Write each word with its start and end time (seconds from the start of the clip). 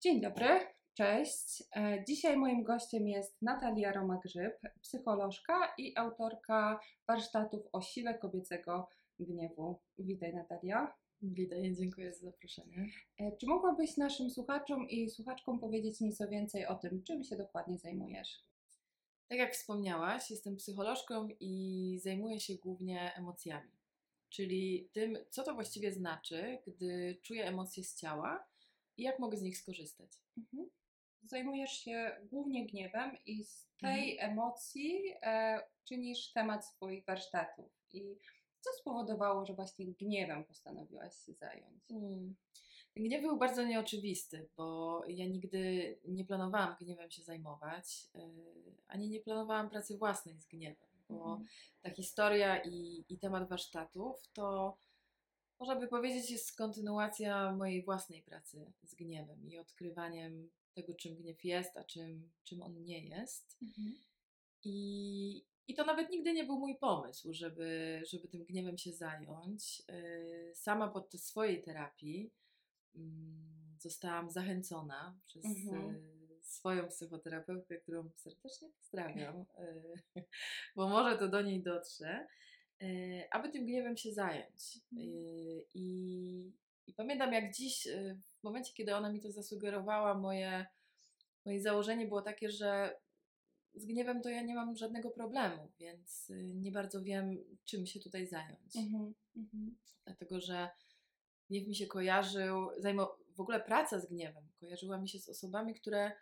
Dzień 0.00 0.20
dobry, 0.20 0.48
cześć. 0.94 1.62
E, 1.76 2.04
Dzisiaj 2.04 2.36
moim 2.36 2.62
gościem 2.64 3.08
jest 3.08 3.42
Natalia 3.42 3.92
Roma-Grzyb, 3.92 4.52
psycholożka 4.82 5.74
i 5.78 5.92
autorka 5.96 6.80
warsztatów 7.08 7.62
o 7.72 7.80
sile 7.80 8.18
kobiecego 8.18 8.88
gniewu. 9.18 9.78
Witaj 9.98 10.34
Natalia. 10.34 10.94
Witaj, 11.22 11.74
dziękuję 11.74 12.12
za 12.12 12.30
zaproszenie. 12.30 12.86
E, 13.18 13.36
Czy 13.36 13.46
mogłabyś 13.46 13.96
naszym 13.96 14.30
słuchaczom 14.30 14.88
i 14.88 15.10
słuchaczkom 15.10 15.60
powiedzieć 15.60 16.00
nieco 16.00 16.28
więcej 16.28 16.66
o 16.66 16.74
tym, 16.74 17.02
czym 17.02 17.24
się 17.24 17.36
dokładnie 17.36 17.78
zajmujesz? 17.78 18.44
Tak 19.28 19.38
jak 19.38 19.52
wspomniałaś, 19.52 20.30
jestem 20.30 20.56
psycholożką 20.56 21.28
i 21.40 21.98
zajmuję 22.02 22.40
się 22.40 22.54
głównie 22.54 23.14
emocjami, 23.14 23.72
czyli 24.28 24.88
tym, 24.92 25.18
co 25.30 25.42
to 25.42 25.54
właściwie 25.54 25.92
znaczy, 25.92 26.58
gdy 26.66 27.18
czuję 27.22 27.44
emocje 27.46 27.84
z 27.84 27.94
ciała 27.94 28.48
i 28.98 29.02
jak 29.02 29.18
mogę 29.18 29.36
z 29.36 29.42
nich 29.42 29.58
skorzystać. 29.58 30.10
Mhm. 30.38 30.70
Zajmujesz 31.22 31.72
się 31.72 32.16
głównie 32.22 32.66
gniewem 32.66 33.16
i 33.26 33.44
z 33.44 33.68
tej 33.80 34.18
emocji 34.18 35.14
e, 35.22 35.60
czynisz 35.84 36.32
temat 36.32 36.66
swoich 36.66 37.04
warsztatów. 37.04 37.72
I 37.92 38.16
co 38.60 38.70
spowodowało, 38.80 39.46
że 39.46 39.54
właśnie 39.54 39.86
gniewem 39.86 40.44
postanowiłaś 40.44 41.14
się 41.26 41.32
zająć? 41.34 41.84
Hmm. 41.88 42.36
Gniew 42.96 43.22
był 43.22 43.36
bardzo 43.36 43.64
nieoczywisty, 43.64 44.48
bo 44.56 45.02
ja 45.08 45.26
nigdy 45.26 45.98
nie 46.04 46.24
planowałam 46.24 46.76
gniewem 46.80 47.10
się 47.10 47.22
zajmować, 47.22 48.08
yy, 48.14 48.22
ani 48.88 49.08
nie 49.08 49.20
planowałam 49.20 49.70
pracy 49.70 49.98
własnej 49.98 50.40
z 50.40 50.46
gniewem, 50.46 50.88
bo 51.08 51.30
Mhm. 51.30 51.46
ta 51.82 51.90
historia 51.90 52.62
i, 52.62 53.04
i 53.08 53.18
temat 53.18 53.48
warsztatów 53.48 54.28
to 54.32 54.76
można 55.60 55.76
by 55.76 55.88
powiedzieć 55.88 56.30
jest 56.30 56.56
kontynuacja 56.56 57.52
mojej 57.52 57.84
własnej 57.84 58.22
pracy 58.22 58.72
z 58.82 58.94
gniewem 58.94 59.48
i 59.48 59.58
odkrywaniem 59.58 60.50
tego, 60.74 60.94
czym 60.94 61.16
gniew 61.16 61.44
jest, 61.44 61.76
a 61.76 61.84
czym, 61.84 62.30
czym 62.44 62.62
on 62.62 62.84
nie 62.84 63.04
jest. 63.04 63.58
Mhm. 63.62 63.94
I, 64.64 65.44
I 65.68 65.74
to 65.74 65.84
nawet 65.84 66.10
nigdy 66.10 66.32
nie 66.32 66.44
był 66.44 66.58
mój 66.58 66.76
pomysł, 66.78 67.32
żeby, 67.32 68.02
żeby 68.10 68.28
tym 68.28 68.44
gniewem 68.44 68.78
się 68.78 68.92
zająć. 68.92 69.82
Yy, 69.88 70.52
Sama 70.54 70.88
podczas 70.88 71.24
swojej 71.24 71.62
terapii 71.62 72.30
mm, 72.94 73.76
zostałam 73.78 74.30
zachęcona 74.30 75.18
przez 75.26 75.44
Mhm. 75.44 75.94
yy, 75.94 76.42
swoją 76.42 76.88
psychoterapeutkę, 76.88 77.78
którą 77.78 78.10
serdecznie 78.16 78.68
pozdrawiam, 78.80 79.44
yy, 79.58 80.24
bo 80.76 80.88
może 80.88 81.18
to 81.18 81.28
do 81.28 81.42
niej 81.42 81.62
dotrze, 81.62 82.26
aby 83.30 83.48
tym 83.48 83.66
gniewem 83.66 83.96
się 83.96 84.12
zająć. 84.12 84.80
Mhm. 84.92 85.08
Yy, 85.08 85.64
I, 85.74 86.52
I 86.86 86.94
pamiętam 86.94 87.32
jak 87.32 87.54
dziś, 87.54 87.86
yy, 87.86 88.18
w 88.40 88.44
momencie, 88.44 88.72
kiedy 88.74 88.94
ona 88.94 89.12
mi 89.12 89.20
to 89.20 89.32
zasugerowała, 89.32 90.14
moje, 90.14 90.66
moje 91.44 91.60
założenie 91.60 92.06
było 92.06 92.22
takie, 92.22 92.50
że 92.50 92.98
z 93.74 93.86
gniewem 93.86 94.22
to 94.22 94.28
ja 94.28 94.42
nie 94.42 94.54
mam 94.54 94.76
żadnego 94.76 95.10
problemu, 95.10 95.68
więc 95.80 96.30
y, 96.30 96.54
nie 96.54 96.72
bardzo 96.72 97.02
wiem, 97.02 97.38
czym 97.64 97.86
się 97.86 98.00
tutaj 98.00 98.26
zająć. 98.26 98.76
Mhm. 98.76 99.14
Mhm. 99.36 99.76
Dlatego, 100.04 100.40
że 100.40 100.68
gniew 101.50 101.68
mi 101.68 101.74
się 101.74 101.86
kojarzył, 101.86 102.68
zajmo, 102.78 103.16
w 103.34 103.40
ogóle 103.40 103.60
praca 103.60 104.00
z 104.00 104.06
gniewem 104.06 104.48
kojarzyła 104.60 104.98
mi 104.98 105.08
się 105.08 105.18
z 105.18 105.28
osobami, 105.28 105.74
które 105.74 106.12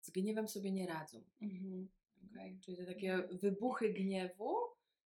z 0.00 0.10
gniewem 0.10 0.48
sobie 0.48 0.72
nie 0.72 0.86
radzą. 0.86 1.24
Mhm. 1.42 1.88
Okej. 2.30 2.58
Czyli 2.60 2.76
te 2.76 2.86
takie 2.86 3.28
wybuchy 3.32 3.92
gniewu 3.92 4.56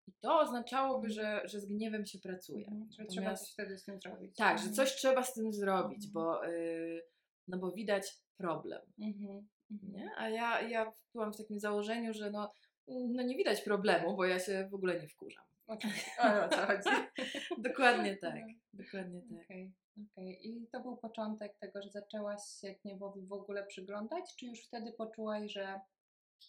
i 0.07 0.13
to 0.21 0.41
oznaczałoby, 0.41 1.07
Mhm. 1.09 1.13
że, 1.13 1.49
że 1.49 1.61
z 1.61 1.67
gniewem 1.67 2.07
się 2.07 2.19
pracuje. 2.19 2.67
Mhm. 2.67 2.93
Że 2.93 3.05
trzeba 3.05 3.35
coś 3.35 3.53
wtedy 3.53 3.79
z 3.79 3.85
tym 3.85 4.01
zrobić. 4.01 4.37
Tak, 4.37 4.59
że 4.59 4.65
Mhm. 4.69 4.75
coś 4.75 4.97
trzeba 4.97 5.23
z 5.25 5.35
tym 5.35 5.53
zrobić, 5.53 6.09
bo, 6.13 6.47
y, 6.47 7.03
no 7.49 7.59
bo 7.59 7.73
widać 7.73 8.13
problem. 8.37 8.83
Mhm. 9.01 9.49
Nie? 9.71 10.11
A 10.17 10.29
ja, 10.29 10.61
ja 10.63 10.93
byłam 11.15 11.33
w 11.33 11.37
takim 11.37 11.61
założeniu, 11.61 12.15
że 12.15 12.31
no, 12.31 12.53
no 12.89 13.23
nie 13.23 13.37
widać 13.37 13.61
problemu, 13.61 14.17
bo 14.17 14.25
ja 14.25 14.39
się 14.39 14.69
w 14.71 14.75
ogóle 14.75 15.01
nie 15.01 15.09
wkurzam. 15.09 15.45
Oczywiście. 15.67 16.11
Ale 16.19 16.47
o 16.47 16.49
co 16.49 16.57
chodzi? 16.67 16.91
Dokładnie 17.69 18.17
tak. 18.27 18.35
Dokładnie 18.73 19.21
tak. 19.23 19.45
Okej, 19.45 19.73
okej. 20.13 20.49
I 20.49 20.67
to 20.73 20.81
był 20.81 20.97
początek 20.97 21.59
tego, 21.59 21.83
że 21.83 21.91
zaczęłaś 21.91 22.41
się 22.61 22.75
gniewowi 22.85 23.27
w 23.27 23.33
ogóle 23.33 23.67
przyglądać, 23.67 24.25
czy 24.39 24.47
już 24.47 24.67
wtedy 24.67 24.93
poczułaś, 24.93 25.53
że 25.53 25.81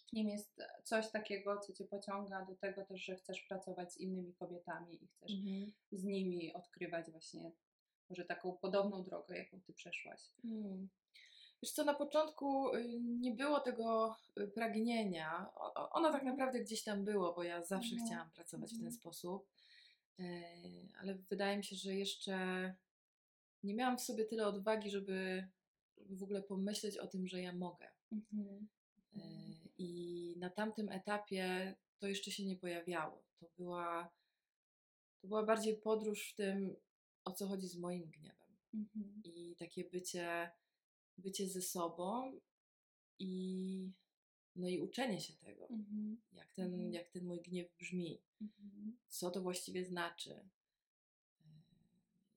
w 0.08 0.12
nim 0.12 0.28
jest 0.28 0.62
coś 0.84 1.10
takiego, 1.10 1.58
co 1.60 1.72
cię 1.72 1.84
pociąga 1.84 2.44
do 2.44 2.56
tego 2.56 2.84
też, 2.84 3.04
że 3.04 3.16
chcesz 3.16 3.40
pracować 3.42 3.92
z 3.92 3.96
innymi 3.96 4.34
kobietami 4.34 5.04
i 5.04 5.08
chcesz 5.08 5.32
Mhm. 5.32 5.72
z 5.92 6.04
nimi 6.04 6.52
odkrywać 6.54 7.10
właśnie 7.10 7.52
może 8.10 8.24
taką 8.24 8.52
podobną 8.52 9.02
drogę, 9.04 9.38
jaką 9.38 9.60
ty 9.60 9.72
przeszłaś. 9.72 10.20
Mm. 10.44 10.88
Wiesz 11.62 11.72
co, 11.72 11.84
na 11.84 11.94
początku 11.94 12.74
y, 12.74 13.00
nie 13.00 13.32
było 13.32 13.60
tego 13.60 14.16
y, 14.40 14.48
pragnienia. 14.48 15.50
Ono 15.90 16.12
tak 16.12 16.22
naprawdę 16.22 16.60
gdzieś 16.60 16.82
tam 16.84 17.04
było, 17.04 17.34
bo 17.34 17.42
ja 17.42 17.62
zawsze 17.62 17.90
Mhm. 17.92 18.06
chciałam 18.06 18.30
pracować 18.30 18.68
w 18.70 18.72
ten 18.72 18.86
Mhm. 18.86 19.00
sposób. 19.00 19.48
E, 20.20 20.42
Ale 21.00 21.14
wydaje 21.14 21.56
mi 21.56 21.64
się, 21.64 21.76
że 21.76 21.94
jeszcze 21.94 22.36
nie 23.62 23.74
miałam 23.74 23.98
w 23.98 24.02
sobie 24.02 24.24
tyle 24.24 24.46
odwagi, 24.46 24.90
żeby, 24.90 25.48
żeby 25.98 26.16
w 26.16 26.22
ogóle 26.22 26.42
pomyśleć 26.42 26.98
o 26.98 27.06
tym, 27.06 27.26
że 27.26 27.42
ja 27.42 27.52
mogę. 27.52 27.88
Mhm. 28.12 28.68
I 29.78 30.34
na 30.38 30.50
tamtym 30.50 30.88
etapie 30.88 31.74
to 31.98 32.06
jeszcze 32.06 32.30
się 32.30 32.44
nie 32.44 32.56
pojawiało. 32.56 33.24
To 33.38 33.46
była, 33.58 34.10
to 35.20 35.28
była 35.28 35.42
bardziej 35.42 35.76
podróż 35.76 36.30
w 36.32 36.34
tym, 36.34 36.76
o 37.24 37.32
co 37.32 37.46
chodzi 37.46 37.68
z 37.68 37.76
moim 37.76 38.10
gniewem. 38.10 38.56
Mhm. 38.74 39.22
I 39.24 39.56
takie 39.58 39.84
bycie, 39.84 40.50
bycie 41.18 41.48
ze 41.48 41.62
sobą 41.62 42.40
i, 43.18 43.92
no 44.56 44.68
i 44.68 44.78
uczenie 44.78 45.20
się 45.20 45.34
tego, 45.34 45.68
Mhm. 45.68 46.20
jak 46.32 46.52
ten, 46.52 46.74
Mhm. 46.74 46.92
jak 46.92 47.08
ten 47.08 47.24
mój 47.24 47.40
gniew 47.42 47.76
brzmi, 47.78 48.22
Mhm. 48.40 48.96
co 49.08 49.30
to 49.30 49.42
właściwie 49.42 49.84
znaczy. 49.84 50.48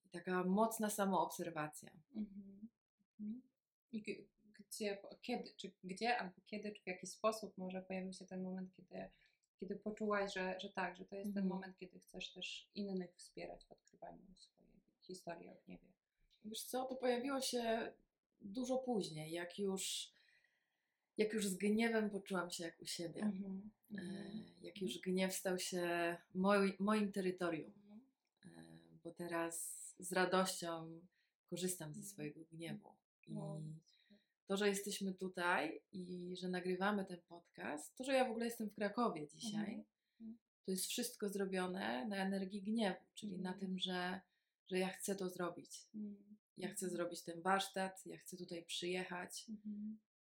I 0.06 0.10
taka 0.10 0.44
mocna 0.44 0.90
samoobserwacja. 0.90 1.92
Mhm. 2.16 2.68
Mhm. 3.20 3.42
I 3.92 4.04
gdzie, 4.72 4.98
kiedy, 5.22 5.52
czy 5.58 5.72
gdzie 5.84 6.18
albo 6.18 6.42
kiedy, 6.46 6.72
czy 6.72 6.82
w 6.84 6.88
jaki 6.88 7.08
sposób 7.08 7.58
może 7.58 7.82
pojawił 7.82 8.14
się 8.14 8.26
ten 8.26 8.42
moment, 8.44 8.74
kiedy, 8.74 9.10
kiedy 9.60 9.76
poczułaś, 9.76 10.34
że, 10.34 10.60
że 10.60 10.70
tak, 10.70 10.96
że 10.98 11.06
to 11.06 11.16
jest 11.16 11.34
ten 11.34 11.44
Mhm. 11.44 11.48
moment, 11.48 11.78
kiedy 11.78 12.00
chcesz 12.00 12.30
też 12.34 12.70
innych 12.76 13.16
wspierać 13.16 13.66
w 13.66 13.72
odkrywaniu 13.72 14.22
swojej 14.38 14.72
historii 15.02 15.50
o 15.50 15.56
gniewie. 15.66 15.88
Wiesz 16.46 16.64
co, 16.64 16.86
to 16.86 16.96
pojawiło 16.96 17.42
się 17.42 17.92
dużo 18.42 18.78
później, 18.78 19.32
jak 19.32 19.60
już, 19.60 20.12
jak 21.18 21.34
już 21.34 21.48
z 21.48 21.56
gniewem 21.56 22.10
poczułam 22.10 22.50
się 22.52 22.64
jak 22.64 22.82
u 22.82 22.86
siebie. 22.86 23.22
Mhm. 23.22 23.72
E, 23.92 24.02
Mhm. 24.02 24.44
Jak 24.62 24.82
już 24.82 25.00
gniew 25.00 25.34
stał 25.34 25.60
się 25.60 26.18
moi, 26.34 26.74
moim 26.80 27.12
terytorium. 27.12 27.72
E, 28.46 28.50
Bo 29.04 29.12
teraz 29.12 29.82
z 30.00 30.12
radością 30.14 31.02
korzystam 31.50 31.94
ze 31.94 32.04
swojego 32.04 32.42
gniewu. 32.52 32.90
I 33.28 33.34
No. 33.34 33.62
To, 34.52 34.58
że 34.58 34.68
jesteśmy 34.70 35.14
tutaj 35.14 35.82
i 35.92 36.36
że 36.38 36.50
nagrywamy 36.50 37.06
ten 37.06 37.22
podcast, 37.28 37.96
to, 37.96 38.04
że 38.04 38.14
ja 38.14 38.26
w 38.26 38.30
ogóle 38.32 38.46
jestem 38.46 38.70
w 38.70 38.76
Krakowie 38.76 39.28
dzisiaj, 39.28 39.86
Mhm. 40.20 40.38
to 40.66 40.72
jest 40.72 40.86
wszystko 40.86 41.30
zrobione 41.30 42.08
na 42.08 42.16
energii 42.18 42.62
gniewu, 42.62 43.00
czyli 43.14 43.40
na 43.40 43.50
Mhm. 43.54 43.60
tym, 43.60 43.80
że, 43.80 44.22
że 44.68 44.80
ja 44.80 44.90
chcę 44.90 45.16
to 45.16 45.30
zrobić. 45.30 45.88
Mhm. 45.96 46.38
Ja 46.58 46.68
chcę 46.68 46.86
Mhm. 46.86 46.92
zrobić 46.92 47.22
ten 47.24 47.42
warsztat, 47.42 48.06
ja 48.06 48.18
chcę 48.18 48.38
tutaj 48.38 48.64
przyjechać 48.66 49.46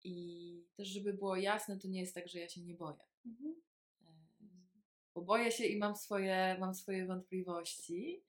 i 0.05 0.65
też, 0.77 0.89
żeby 0.89 1.13
było 1.13 1.37
jasne, 1.37 1.79
to 1.79 1.89
nie 1.89 2.01
jest 2.01 2.15
tak, 2.15 2.29
że 2.29 2.39
ja 2.41 2.49
się 2.49 2.61
nie 2.61 2.75
boję. 2.75 3.05
E, 3.27 4.07
Bo 5.15 5.23
boję 5.23 5.53
się 5.53 5.65
i 5.67 5.79
mam 5.79 5.97
swoje, 5.97 6.57
mam 6.61 6.75
swoje 6.75 7.07
wątpliwości, 7.07 8.23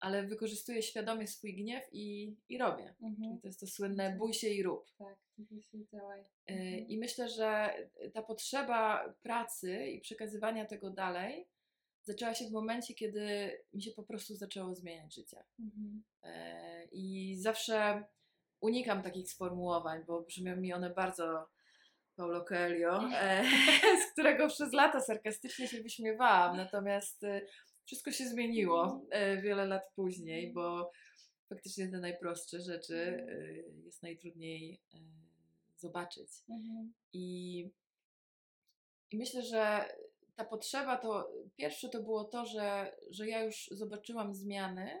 ale 0.00 0.26
wykorzystuję 0.26 0.82
świadomie 0.82 1.26
swój 1.26 1.54
gniew 1.54 1.84
i, 1.92 2.36
i 2.48 2.58
robię. 2.58 2.94
Mhm. 3.02 3.40
to 3.40 3.48
jest 3.48 3.60
to 3.60 3.66
słynne 3.66 4.16
bój 4.18 4.34
się 4.34 4.48
i 4.48 4.62
rób. 4.62 4.90
Tak, 4.98 5.16
jeśli 5.50 5.86
działaj. 5.86 6.20
E, 6.20 6.26
Mhm. 6.52 6.88
I 6.88 6.98
myślę, 6.98 7.28
że 7.28 7.74
ta 8.14 8.22
potrzeba 8.22 9.14
pracy 9.22 9.86
i 9.86 10.00
przekazywania 10.00 10.64
tego 10.66 10.90
dalej 10.90 11.48
zaczęła 12.02 12.34
się 12.34 12.48
w 12.48 12.52
momencie, 12.52 12.94
kiedy 12.94 13.52
mi 13.72 13.82
się 13.82 13.90
po 13.92 14.02
prostu 14.02 14.34
zaczęło 14.34 14.74
zmieniać 14.74 15.14
życie. 15.14 15.44
Mhm. 15.60 16.02
E, 16.22 16.84
I 16.92 17.36
zawsze 17.40 18.04
unikam 18.60 19.02
takich 19.02 19.30
sformułowań, 19.30 20.04
bo 20.06 20.22
brzmią 20.22 20.56
mi 20.56 20.72
one 20.72 20.90
bardzo 20.90 21.48
Paulo 22.16 22.44
Coelho, 22.44 23.10
e, 23.14 23.44
z 24.02 24.12
którego 24.12 24.48
przez 24.48 24.72
lata 24.72 25.00
sarkastycznie 25.00 25.68
się 25.68 25.82
wyśmiewałam. 25.82 26.56
Natomiast 26.56 27.22
wszystko 27.86 28.12
się 28.12 28.28
zmieniło 28.28 29.06
e, 29.10 29.42
wiele 29.42 29.66
lat 29.66 29.82
później, 29.94 30.52
bo 30.52 30.90
faktycznie 31.48 31.88
te 31.88 31.98
najprostsze 31.98 32.60
rzeczy 32.60 32.96
e, 32.96 33.56
jest 33.84 34.02
najtrudniej 34.02 34.80
e, 34.94 34.98
zobaczyć. 35.76 36.28
Mhm. 36.48 36.92
I, 37.12 37.70
I 39.10 39.18
myślę, 39.18 39.42
że 39.42 39.88
ta 40.34 40.44
potrzeba 40.44 40.96
to 40.96 41.32
pierwsze 41.56 41.88
to 41.88 42.02
było 42.02 42.24
to, 42.24 42.46
że, 42.46 42.96
że 43.10 43.28
ja 43.28 43.44
już 43.44 43.68
zobaczyłam 43.70 44.34
zmiany 44.34 44.98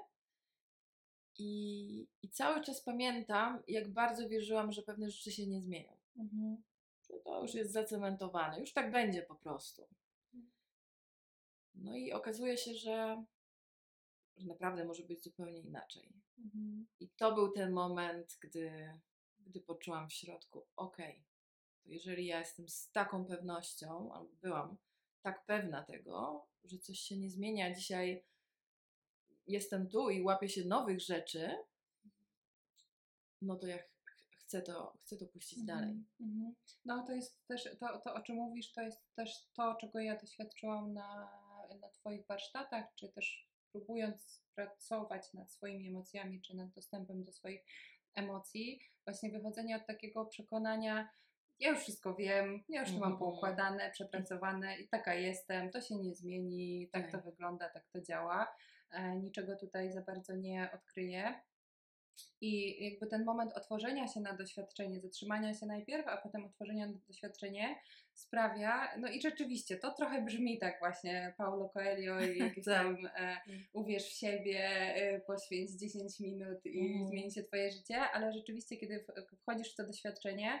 I, 1.38 2.08
I 2.22 2.28
cały 2.30 2.64
czas 2.64 2.82
pamiętam, 2.82 3.62
jak 3.68 3.88
bardzo 3.88 4.28
wierzyłam, 4.28 4.72
że 4.72 4.82
pewne 4.82 5.10
rzeczy 5.10 5.32
się 5.32 5.46
nie 5.46 5.60
zmienią. 5.60 5.96
Mhm. 6.18 6.62
To 7.24 7.42
już 7.42 7.54
jest 7.54 7.72
zacementowane, 7.72 8.60
już 8.60 8.72
tak 8.72 8.92
będzie 8.92 9.22
po 9.22 9.34
prostu. 9.34 9.88
No 11.76 11.96
i 11.96 12.12
okazuje 12.12 12.56
się, 12.56 12.74
że, 12.74 13.24
że 14.36 14.46
naprawdę 14.46 14.84
może 14.84 15.02
być 15.02 15.22
zupełnie 15.22 15.60
inaczej. 15.60 16.12
Mhm. 16.38 16.86
I 17.00 17.08
to 17.08 17.34
był 17.34 17.52
ten 17.52 17.72
moment, 17.72 18.38
gdy, 18.40 18.92
gdy 19.40 19.60
poczułam 19.60 20.08
w 20.08 20.12
środku, 20.12 20.66
okej, 20.76 21.24
to 21.82 21.90
jeżeli 21.90 22.26
ja 22.26 22.38
jestem 22.38 22.68
z 22.68 22.90
taką 22.90 23.24
pewnością, 23.24 24.12
albo 24.12 24.30
byłam 24.42 24.76
tak 25.22 25.44
pewna 25.44 25.82
tego, 25.82 26.46
że 26.64 26.78
coś 26.78 26.98
się 26.98 27.16
nie 27.16 27.30
zmienia, 27.30 27.74
dzisiaj 27.74 28.24
jestem 29.46 29.88
tu 29.88 30.10
i 30.10 30.22
łapię 30.22 30.48
się 30.48 30.64
nowych 30.64 31.00
rzeczy, 31.00 31.50
no 33.42 33.56
to 33.56 33.66
ja 33.66 33.78
ch- 33.78 34.36
chcę 34.38 34.62
to, 34.62 34.96
chcę 35.02 35.16
to 35.16 35.26
puścić 35.26 35.64
dalej. 35.64 35.90
Mhm, 35.90 36.06
mhm. 36.20 36.54
No 36.84 37.06
to 37.06 37.12
jest 37.12 37.46
też, 37.46 37.68
to, 37.80 37.98
to 37.98 38.14
o 38.14 38.20
czym 38.20 38.36
mówisz, 38.36 38.72
to 38.72 38.82
jest 38.82 39.14
też 39.14 39.46
to, 39.54 39.76
czego 39.80 40.00
ja 40.00 40.16
doświadczyłam 40.16 40.92
na, 40.92 41.38
na 41.80 41.88
Twoich 41.90 42.26
warsztatach, 42.26 42.84
czy 42.94 43.08
też 43.08 43.48
próbując 43.72 44.44
pracować 44.54 45.32
nad 45.34 45.52
swoimi 45.52 45.88
emocjami, 45.88 46.42
czy 46.42 46.56
nad 46.56 46.70
dostępem 46.70 47.24
do 47.24 47.32
swoich 47.32 47.64
emocji, 48.14 48.80
właśnie 49.06 49.30
wychodzenie 49.30 49.76
od 49.76 49.86
takiego 49.86 50.26
przekonania, 50.26 51.08
ja 51.58 51.70
już 51.70 51.78
wszystko 51.80 52.14
wiem, 52.14 52.64
ja 52.68 52.80
już 52.80 52.90
to 52.92 52.98
mam 52.98 53.12
Mhm. 53.12 53.18
poukładane, 53.18 53.90
przepracowane 53.90 54.78
i 54.78 54.88
taka 54.88 55.14
jestem, 55.14 55.70
to 55.70 55.80
się 55.80 55.96
nie 55.96 56.14
zmieni, 56.14 56.88
tak 56.92 57.06
to 57.06 57.12
Tak. 57.12 57.24
wygląda, 57.24 57.68
tak 57.70 57.88
to 57.92 58.00
działa. 58.00 58.54
E, 58.90 59.16
niczego 59.16 59.56
tutaj 59.56 59.92
za 59.92 60.02
bardzo 60.02 60.36
nie 60.36 60.70
odkryję. 60.74 61.40
I 62.40 62.84
jakby 62.84 63.06
ten 63.06 63.24
moment 63.24 63.52
otworzenia 63.52 64.08
się 64.08 64.20
na 64.20 64.32
doświadczenie, 64.36 65.00
zatrzymania 65.00 65.54
się 65.54 65.66
najpierw, 65.66 66.08
a 66.08 66.16
potem 66.16 66.44
otworzenia 66.44 66.86
na 66.86 66.98
doświadczenie 67.08 67.76
sprawia, 68.14 68.88
no 68.98 69.08
i 69.08 69.20
rzeczywiście 69.20 69.76
to 69.76 69.90
trochę 69.94 70.22
brzmi 70.22 70.58
tak 70.58 70.78
właśnie 70.78 71.34
Paulo 71.36 71.68
Coelho 71.68 72.20
i 72.20 72.38
jakieś 72.48 72.64
Tak. 72.64 72.74
tam 72.74 72.96
e, 73.16 73.36
uwierz 73.72 74.04
w 74.04 74.18
siebie, 74.18 74.68
e, 74.94 75.20
poświęć 75.20 75.70
10 75.70 76.20
minut 76.20 76.66
i 76.66 76.80
Mhm. 76.80 77.06
zmieni 77.08 77.32
się 77.32 77.42
twoje 77.42 77.70
życie, 77.72 78.00
ale 78.00 78.32
rzeczywiście 78.32 78.76
kiedy 78.76 79.04
wchodzisz 79.42 79.72
w 79.72 79.76
to 79.76 79.86
doświadczenie, 79.86 80.60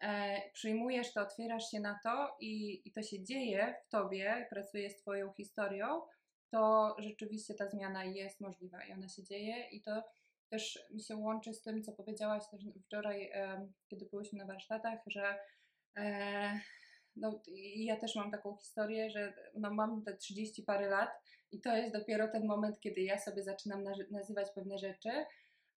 e, 0.00 0.40
przyjmujesz 0.52 1.12
to, 1.12 1.20
otwierasz 1.22 1.70
się 1.70 1.80
na 1.80 1.98
to 2.02 2.36
i, 2.40 2.82
i 2.88 2.92
to 2.92 3.02
się 3.02 3.22
dzieje 3.24 3.74
w 3.86 3.88
tobie, 3.88 4.46
pracuje 4.50 4.90
z 4.90 4.96
twoją 4.96 5.32
historią, 5.32 6.02
to 6.50 6.94
rzeczywiście 6.98 7.54
ta 7.54 7.68
zmiana 7.68 8.04
jest 8.04 8.40
możliwa 8.40 8.84
i 8.84 8.92
ona 8.92 9.08
się 9.08 9.22
dzieje 9.22 9.68
i 9.70 9.82
to 9.82 10.02
też 10.52 10.78
mi 10.90 11.02
się 11.02 11.16
łączy 11.16 11.54
z 11.54 11.62
tym, 11.62 11.82
co 11.82 11.92
powiedziałaś 11.92 12.42
też 12.50 12.60
wczoraj, 12.86 13.30
em, 13.32 13.72
kiedy 13.88 14.06
byłyśmy 14.06 14.38
na 14.38 14.46
warsztatach, 14.46 14.98
że 15.06 15.38
e, 15.96 16.60
no, 17.16 17.42
ja 17.76 17.96
też 17.96 18.16
mam 18.16 18.30
taką 18.30 18.56
historię, 18.56 19.10
że 19.10 19.34
no, 19.54 19.74
mam 19.74 20.02
te 20.04 20.16
30 20.16 20.62
parę 20.62 20.88
lat 20.88 21.10
i 21.52 21.60
to 21.60 21.76
jest 21.76 21.94
dopiero 21.94 22.28
ten 22.28 22.46
moment, 22.46 22.80
kiedy 22.80 23.00
ja 23.00 23.18
sobie 23.18 23.42
zaczynam 23.42 23.84
nazywać 24.10 24.50
pewne 24.54 24.78
rzeczy. 24.78 25.10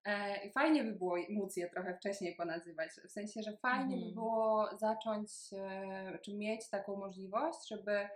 E, 0.05 0.45
I 0.45 0.51
fajnie 0.51 0.83
by 0.83 0.91
było 0.93 1.17
móc 1.29 1.57
je 1.57 1.69
trochę 1.69 1.97
wcześniej 1.97 2.35
ponazywać. 2.35 2.89
W 3.07 3.11
sensie, 3.11 3.41
że 3.43 3.57
fajnie 3.57 3.95
by 3.97 4.05
Mhm. 4.05 4.13
było 4.13 4.69
zacząć, 4.77 5.29
e, 5.53 6.19
czy 6.25 6.33
mieć 6.37 6.69
taką 6.69 6.95
możliwość, 6.95 7.67
żeby 7.69 8.07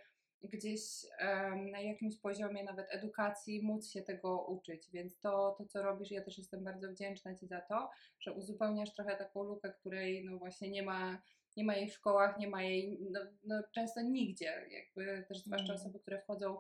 gdzieś 0.44 0.82
em, 1.18 1.72
na 1.72 1.80
jakimś 1.80 2.18
poziomie 2.18 2.64
nawet 2.64 2.88
edukacji 2.90 3.64
móc 3.64 3.92
się 3.92 4.02
tego 4.02 4.46
uczyć. 4.46 4.90
Więc 4.92 5.20
to, 5.20 5.56
to, 5.58 5.66
co 5.66 5.84
robisz, 5.84 6.12
ja 6.12 6.24
też 6.24 6.38
jestem 6.38 6.64
bardzo 6.64 6.92
wdzięczna 6.92 7.36
Ci 7.36 7.48
za 7.48 7.62
to, 7.62 7.90
że 8.20 8.34
uzupełniasz 8.34 8.94
trochę 8.94 9.18
taką 9.18 9.44
lukę, 9.44 9.74
której 9.80 10.26
no 10.26 10.38
właśnie 10.38 10.70
nie 10.70 10.84
ma, 10.84 11.22
nie 11.58 11.64
ma 11.64 11.76
jej 11.76 11.90
w 11.90 11.94
szkołach, 11.94 12.38
nie 12.38 12.48
ma 12.48 12.64
jej 12.64 13.00
no, 13.12 13.20
no 13.44 13.64
często 13.72 14.02
nigdzie. 14.02 14.68
Jakby 14.70 15.26
też 15.28 15.44
zwłaszcza 15.44 15.74
Mhm. 15.74 15.80
osoby, 15.80 16.00
które 16.00 16.22
wchodzą 16.22 16.58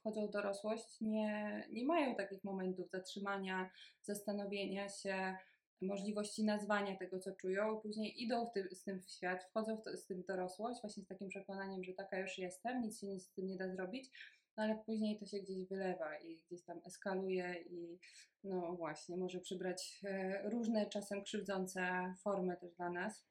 wchodzą 0.00 0.26
w 0.26 0.30
dorosłość, 0.30 1.00
nie, 1.00 1.64
nie 1.72 1.84
mają 1.84 2.14
takich 2.14 2.44
momentów 2.44 2.90
zatrzymania, 2.90 3.70
zastanowienia 4.02 4.88
się, 4.88 5.36
możliwości 5.80 6.44
nazwania 6.44 6.96
tego, 6.96 7.18
co 7.18 7.32
czują, 7.32 7.80
później 7.80 8.22
idą 8.22 8.46
tym, 8.54 8.68
z 8.72 8.82
tym 8.82 9.00
w 9.00 9.10
świat, 9.10 9.44
wchodzą 9.44 9.76
w 9.76 9.82
to, 9.82 9.96
z 9.96 10.06
tym 10.06 10.22
w 10.22 10.26
dorosłość, 10.26 10.80
właśnie 10.80 11.02
z 11.02 11.06
takim 11.06 11.28
przekonaniem, 11.28 11.84
że 11.84 11.92
taka 11.92 12.18
już 12.18 12.38
jestem, 12.38 12.82
nic 12.82 13.00
się 13.00 13.06
nic 13.06 13.24
z 13.24 13.32
tym 13.32 13.46
nie 13.46 13.56
da 13.56 13.68
zrobić, 13.68 14.10
no 14.56 14.64
ale 14.64 14.76
później 14.86 15.18
to 15.18 15.26
się 15.26 15.38
gdzieś 15.38 15.68
wylewa 15.68 16.18
i 16.18 16.40
gdzieś 16.46 16.62
tam 16.64 16.80
eskaluje 16.86 17.54
i 17.70 17.98
no 18.44 18.76
właśnie, 18.76 19.16
może 19.16 19.40
przybrać 19.40 20.00
e, 20.04 20.42
różne, 20.50 20.86
czasem 20.86 21.22
krzywdzące 21.22 22.14
formy 22.22 22.56
też 22.56 22.74
dla 22.74 22.90
nas. 22.90 23.26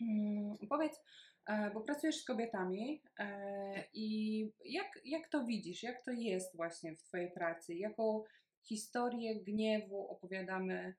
Mm, 0.00 0.56
powiedz, 0.68 1.00
e, 1.46 1.70
bo 1.70 1.80
pracujesz 1.80 2.16
z 2.16 2.24
kobietami 2.24 3.02
e, 3.18 3.84
i 3.94 4.38
jak, 4.64 5.00
jak 5.04 5.28
to 5.28 5.44
widzisz, 5.44 5.82
jak 5.82 6.04
to 6.04 6.10
jest 6.10 6.56
właśnie 6.56 6.96
w 6.96 7.02
Twojej 7.02 7.30
pracy? 7.30 7.74
Jaką 7.74 8.24
historię 8.62 9.40
gniewu 9.40 10.08
opowiadamy 10.08 10.94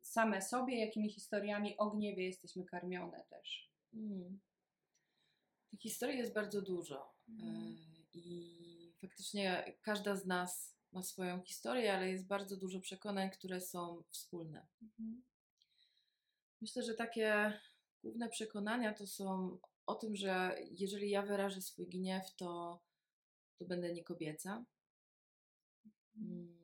same 0.00 0.42
sobie, 0.42 0.80
jakimi 0.80 1.10
historiami 1.10 1.76
o 1.76 1.90
gniewie 1.90 2.24
jesteśmy 2.24 2.64
karmione 2.64 3.24
też? 3.30 3.70
Mm. 3.94 4.40
Tych 5.70 5.80
historii 5.80 6.18
jest 6.18 6.32
bardzo 6.32 6.62
dużo. 6.62 7.14
Mhm. 7.28 7.56
E, 7.56 7.76
I 8.14 8.94
faktycznie 9.00 9.76
każda 9.82 10.16
z 10.16 10.26
nas 10.26 10.76
ma 10.92 11.02
swoją 11.02 11.42
historię, 11.42 11.94
ale 11.94 12.10
jest 12.10 12.26
bardzo 12.26 12.56
dużo 12.56 12.80
przekonań, 12.80 13.30
które 13.30 13.60
są 13.60 14.02
wspólne. 14.10 14.66
Myślę, 16.60 16.82
że 16.82 16.94
takie 16.94 17.60
główne 18.02 18.28
przekonania 18.28 18.94
to 18.94 19.06
są 19.06 19.58
o 19.86 19.94
tym, 19.94 20.16
że 20.16 20.56
jeżeli 20.70 21.10
ja 21.10 21.22
wyrażę 21.22 21.60
swój 21.60 21.86
gniew, 21.86 22.34
to, 22.36 22.80
to 23.58 23.64
będę 23.64 23.92
niekobieca, 23.92 24.64
mm, 26.16 26.58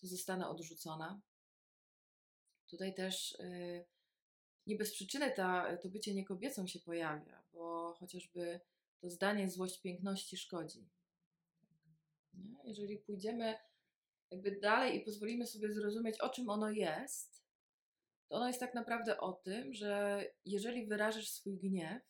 to 0.00 0.06
zostanę 0.06 0.48
odrzucona. 0.48 1.20
Tutaj 2.70 2.94
też 2.94 3.32
y, 3.32 3.84
nie 4.66 4.76
bez 4.76 4.92
przyczyny 4.92 5.30
ta, 5.30 5.76
to 5.76 5.88
bycie 5.88 6.14
niekobiecą 6.14 6.66
się 6.66 6.78
pojawia, 6.78 7.42
bo 7.52 7.94
chociażby 7.94 8.60
to 9.00 9.10
zdanie 9.10 9.50
złość 9.50 9.80
piękności 9.80 10.36
szkodzi. 10.36 10.90
Nie? 12.34 12.56
Jeżeli 12.64 12.98
pójdziemy 12.98 13.54
jakby 14.30 14.60
dalej 14.60 14.96
i 14.96 15.04
pozwolimy 15.04 15.46
sobie 15.46 15.72
zrozumieć, 15.72 16.20
o 16.20 16.28
czym 16.28 16.48
ono 16.48 16.70
jest, 16.70 17.44
to 18.28 18.36
ono 18.36 18.46
jest 18.46 18.60
tak 18.60 18.74
naprawdę 18.74 19.20
o 19.20 19.32
tym, 19.32 19.74
że 19.74 20.24
jeżeli 20.44 20.86
wyrażasz 20.86 21.30
swój 21.30 21.58
gniew, 21.58 22.02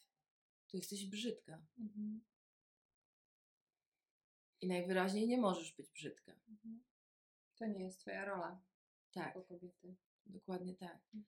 to 0.70 0.76
jesteś 0.76 1.06
brzydka. 1.06 1.66
Mhm. 1.78 2.24
I 4.60 4.68
najwyraźniej 4.68 5.28
nie 5.28 5.38
możesz 5.38 5.72
być 5.72 5.90
brzydka. 5.90 6.32
Mhm. 6.32 6.84
To 7.54 7.66
nie 7.66 7.84
jest 7.84 8.00
Twoja 8.00 8.24
rola 8.24 8.62
Tak, 9.12 9.26
jako 9.26 9.42
kobiety. 9.42 9.96
Dokładnie 10.30 10.74
tak. 10.74 10.98
Mhm. 11.14 11.24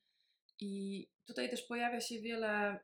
I 0.61 1.07
tutaj 1.25 1.51
też 1.51 1.63
pojawia 1.63 2.01
się 2.01 2.21
wiele, 2.21 2.79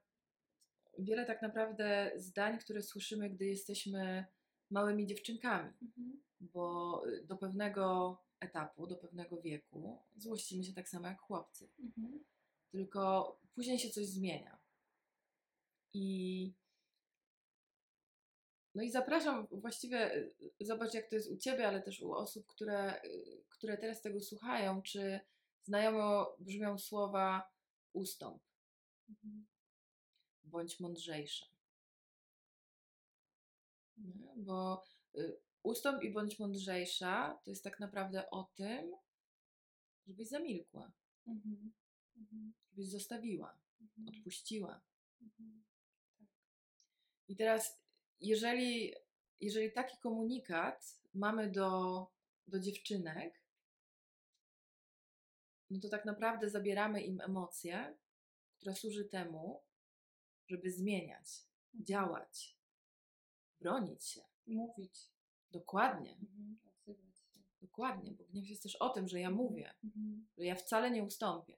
wiele 0.99 1.27
tak 1.27 1.43
naprawdę 1.43 2.13
zdań, 2.17 2.59
które 2.59 2.83
słyszymy, 2.83 3.31
gdy 3.31 3.47
jesteśmy 3.47 4.27
małymi 4.71 5.07
dziewczynkami, 5.07 5.73
Mhm. 5.83 6.23
bo 6.41 7.03
y, 7.09 7.27
do 7.27 7.37
pewnego 7.37 8.17
etapu, 8.41 8.87
do 8.87 8.97
pewnego 8.97 9.41
wieku 9.41 10.03
złościmy 10.17 10.65
się 10.65 10.73
tak 10.73 10.89
samo 10.89 11.07
jak 11.09 11.21
chłopcy. 11.21 11.69
Mhm. 11.81 12.25
tylko 12.71 13.37
później 13.55 13.79
się 13.79 13.91
coś 13.91 14.07
zmienia. 14.07 14.59
I 15.95 16.53
no 18.75 18.83
i 18.83 18.91
zapraszam 18.91 19.47
właściwie, 19.51 20.17
y, 20.17 20.35
zobacz 20.61 20.95
jak 20.95 21.09
to 21.09 21.17
jest 21.17 21.31
u 21.31 21.37
Ciebie, 21.37 21.69
ale 21.69 21.83
też 21.83 22.01
u 22.01 22.13
osób, 22.13 22.47
które, 22.47 23.03
y, 23.05 23.45
które 23.49 23.79
teraz 23.79 24.03
tego 24.03 24.21
słuchają, 24.21 24.83
czy 24.83 25.21
znajomo 25.69 26.37
brzmią 26.39 26.79
słowa 26.79 27.51
ustąp, 27.93 28.43
Mhm. 29.09 29.47
bądź 30.45 30.81
mądrzejsza. 30.81 31.47
Nie? 33.97 34.33
Bo 34.37 34.83
y, 35.19 35.41
ustąp 35.63 36.03
i 36.03 36.13
bądź 36.13 36.39
mądrzejsza 36.39 37.39
to 37.45 37.51
jest 37.51 37.65
tak 37.65 37.81
naprawdę 37.81 38.31
o 38.31 38.51
tym, 38.55 38.93
żebyś 40.07 40.29
zamilkła, 40.29 40.93
Mhm. 41.27 41.73
Mhm. 42.17 42.55
żebyś 42.71 42.89
zostawiła, 42.89 43.59
Mhm. 43.81 44.09
odpuściła. 44.09 44.81
Mhm. 45.23 45.65
I 47.29 47.37
teraz, 47.37 47.81
jeżeli, 48.21 48.95
jeżeli 49.41 49.73
taki 49.73 49.99
komunikat 49.99 51.01
mamy 51.15 51.51
do, 51.51 52.07
do 52.47 52.61
dziewczynek, 52.61 53.43
no 55.71 55.81
to 55.81 55.89
tak 55.89 56.05
naprawdę 56.05 56.51
zabieramy 56.51 57.03
im 57.03 57.21
emocję, 57.21 57.95
która 58.57 58.75
służy 58.75 59.05
temu, 59.05 59.63
żeby 60.49 60.71
zmieniać, 60.71 61.27
działać, 61.75 62.57
bronić 63.61 64.05
się. 64.05 64.21
Mówić. 64.47 65.01
Dokładnie. 65.51 66.13
Mhm. 66.13 66.59
Dokładnie, 67.63 68.13
bo 68.13 68.25
gniew 68.25 68.49
jest 68.49 68.63
też 68.63 68.77
o 68.77 68.89
tym, 68.91 69.09
że 69.09 69.21
ja 69.21 69.31
mówię, 69.31 69.75
Mhm. 69.85 70.27
że 70.39 70.45
ja 70.45 70.55
wcale 70.55 70.91
nie 70.91 71.03
ustąpię. 71.05 71.57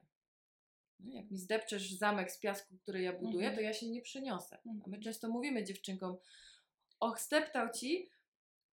No, 0.99 1.13
Jak 1.13 1.31
mi 1.31 1.37
zdepczesz 1.37 1.91
zamek 1.93 2.31
z 2.31 2.39
piasku, 2.39 2.77
który 2.77 3.01
ja 3.01 3.13
buduję, 3.13 3.47
Mhm. 3.47 3.55
to 3.55 3.61
ja 3.61 3.73
się 3.73 3.89
nie 3.89 4.01
przyniosę. 4.01 4.57
A 4.65 4.69
my 4.69 4.73
Mhm. 4.85 5.01
często 5.03 5.29
mówimy 5.29 5.63
dziewczynkom, 5.63 6.17
och, 6.99 7.19
zdeptał 7.19 7.69
ci, 7.73 8.09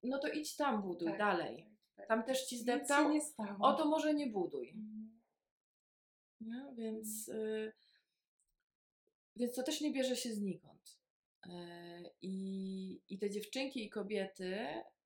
no 0.03 0.19
to 0.19 0.29
idź 0.29 0.57
tam 0.57 0.83
buduj 0.83 1.09
Tak, 1.09 1.19
dalej. 1.19 1.65
tak, 1.65 1.97
tak. 1.97 2.09
Tam 2.09 2.23
też 2.25 2.47
ci 2.47 2.59
zdeptał, 2.59 3.05
się 3.05 3.15
nie 3.15 3.21
stało. 3.21 3.59
o 3.69 3.73
to 3.75 3.85
może 3.89 4.15
nie 4.15 4.27
buduj. 4.27 4.75
Mhm. 6.41 6.67
No, 6.67 6.75
więc, 6.75 7.29
y, 7.29 7.73
więc 9.37 9.55
to 9.55 9.63
też 9.63 9.81
nie 9.81 9.93
bierze 9.93 10.17
się 10.17 10.35
znikąd. 10.35 10.99
Y, 11.47 11.51
I, 12.23 13.01
I 13.09 13.19
te 13.19 13.31
dziewczynki 13.31 13.85
i 13.87 13.91
kobiety, 13.91 14.59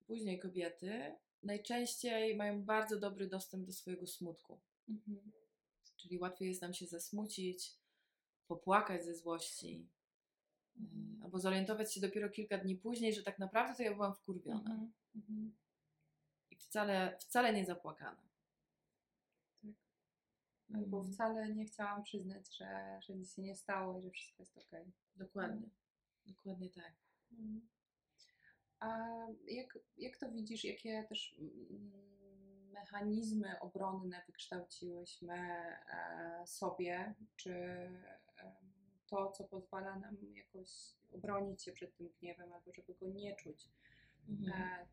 później 0.06 0.38
kobiety, 0.38 1.14
najczęściej 1.42 2.36
mają 2.36 2.62
bardzo 2.64 2.98
dobry 3.00 3.26
dostęp 3.26 3.66
do 3.66 3.72
swojego 3.72 4.06
smutku. 4.06 4.60
Mhm. 4.88 5.32
Czyli 5.96 6.18
łatwiej 6.18 6.48
jest 6.48 6.62
nam 6.62 6.74
się 6.74 6.86
zasmucić, 6.86 7.72
popłakać 8.48 9.04
ze 9.04 9.14
złości, 9.14 9.86
y, 10.76 10.80
Mhm. 10.80 11.22
albo 11.22 11.38
zorientować 11.38 11.94
się 11.94 12.00
dopiero 12.00 12.30
kilka 12.30 12.58
dni 12.58 12.76
później, 12.76 13.14
że 13.14 13.22
tak 13.22 13.38
naprawdę 13.38 13.76
to 13.76 13.82
ja 13.82 13.94
byłam 13.94 14.14
wkurwiona 14.14 14.70
Mhm. 14.70 14.92
Mhm. 15.16 15.52
i 16.50 16.56
wcale, 16.56 17.16
wcale 17.20 17.52
nie 17.52 17.64
zapłakana. 17.64 18.31
Albo 20.74 20.96
Mhm. 20.98 21.12
wcale 21.12 21.54
nie 21.54 21.64
chciałam 21.64 22.02
przyznać, 22.02 22.56
że, 22.56 22.98
że 23.02 23.14
nic 23.14 23.34
się 23.34 23.42
nie 23.42 23.56
stało 23.56 23.98
i 23.98 24.02
że 24.02 24.10
wszystko 24.10 24.42
jest 24.42 24.58
okej. 24.58 24.92
Dokładnie, 25.16 25.68
dokładnie 26.26 26.70
tak. 26.70 26.92
Mhm. 27.32 27.68
A 28.78 28.98
jak, 29.46 29.78
jak 29.96 30.16
to 30.16 30.30
widzisz, 30.30 30.64
jakie 30.64 31.04
też 31.08 31.36
mm, 31.38 32.70
mechanizmy 32.72 33.60
obronne 33.60 34.22
wykształciłyśmy 34.26 35.34
e, 35.34 36.46
sobie? 36.46 37.14
Czy 37.36 37.54
to, 39.06 39.32
co 39.32 39.44
pozwala 39.44 39.96
nam 39.96 40.16
jakoś 40.34 40.68
obronić 41.12 41.62
się 41.64 41.72
przed 41.72 41.96
tym 41.96 42.08
gniewem, 42.20 42.52
albo 42.52 42.72
żeby 42.72 42.94
go 42.94 43.08
nie 43.08 43.36
czuć? 43.36 43.68
Mhm. 44.28 44.62
E, 44.62 44.86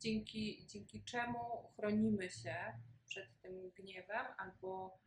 dzięki, 0.00 0.66
dzięki 0.66 1.02
czemu 1.02 1.38
chronimy 1.76 2.30
się 2.30 2.56
przed 3.10 3.40
tym 3.42 3.70
gniewem, 3.70 4.26
albo 4.38 4.98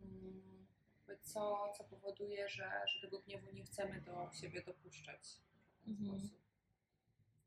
mm, 0.00 0.66
co, 1.20 1.72
co 1.78 1.84
powoduje, 1.84 2.48
że, 2.48 2.70
że 2.86 3.00
tego 3.00 3.18
gniewu 3.18 3.50
nie 3.52 3.64
chcemy 3.64 4.00
do 4.00 4.30
siebie 4.32 4.62
dopuszczać 4.62 5.22
w 5.80 5.84
ten 5.84 5.94
Mhm. 5.94 6.18
sposób. 6.20 6.40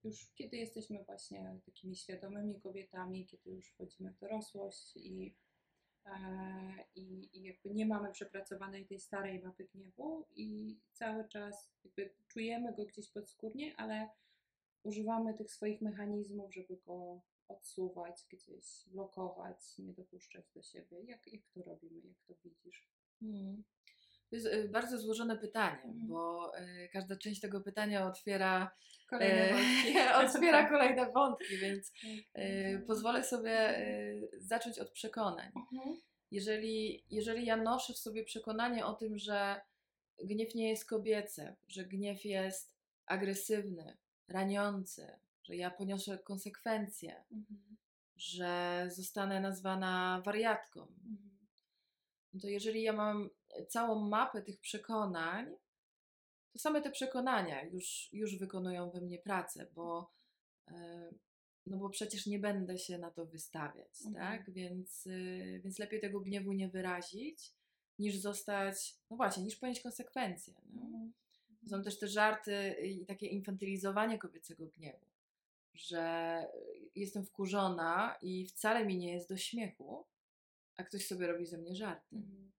Już 0.03 0.31
kiedy 0.35 0.57
jesteśmy 0.57 1.03
właśnie 1.03 1.59
takimi 1.65 1.95
świadomymi 1.95 2.59
kobietami, 2.61 3.25
kiedy 3.25 3.51
już 3.51 3.67
wchodzimy 3.67 4.11
w 4.11 4.19
dorosłość 4.19 4.97
i, 4.97 5.35
e, 6.05 6.11
i, 6.95 7.29
i 7.33 7.43
jakby 7.43 7.69
nie 7.73 7.85
mamy 7.85 8.11
przepracowanej 8.11 8.85
tej 8.85 8.99
starej 8.99 9.43
mapy 9.43 9.67
gniewu 9.73 10.25
i 10.35 10.77
cały 10.91 11.27
czas 11.27 11.71
jakby 11.83 12.13
czujemy 12.27 12.73
go 12.75 12.85
gdzieś 12.85 13.09
podskórnie, 13.09 13.75
ale 13.77 14.09
używamy 14.83 15.33
tych 15.33 15.51
swoich 15.51 15.81
mechanizmów, 15.81 16.53
żeby 16.53 16.77
go 16.85 17.21
odsuwać, 17.47 18.25
gdzieś 18.31 18.65
blokować, 18.87 19.77
nie 19.77 19.93
dopuszczać 19.93 20.45
do 20.55 20.61
siebie. 20.61 21.03
Jak, 21.03 21.33
jak 21.33 21.41
to 21.53 21.61
robimy, 21.63 22.01
jak 22.07 22.17
to 22.27 22.33
widzisz? 22.43 22.89
Mhm. 23.21 23.63
To 24.29 24.35
jest 24.35 24.47
y, 24.47 24.69
bardzo 24.69 24.97
złożone 24.97 25.37
pytanie, 25.37 25.81
Mhm. 25.83 26.07
bo 26.07 26.51
y, 26.59 26.89
każda 26.93 27.15
część 27.15 27.41
tego 27.41 27.61
pytania 27.61 28.07
otwiera, 28.07 28.71
Kolejne 29.09 29.49
e, 29.49 29.53
wątki. 29.53 29.93
otwiera 30.37 30.69
kolejne 30.69 31.11
wątki, 31.11 31.57
więc 31.57 31.91
Tak. 32.33 32.43
y, 32.43 32.83
pozwolę 32.87 33.23
sobie 33.23 33.79
y, 33.79 34.29
zacząć 34.37 34.79
od 34.79 34.91
przekonań. 34.91 35.51
Mhm. 35.55 36.01
Jeżeli, 36.31 37.03
jeżeli 37.09 37.45
ja 37.45 37.57
noszę 37.57 37.93
w 37.93 37.97
sobie 37.97 38.23
przekonanie 38.23 38.85
o 38.85 38.93
tym, 38.93 39.17
że 39.17 39.61
gniew 40.23 40.55
nie 40.55 40.69
jest 40.69 40.89
kobiecy, 40.89 41.55
że 41.67 41.85
gniew 41.85 42.25
jest 42.25 42.73
agresywny, 43.05 43.97
raniący, 44.27 45.07
że 45.43 45.55
ja 45.55 45.71
poniosę 45.71 46.17
konsekwencje, 46.17 47.23
Mhm. 47.31 47.77
że 48.15 48.87
zostanę 48.91 49.39
nazwana 49.39 50.21
wariatką, 50.25 50.81
Mhm. 50.81 51.47
no 52.33 52.39
to 52.39 52.47
jeżeli 52.47 52.81
ja 52.83 52.93
mam 52.93 53.29
całą 53.69 54.07
mapę 54.07 54.41
tych 54.41 54.59
przekonań, 54.59 55.55
to 56.53 56.59
same 56.59 56.81
te 56.81 56.91
przekonania 56.91 57.63
już, 57.63 58.09
już 58.13 58.37
wykonują 58.37 58.89
we 58.89 59.01
mnie 59.01 59.19
pracę, 59.19 59.67
bo, 59.75 60.11
e, 60.67 61.09
no 61.65 61.77
bo 61.77 61.89
przecież 61.89 62.25
nie 62.25 62.39
będę 62.39 62.77
się 62.77 62.97
na 62.97 63.11
to 63.11 63.25
wystawiać, 63.25 64.01
Mhm. 64.05 64.15
tak? 64.15 64.51
Więc, 64.53 65.07
y, 65.07 65.61
więc 65.63 65.79
lepiej 65.79 66.01
tego 66.01 66.19
gniewu 66.19 66.53
nie 66.53 66.69
wyrazić, 66.69 67.53
niż 67.99 68.17
zostać, 68.17 68.95
no 69.09 69.17
właśnie, 69.17 69.43
niż 69.43 69.55
ponieść 69.55 69.81
konsekwencje. 69.81 70.53
No? 70.73 70.81
Mhm. 70.81 71.13
Są 71.69 71.83
też 71.83 71.99
te 71.99 72.07
żarty 72.07 72.75
i 72.83 73.05
takie 73.05 73.27
infantylizowanie 73.27 74.17
kobiecego 74.19 74.65
gniewu, 74.67 75.05
że 75.73 76.45
jestem 76.95 77.25
wkurzona 77.25 78.17
i 78.21 78.45
wcale 78.47 78.85
mi 78.85 78.97
nie 78.97 79.13
jest 79.13 79.29
do 79.29 79.37
śmiechu, 79.37 80.05
a 80.77 80.83
ktoś 80.83 81.07
sobie 81.07 81.27
robi 81.27 81.45
ze 81.45 81.57
mnie 81.57 81.75
żarty. 81.75 82.15
Mhm. 82.15 82.51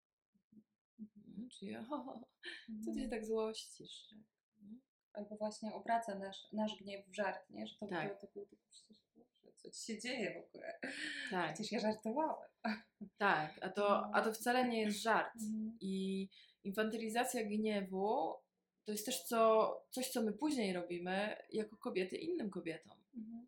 Mhm. 1.00 1.34
No, 1.38 1.48
Czyli 1.50 1.76
o, 1.76 1.82
co 2.84 2.92
ty 2.94 3.00
się 3.00 3.08
tak 3.08 3.24
złościsz? 3.24 4.14
Albo 5.12 5.36
właśnie 5.36 5.74
obraca 5.74 6.14
nasz, 6.18 6.52
nasz 6.52 6.76
gniew 6.82 7.06
w 7.06 7.14
żart, 7.14 7.50
nie? 7.50 7.66
Że 7.66 7.74
to, 7.76 7.86
Tak. 7.86 8.20
to, 8.20 8.26
to 8.26 8.32
był 8.32 8.46
tylko 8.46 8.64
przecież, 8.70 8.98
co 9.56 9.70
ci 9.70 9.84
się 9.86 10.00
dzieje 10.00 10.34
w 10.34 10.48
ogóle? 10.48 10.78
Tak, 11.30 11.54
Przecież 11.54 11.72
ja 11.72 11.80
żartowałem. 11.80 12.48
tak, 13.18 13.58
a 13.62 13.68
to, 13.68 14.14
a 14.14 14.22
to 14.22 14.32
wcale 14.32 14.68
nie 14.68 14.80
jest 14.80 15.02
żart. 15.02 15.34
Mhm. 15.42 15.78
I 15.80 16.28
infantylizacja 16.64 17.44
gniewu 17.44 18.34
to 18.84 18.92
jest 18.92 19.06
też 19.06 19.22
co, 19.22 19.70
coś, 19.90 20.10
co 20.10 20.22
my 20.22 20.32
później 20.32 20.72
robimy 20.72 21.36
jako 21.52 21.76
kobiety 21.76 22.16
innym 22.16 22.50
kobietom. 22.50 23.03
Mhm. 23.16 23.46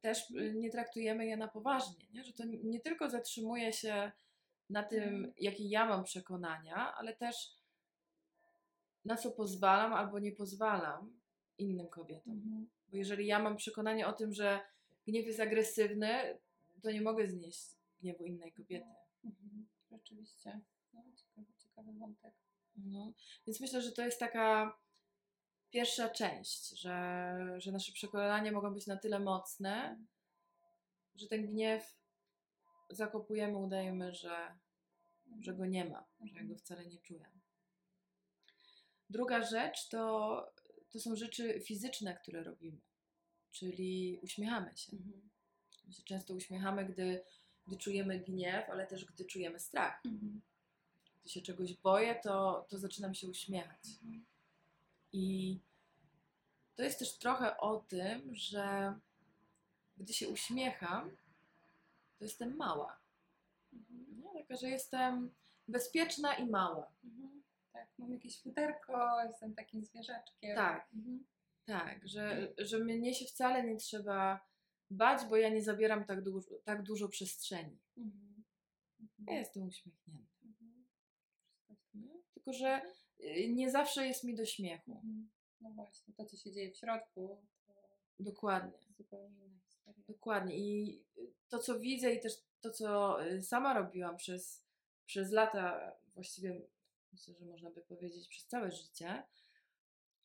Też 0.00 0.30
y, 0.30 0.54
nie 0.56 0.70
traktujemy 0.70 1.26
je 1.26 1.36
na 1.36 1.48
poważnie, 1.48 2.06
nie? 2.12 2.24
że 2.24 2.32
to 2.32 2.44
nie- 2.44 2.58
nie 2.58 2.80
tylko 2.80 3.10
zatrzymuje 3.10 3.72
się 3.72 4.12
na 4.70 4.82
tym, 4.82 5.02
Mhm. 5.02 5.32
jakie 5.38 5.68
ja 5.68 5.86
mam 5.86 6.04
przekonania, 6.04 6.94
ale 6.94 7.16
też 7.16 7.36
na 9.04 9.16
co 9.16 9.30
pozwalam 9.30 9.92
albo 9.92 10.18
nie 10.18 10.32
pozwalam 10.32 11.20
innym 11.58 11.88
kobietom. 11.88 12.32
Mhm. 12.32 12.68
Bo 12.88 12.96
jeżeli 12.96 13.26
ja 13.26 13.38
mam 13.38 13.56
przekonanie 13.56 14.06
o 14.06 14.12
tym, 14.12 14.32
że 14.34 14.60
gniew 15.06 15.26
jest 15.26 15.40
agresywny, 15.40 16.38
to 16.82 16.90
nie 16.90 17.00
mogę 17.02 17.28
znieść 17.28 17.66
gniewu 18.00 18.24
innej 18.24 18.52
kobiety. 18.52 18.86
Mhm. 19.24 19.66
Rzeczywiście. 19.90 20.60
No, 20.92 21.02
ciekawy, 21.16 21.46
ciekawy 21.58 21.92
wątek. 21.92 22.32
No. 22.76 23.12
Więc 23.46 23.60
myślę, 23.60 23.82
że 23.82 23.92
to 23.92 24.02
jest 24.04 24.18
taka 24.20 24.76
pierwsza 25.74 26.08
część, 26.08 26.80
że, 26.80 27.36
że 27.58 27.72
nasze 27.72 27.92
przekonania 27.92 28.52
mogą 28.52 28.74
być 28.74 28.86
na 28.86 28.96
tyle 28.96 29.18
mocne, 29.18 29.98
że 31.14 31.26
ten 31.26 31.46
gniew 31.46 31.96
zakopujemy, 32.90 33.56
udajemy, 33.56 34.14
że, 34.14 34.58
że 35.40 35.54
go 35.54 35.66
nie 35.66 35.84
ma, 35.84 36.04
że 36.24 36.36
ja 36.36 36.44
go 36.44 36.56
wcale 36.56 36.86
nie 36.86 36.98
czuję. 36.98 37.30
Druga 39.10 39.42
rzecz 39.42 39.88
to, 39.88 40.52
to 40.90 41.00
są 41.00 41.16
rzeczy 41.16 41.60
fizyczne, 41.60 42.14
które 42.14 42.44
robimy, 42.44 42.80
czyli 43.50 44.18
uśmiechamy 44.22 44.76
się. 44.76 44.92
Mhm. 44.92 45.30
My 45.86 45.92
się 45.92 46.02
często 46.02 46.34
uśmiechamy, 46.34 46.84
gdy, 46.84 47.24
gdy 47.66 47.76
czujemy 47.76 48.20
gniew, 48.20 48.70
ale 48.70 48.86
też 48.86 49.04
gdy 49.04 49.24
czujemy 49.24 49.58
strach. 49.58 50.02
Mhm. 50.04 50.40
Gdy 51.20 51.30
się 51.30 51.42
czegoś 51.42 51.74
boję, 51.74 52.20
to, 52.22 52.66
to 52.68 52.78
zaczynam 52.78 53.14
się 53.14 53.28
uśmiechać. 53.28 53.80
Mhm. 54.02 54.24
I 55.14 55.60
to 56.76 56.82
jest 56.82 56.98
też 56.98 57.18
trochę 57.18 57.56
o 57.56 57.76
tym, 57.76 58.34
że 58.34 58.94
gdy 59.96 60.12
się 60.12 60.28
uśmiecham, 60.28 61.16
to 62.18 62.24
jestem 62.24 62.56
mała. 62.56 63.00
Mhm. 63.72 64.20
Nie? 64.20 64.42
Taka, 64.42 64.56
że 64.56 64.68
jestem 64.68 65.34
bezpieczna 65.68 66.34
i 66.34 66.46
mała. 66.46 66.92
Mhm. 67.04 67.42
Tak, 67.72 67.88
mam 67.98 68.12
jakieś 68.12 68.42
futerko, 68.42 69.24
jestem 69.24 69.54
takim 69.54 69.84
zwierzaczkiem. 69.84 70.56
Tak. 70.56 70.88
Mhm. 70.94 71.24
Tak, 71.64 72.08
że, 72.08 72.52
że 72.58 72.78
mnie 72.78 73.14
się 73.14 73.24
wcale 73.24 73.64
nie 73.64 73.76
trzeba 73.76 74.46
bać, 74.90 75.24
bo 75.28 75.36
ja 75.36 75.48
nie 75.48 75.62
zabieram 75.62 76.04
tak 76.04 76.22
dużo, 76.22 76.50
tak 76.64 76.82
dużo 76.82 77.08
przestrzeni. 77.08 77.78
Mhm. 77.96 78.44
Ja 79.26 79.38
jestem 79.38 79.62
uśmiechnięta. 79.62 80.34
Tylko, 82.34 82.52
że 82.52 82.82
nie 83.48 83.70
zawsze 83.70 84.06
jest 84.06 84.24
mi 84.24 84.34
do 84.34 84.46
śmiechu. 84.46 85.02
No 85.60 85.70
właśnie, 85.70 86.14
to 86.14 86.24
co 86.24 86.36
się 86.36 86.52
dzieje 86.52 86.72
w 86.72 86.76
środku, 86.76 87.42
to 88.16 88.24
Dokładnie. 88.24 88.78
zupełnie 88.96 89.46
inna 89.46 89.60
historia. 89.68 90.04
Dokładnie. 90.08 90.56
I 90.56 91.04
to, 91.48 91.58
co 91.58 91.80
widzę, 91.80 92.14
i 92.14 92.20
też 92.20 92.32
to, 92.60 92.70
co 92.70 93.18
y, 93.26 93.42
sama 93.42 93.74
robiłam 93.74 94.16
przez, 94.16 94.64
przez 95.06 95.30
lata, 95.32 95.92
właściwie 96.14 96.60
myślę, 97.12 97.34
że 97.34 97.44
można 97.44 97.70
by 97.70 97.80
powiedzieć 97.80 98.28
przez 98.28 98.46
całe 98.46 98.70
życie, 98.72 99.22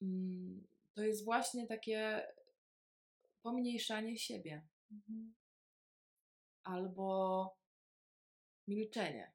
mm, 0.01 0.67
to 0.93 1.03
jest 1.03 1.25
właśnie 1.25 1.67
takie 1.67 2.27
pomniejszanie 3.41 4.17
siebie. 4.17 4.67
Mhm. 4.91 5.33
albo 6.63 7.57
milczenie. 8.67 9.31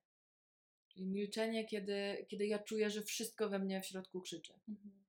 Czyli 0.95 1.07
milczenie, 1.07 1.65
kiedy, 1.67 2.27
kiedy 2.29 2.47
ja 2.47 2.59
czuję, 2.59 2.91
że 2.91 3.03
wszystko 3.03 3.49
we 3.49 3.59
mnie 3.59 3.83
w 3.83 3.87
środku 3.87 4.21
krzyczy. 4.21 4.53
Mhm. 4.69 5.05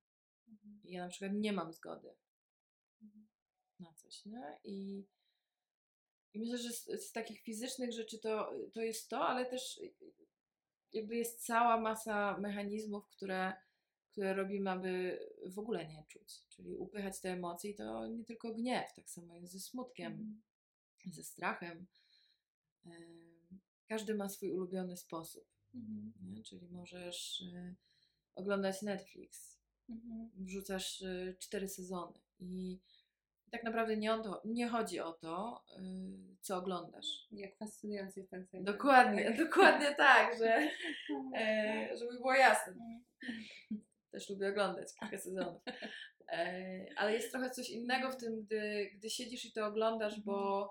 Mhm. 0.50 0.80
I 0.84 0.92
ja 0.92 1.04
na 1.04 1.10
przykład 1.10 1.32
nie 1.34 1.54
mam 1.54 1.74
zgody 1.74 2.14
Mhm. 3.02 3.28
na 3.80 3.94
coś, 3.94 4.26
nie? 4.26 4.60
I, 4.64 5.06
i 6.34 6.40
myślę, 6.40 6.58
że 6.58 6.72
z, 6.74 6.86
z 6.86 7.12
takich 7.12 7.42
fizycznych 7.42 7.94
rzeczy 7.94 8.20
to, 8.20 8.52
to 8.74 8.82
jest 8.82 9.10
to, 9.10 9.28
ale 9.28 9.46
też 9.46 9.80
jakby 10.94 11.16
jest 11.16 11.46
cała 11.46 11.82
masa 11.82 12.38
mechanizmów, 12.38 13.08
które, 13.10 13.54
które 14.12 14.34
robimy, 14.34 14.72
aby 14.72 15.20
w 15.46 15.60
ogóle 15.60 15.88
nie 15.88 16.04
czuć. 16.08 16.48
Czyli 16.50 16.76
upychać 16.76 17.20
te 17.22 17.32
emocje 17.32 17.72
i 17.72 17.76
to 17.76 18.08
nie 18.08 18.26
tylko 18.26 18.54
gniew, 18.54 18.94
tak 18.96 19.10
samo 19.10 19.36
jest 19.36 19.54
ze 19.54 19.60
smutkiem, 19.60 20.12
Mhm. 20.12 20.42
ze 21.14 21.24
strachem. 21.24 21.86
Em, 22.86 23.36
Każdy 23.88 24.16
ma 24.16 24.30
swój 24.30 24.52
ulubiony 24.52 24.98
sposób, 24.98 25.46
Mhm. 25.76 26.14
nie? 26.22 26.44
czyli 26.44 26.68
możesz 26.70 27.42
y, 27.42 27.76
oglądać 28.36 28.82
Netflix, 28.82 29.60
Mhm. 29.90 30.32
wrzucasz 30.36 31.02
y, 31.02 31.36
cztery 31.40 31.68
sezony 31.68 32.20
i 32.40 32.80
tak 33.52 33.64
naprawdę 33.64 33.98
nie, 33.98 34.10
to, 34.10 34.42
nie 34.46 34.68
chodzi 34.68 35.00
o 35.00 35.14
to, 35.14 35.64
y, 35.80 35.82
co 36.42 36.58
oglądasz. 36.58 37.28
Jak 37.32 37.58
fascynujący 37.58 38.20
jest 38.20 38.32
ten 38.32 38.46
serial. 38.46 38.74
Dokładnie, 38.74 39.26
Tak. 39.26 39.38
dokładnie 39.38 39.96
tak, 39.96 40.38
że, 40.38 40.70
e, 41.40 41.98
żeby 41.98 42.12
było 42.14 42.34
jasne. 42.34 42.74
Mhm. 42.74 43.04
Też 44.12 44.30
lubię 44.30 44.50
oglądać 44.50 44.88
kilka 45.00 45.18
sezonów. 45.18 45.62
E, 46.28 46.86
ale 46.96 47.14
jest 47.14 47.32
trochę 47.32 47.50
coś 47.50 47.70
innego 47.70 48.12
w 48.12 48.18
tym, 48.18 48.42
gdy, 48.42 48.92
gdy 48.96 49.10
siedzisz 49.10 49.46
i 49.46 49.52
to 49.52 49.66
oglądasz, 49.66 50.20
bo, 50.20 50.70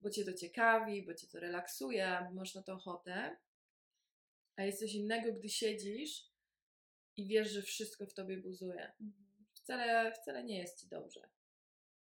bo 0.00 0.10
cię 0.10 0.24
to 0.24 0.32
ciekawi, 0.32 1.06
bo 1.06 1.14
cię 1.14 1.26
to 1.26 1.40
relaksuje, 1.40 2.28
masz 2.34 2.54
na 2.54 2.62
to 2.62 2.72
ochotę. 2.74 3.36
A 4.56 4.62
jest 4.64 4.78
coś 4.80 4.94
innego, 4.94 5.32
gdy 5.32 5.48
siedzisz 5.48 6.32
i 7.16 7.26
wiesz, 7.26 7.50
że 7.50 7.62
wszystko 7.62 8.06
w 8.06 8.14
tobie 8.14 8.36
buzuje. 8.36 8.92
Mhm. 9.00 9.24
Wcale, 9.54 10.12
wcale 10.12 10.44
nie 10.44 10.58
jest 10.58 10.80
ci 10.80 10.88
dobrze. 10.88 11.28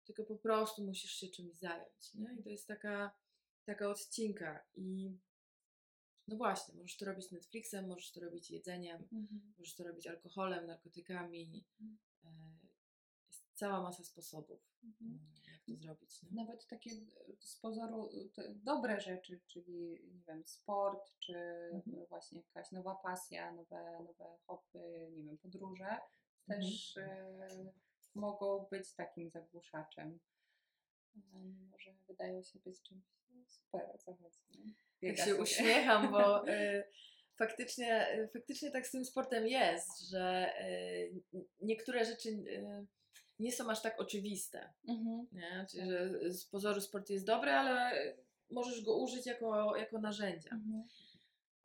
Tylko 0.06 0.24
po 0.24 0.36
prostu 0.38 0.84
musisz 0.84 1.12
się 1.12 1.28
czymś 1.28 1.56
zająć. 1.56 2.14
Nie? 2.14 2.36
I 2.40 2.44
to 2.44 2.50
jest 2.50 2.68
taka, 2.68 3.12
taka 3.66 3.90
odcinka. 3.90 4.66
I 4.75 5.18
no 6.28 6.36
właśnie, 6.38 6.75
możesz 6.75 6.98
to 6.98 7.06
robić 7.06 7.32
Netflixem, 7.32 7.88
możesz 7.88 8.12
to 8.12 8.20
robić 8.22 8.52
jedzeniem, 8.52 9.02
Mhm. 9.02 9.54
możesz 9.58 9.75
to 9.75 9.84
robić 9.84 10.08
alkoholem, 10.08 10.66
narkotykami. 10.66 11.66
Mhm. 11.82 11.98
E, 12.24 12.56
Jest 13.28 13.44
cała 13.54 13.82
masa 13.82 14.04
sposobów, 14.04 14.60
Mhm. 14.84 15.20
Jak 15.67 15.77
to 15.77 15.84
zrobić. 15.84 16.24
Nie? 16.24 16.29
Nawet 16.31 16.67
takie 16.67 16.89
e, 16.91 17.36
z 17.39 17.60
pozoru 17.60 18.10
e, 18.38 18.43
dobre 18.55 19.00
rzeczy, 19.00 19.39
czyli 19.48 20.00
nie 20.13 20.24
wiem, 20.27 20.43
sport, 20.45 21.12
czy 21.19 21.34
Mhm. 21.74 22.05
właśnie 22.05 22.41
jakaś 22.41 22.72
nowa 22.72 22.95
pasja, 22.95 23.51
nowe, 23.51 24.00
nowe 24.00 24.38
hobby, 24.48 24.79
nie 25.12 25.24
wiem, 25.24 25.38
podróże, 25.38 25.98
też 26.48 26.98
e, 26.98 27.72
mogą 28.15 28.67
być 28.72 28.93
takim 28.93 29.29
zagłuszaczem. 29.29 30.19
Mimo, 31.34 31.77
że 31.79 31.93
wydają 32.07 32.43
się 32.43 32.60
być 32.60 32.81
czymś 32.81 33.03
super, 33.48 33.89
o 33.93 33.98
co 33.98 34.13
chodzi. 34.13 34.39
Tak 34.50 34.86
Biega 35.01 35.25
się 35.25 35.36
uśmiecham, 35.36 36.12
bo 36.12 36.48
y, 36.50 36.84
faktycznie, 37.39 38.07
faktycznie 38.34 38.72
tak 38.72 38.88
z 38.88 38.91
tym 38.91 39.05
sportem 39.05 39.48
jest, 39.48 40.10
że 40.10 40.53
niektóre 41.62 42.05
rzeczy 42.05 42.29
nie 43.39 43.51
są 43.51 43.70
aż 43.70 43.82
tak 43.82 44.01
oczywiste. 44.01 44.74
Mhm. 44.88 45.27
Nie? 45.32 45.65
Czyli, 45.72 45.89
że 45.89 46.34
z 46.34 46.46
pozoru 46.46 46.82
sport 46.82 47.10
jest 47.10 47.25
dobry, 47.25 47.51
ale 47.51 47.92
możesz 48.51 48.82
go 48.84 48.98
użyć 48.98 49.25
jako, 49.25 49.75
jako 49.77 50.00
narzędzia. 50.00 50.50
Mhm. 50.51 50.84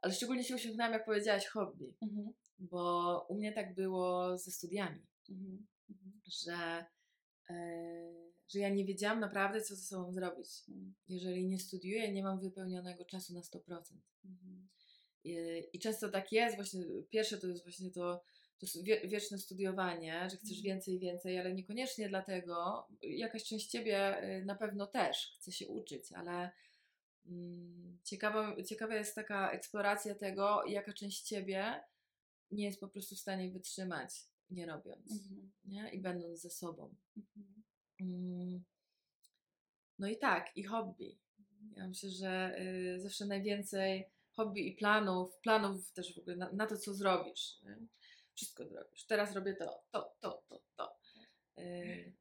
Ale 0.03 0.13
szczególnie 0.13 0.45
się 0.45 0.55
uśmiechnęłam, 0.55 0.93
jak 0.93 1.05
powiedziałaś 1.05 1.47
hobby, 1.47 1.95
Mhm. 2.03 2.33
bo 2.59 3.27
u 3.29 3.35
mnie 3.35 3.53
tak 3.53 3.75
było 3.75 4.39
ze 4.39 4.51
studiami, 4.51 5.07
Mhm. 5.31 5.67
Że, 6.27 6.85
e, 7.51 8.31
że 8.49 8.59
ja 8.59 8.69
nie 8.69 8.85
wiedziałam 8.85 9.21
naprawdę, 9.21 9.61
co 9.61 9.77
ze 9.77 9.83
sobą 9.83 10.13
zrobić. 10.13 10.49
Mhm. 10.69 10.95
Jeżeli 11.09 11.47
nie 11.47 11.59
studiuję, 11.59 12.13
nie 12.13 12.23
mam 12.23 12.41
wypełnionego 12.41 13.05
czasu 13.05 13.35
na 13.35 13.41
100%. 13.41 14.01
Mhm. 14.25 14.69
I, 15.25 15.37
I 15.73 15.79
często 15.79 16.09
tak 16.09 16.33
jest, 16.33 16.57
właśnie 16.57 16.85
pierwsze 17.11 17.39
to 17.39 17.47
jest 17.47 17.63
właśnie 17.63 17.91
to, 17.91 18.23
to 18.61 18.67
wie, 18.83 19.09
wieczne 19.09 19.39
studiowanie, 19.39 20.29
że 20.31 20.37
chcesz 20.37 20.59
Mhm. 20.59 20.65
więcej 20.65 20.95
i 20.95 20.99
więcej, 20.99 21.39
ale 21.39 21.55
niekoniecznie 21.55 22.09
dlatego, 22.09 22.87
jakaś 23.03 23.45
część 23.45 23.67
ciebie 23.71 24.25
y, 24.41 24.45
na 24.45 24.55
pewno 24.55 24.87
też 24.87 25.37
chce 25.39 25.53
się 25.53 25.69
uczyć, 25.69 26.13
ale 26.13 26.51
mm, 27.27 27.99
ciekawa, 28.05 28.63
ciekawa 28.63 28.95
jest 28.95 29.15
taka 29.15 29.51
eksploracja 29.51 30.15
tego, 30.15 30.65
jaka 30.67 30.93
część 30.93 31.23
ciebie 31.23 31.81
nie 32.51 32.65
jest 32.65 32.81
po 32.81 32.89
prostu 32.89 33.15
w 33.15 33.19
stanie 33.21 33.51
wytrzymać, 33.51 34.15
nie 34.51 34.67
robiąc, 34.67 35.13
Mhm. 35.13 35.53
nie? 35.65 35.91
i 35.93 35.99
będąc 36.01 36.41
ze 36.41 36.51
sobą. 36.51 36.95
Mhm. 37.17 37.63
Mm. 38.01 38.65
No 39.99 40.09
i 40.09 40.17
tak, 40.19 40.57
i 40.57 40.65
hobby. 40.65 41.19
Ja 41.77 41.89
myślę, 41.89 42.11
że 42.11 42.61
y, 42.97 43.01
zawsze 43.01 43.27
najwięcej 43.27 44.05
hobby 44.33 44.69
i 44.69 44.77
planów, 44.77 45.39
planów 45.39 45.93
też 45.93 46.15
w 46.15 46.19
ogóle 46.19 46.37
na, 46.37 46.53
na 46.53 46.67
to, 46.67 46.77
co 46.77 46.95
zrobisz. 46.95 47.63
Nie? 47.63 47.77
Wszystko 48.35 48.67
zrobisz. 48.67 49.05
Teraz 49.07 49.35
robię 49.35 49.55
to, 49.55 49.83
to, 49.91 50.15
to, 50.21 50.43
to, 50.49 50.63
to. 50.77 50.97
Y, 51.59 52.13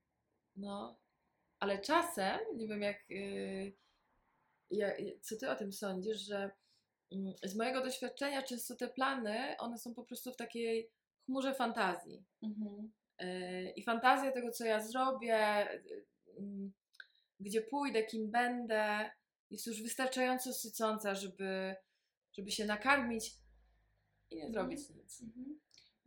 no, 0.56 1.00
ale 1.60 1.80
czasem, 1.80 2.40
nie 2.56 2.68
wiem 2.68 2.82
jak, 2.82 3.12
y, 3.12 3.74
ja, 4.72 4.92
co 5.22 5.36
ty 5.38 5.50
o 5.50 5.56
tym 5.56 5.74
sądzisz, 5.74 6.20
że 6.20 6.52
mm, 7.12 7.34
z 7.44 7.56
mojego 7.56 7.82
doświadczenia 7.84 8.44
często 8.44 8.76
te 8.76 8.88
plany, 8.88 9.56
one 9.60 9.78
są 9.78 9.94
po 9.94 10.04
prostu 10.04 10.32
w 10.32 10.38
takiej 10.38 10.92
chmurze 11.26 11.54
fantazji. 11.56 12.26
Mhm. 12.44 12.92
Yy, 13.20 13.72
I 13.76 13.84
fantazja 13.84 14.32
tego, 14.32 14.52
co 14.52 14.66
ja 14.66 14.80
zrobię, 14.80 15.68
yy, 15.86 16.06
mm, 16.38 16.74
gdzie 17.40 17.62
pójdę, 17.62 18.04
kim 18.04 18.32
będę, 18.32 19.12
jest 19.52 19.68
już 19.68 19.84
wystarczająco 19.84 20.54
sycąca, 20.54 21.16
żeby, 21.16 21.76
żeby 22.34 22.52
się 22.52 22.66
nakarmić 22.66 23.32
i 24.32 24.36
nie 24.36 24.46
Mhm. 24.46 24.54
zrobić 24.54 24.90
nic. 24.90 25.22
Mhm. 25.22 25.60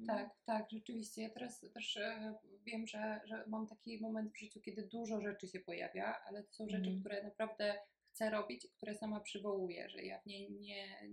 Tak, 0.06 0.30
tak, 0.44 0.70
rzeczywiście. 0.70 1.22
Ja 1.22 1.30
teraz 1.30 1.60
też 1.74 1.96
e, 1.96 2.34
wiem, 2.66 2.86
że, 2.86 3.20
że 3.24 3.44
mam 3.46 3.66
taki 3.66 4.00
moment 4.00 4.32
w 4.32 4.38
życiu, 4.38 4.60
kiedy 4.60 4.82
dużo 4.82 5.20
rzeczy 5.20 5.48
się 5.48 5.60
pojawia, 5.60 6.22
ale 6.26 6.42
to 6.42 6.52
są 6.52 6.68
rzeczy, 6.68 6.76
Mhm. 6.90 7.00
które 7.00 7.22
naprawdę 7.22 7.78
chcę 8.10 8.30
robić, 8.30 8.66
które 8.76 8.94
sama 8.94 9.20
przywołuję, 9.20 9.88
że 9.88 10.02
ja 10.02 10.18
w 10.20 10.26
niej 10.26 10.50
nie, 10.52 11.08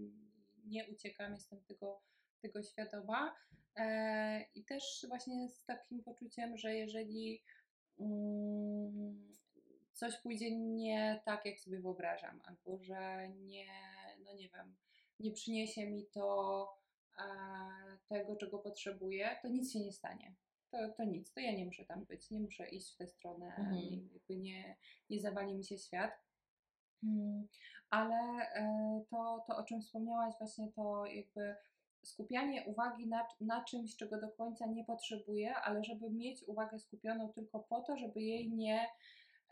nie 0.65 0.87
uciekam, 0.87 1.33
jestem 1.33 1.63
tego, 1.63 2.01
tego 2.41 2.63
świadoma. 2.63 3.35
E, 3.75 4.45
I 4.55 4.65
też 4.65 5.05
właśnie 5.07 5.49
z 5.49 5.65
takim 5.65 6.03
poczuciem, 6.03 6.57
że 6.57 6.75
jeżeli 6.75 7.43
mm, 7.99 9.33
coś 9.93 10.17
pójdzie 10.17 10.57
nie 10.57 11.21
tak, 11.25 11.45
jak 11.45 11.59
sobie 11.59 11.79
wyobrażam, 11.79 12.41
albo 12.45 12.83
że 12.83 13.29
nie, 13.29 13.67
no 14.23 14.33
nie 14.33 14.49
wiem, 14.49 14.75
nie 15.19 15.31
przyniesie 15.31 15.89
mi 15.89 16.05
to 16.05 16.67
tego, 18.07 18.35
czego 18.35 18.59
potrzebuję, 18.59 19.39
to 19.41 19.47
nic 19.47 19.73
się 19.73 19.79
nie 19.79 19.91
stanie. 19.91 20.33
To, 20.71 20.77
to 20.97 21.03
nic, 21.03 21.33
to 21.33 21.39
ja 21.39 21.51
nie 21.51 21.65
muszę 21.65 21.85
tam 21.85 22.05
być, 22.05 22.31
nie 22.31 22.39
muszę 22.39 22.69
iść 22.69 22.93
w 22.93 22.97
tę 22.97 23.07
stronę, 23.07 23.45
Mhm. 23.45 23.71
nie, 23.75 23.97
jakby 24.13 24.35
nie, 24.35 24.75
nie 25.09 25.19
zawali 25.21 25.53
mi 25.55 25.63
się 25.65 25.77
świat. 25.77 26.11
Mm, 27.03 27.47
Ale 27.89 28.15
e, 28.55 29.01
to, 29.09 29.43
to, 29.47 29.57
o 29.57 29.63
czym 29.63 29.81
wspomniałaś, 29.81 30.33
właśnie 30.39 30.71
to 30.75 31.05
jakby 31.05 31.55
skupianie 32.03 32.63
uwagi 32.65 33.07
na, 33.07 33.27
na 33.41 33.63
czymś, 33.63 33.95
czego 33.95 34.21
do 34.21 34.29
końca 34.29 34.65
nie 34.65 34.83
potrzebuję, 34.85 35.55
ale 35.55 35.83
żeby 35.83 36.09
mieć 36.09 36.43
uwagę 36.43 36.79
skupioną 36.79 37.29
tylko 37.33 37.59
po 37.59 37.81
to, 37.81 37.97
żeby 37.97 38.21
jej 38.21 38.49
nie, 38.51 38.87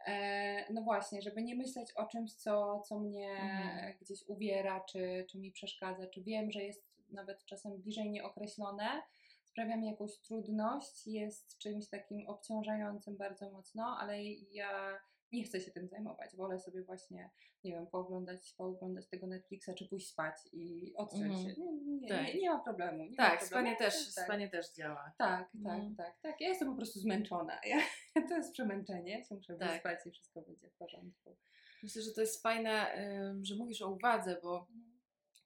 e, 0.08 0.74
no 0.74 0.82
właśnie, 0.82 1.22
żeby 1.22 1.42
nie 1.44 1.56
myśleć 1.56 1.92
o 1.92 2.06
czymś, 2.06 2.34
co, 2.34 2.80
co 2.82 3.00
mnie 3.00 3.30
Mhm. 3.32 3.98
gdzieś 4.02 4.28
uwiera, 4.28 4.80
czy, 4.80 5.26
czy 5.30 5.38
mi 5.40 5.52
przeszkadza, 5.52 6.08
czy 6.08 6.22
wiem, 6.24 6.52
że 6.52 6.64
jest 6.64 6.88
nawet 7.10 7.46
czasem 7.46 7.82
bliżej 7.82 8.12
nieokreślone, 8.12 9.02
sprawia 9.44 9.78
mi 9.78 9.88
jakąś 9.88 10.18
trudność, 10.20 11.08
jest 11.08 11.58
czymś 11.58 11.90
takim 11.90 12.28
obciążającym 12.28 13.18
bardzo 13.18 13.50
mocno, 13.52 13.98
ale 14.00 14.24
ja 14.34 15.00
nie 15.32 15.44
chcę 15.44 15.62
się 15.62 15.72
tym 15.72 15.88
zajmować. 15.88 16.36
Wolę 16.36 16.60
sobie 16.60 16.84
właśnie, 16.84 17.30
nie 17.64 17.72
wiem, 17.72 17.88
pooglądać, 17.88 18.54
pooglądać 18.58 19.08
tego 19.08 19.28
Netflixa, 19.28 19.70
czy 19.78 19.88
pójść 19.88 20.10
spać 20.10 20.36
i 20.54 20.94
odciąć 20.96 21.24
Mhm. 21.24 21.56
się. 21.56 21.62
Nie, 21.62 21.72
nie, 22.00 22.08
Tak. 22.10 22.28
nie, 22.28 22.42
nie 22.42 22.50
ma 22.50 22.60
problemu. 22.60 23.04
Nie 23.04 23.10
ma 23.10 23.16
Tak, 23.18 23.40
problemu. 23.40 23.48
spanie 23.48 23.76
też, 23.76 24.16
tak. 24.16 24.24
spanie 24.26 24.50
też 24.50 24.74
działa. 24.74 25.12
Tak, 25.18 25.52
tak, 25.64 25.74
Mhm. 25.74 25.96
tak, 25.96 26.20
tak. 26.22 26.42
Ja 26.42 26.48
jestem 26.50 26.70
po 26.70 26.76
prostu 26.76 27.00
zmęczona. 27.00 27.60
Ja, 27.66 27.82
to 28.30 28.36
jest 28.38 28.54
przemęczenie. 28.54 29.24
Się 29.26 29.36
muszę 29.36 29.56
Tak. 29.58 29.72
wyspać 29.72 30.00
i 30.06 30.12
wszystko 30.12 30.42
będzie 30.42 30.70
w 30.70 30.74
porządku. 30.76 31.38
Myślę, 31.84 32.02
że 32.02 32.12
to 32.12 32.22
jest 32.22 32.42
fajne, 32.44 32.98
że 33.42 33.56
mówisz 33.56 33.82
o 33.82 33.92
uwadze, 33.92 34.40
bo 34.44 34.68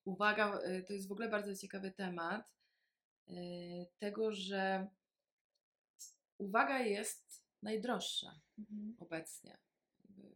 uwaga 0.06 0.60
y, 0.60 0.84
to 0.88 0.94
jest 0.94 1.08
w 1.08 1.12
ogóle 1.12 1.30
bardzo 1.30 1.56
ciekawy 1.56 1.92
temat 1.92 2.46
y, 3.30 3.34
tego, 4.00 4.32
że 4.32 4.88
uwaga 6.38 6.80
jest 6.80 7.44
najdroższa 7.62 8.40
Mhm. 8.60 8.96
obecnie. 9.00 9.58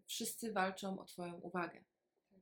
Wszyscy 0.05 0.53
walczą 0.53 0.99
o 0.99 1.05
Twoją 1.05 1.33
uwagę. 1.35 1.83
Tak. 2.29 2.39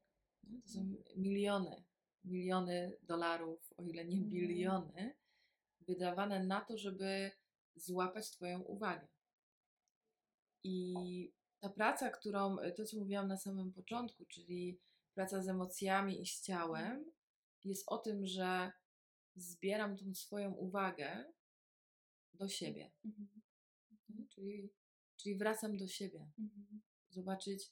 To 0.63 0.69
są 0.69 0.95
miliony, 1.15 1.83
miliony 2.23 2.97
dolarów, 3.01 3.73
o 3.77 3.83
ile 3.83 4.05
nie 4.05 4.17
Mhm. 4.17 4.31
biliony, 4.31 5.15
wydawane 5.79 6.43
na 6.43 6.61
to, 6.61 6.77
żeby 6.77 7.31
złapać 7.75 8.31
Twoją 8.31 8.59
uwagę. 8.61 9.07
I 10.63 10.93
ta 11.59 11.69
praca, 11.69 12.09
którą, 12.09 12.57
to 12.77 12.85
co 12.85 12.97
mówiłam 12.97 13.27
na 13.27 13.37
samym 13.37 13.73
początku, 13.73 14.25
czyli 14.25 14.79
praca 15.13 15.41
z 15.41 15.47
emocjami 15.49 16.21
i 16.21 16.25
z 16.25 16.41
ciałem, 16.41 17.11
jest 17.63 17.83
o 17.87 17.97
tym, 17.97 18.25
że 18.25 18.71
zbieram 19.35 19.97
tą 19.97 20.13
swoją 20.13 20.51
uwagę 20.53 21.33
do 22.33 22.47
siebie. 22.47 22.91
Mhm. 23.05 23.27
nie? 24.09 24.27
Czyli, 24.27 24.69
czyli 25.17 25.37
wracam 25.37 25.77
do 25.77 25.87
siebie, 25.87 26.27
Mhm. 26.39 26.81
zobaczyć, 27.09 27.71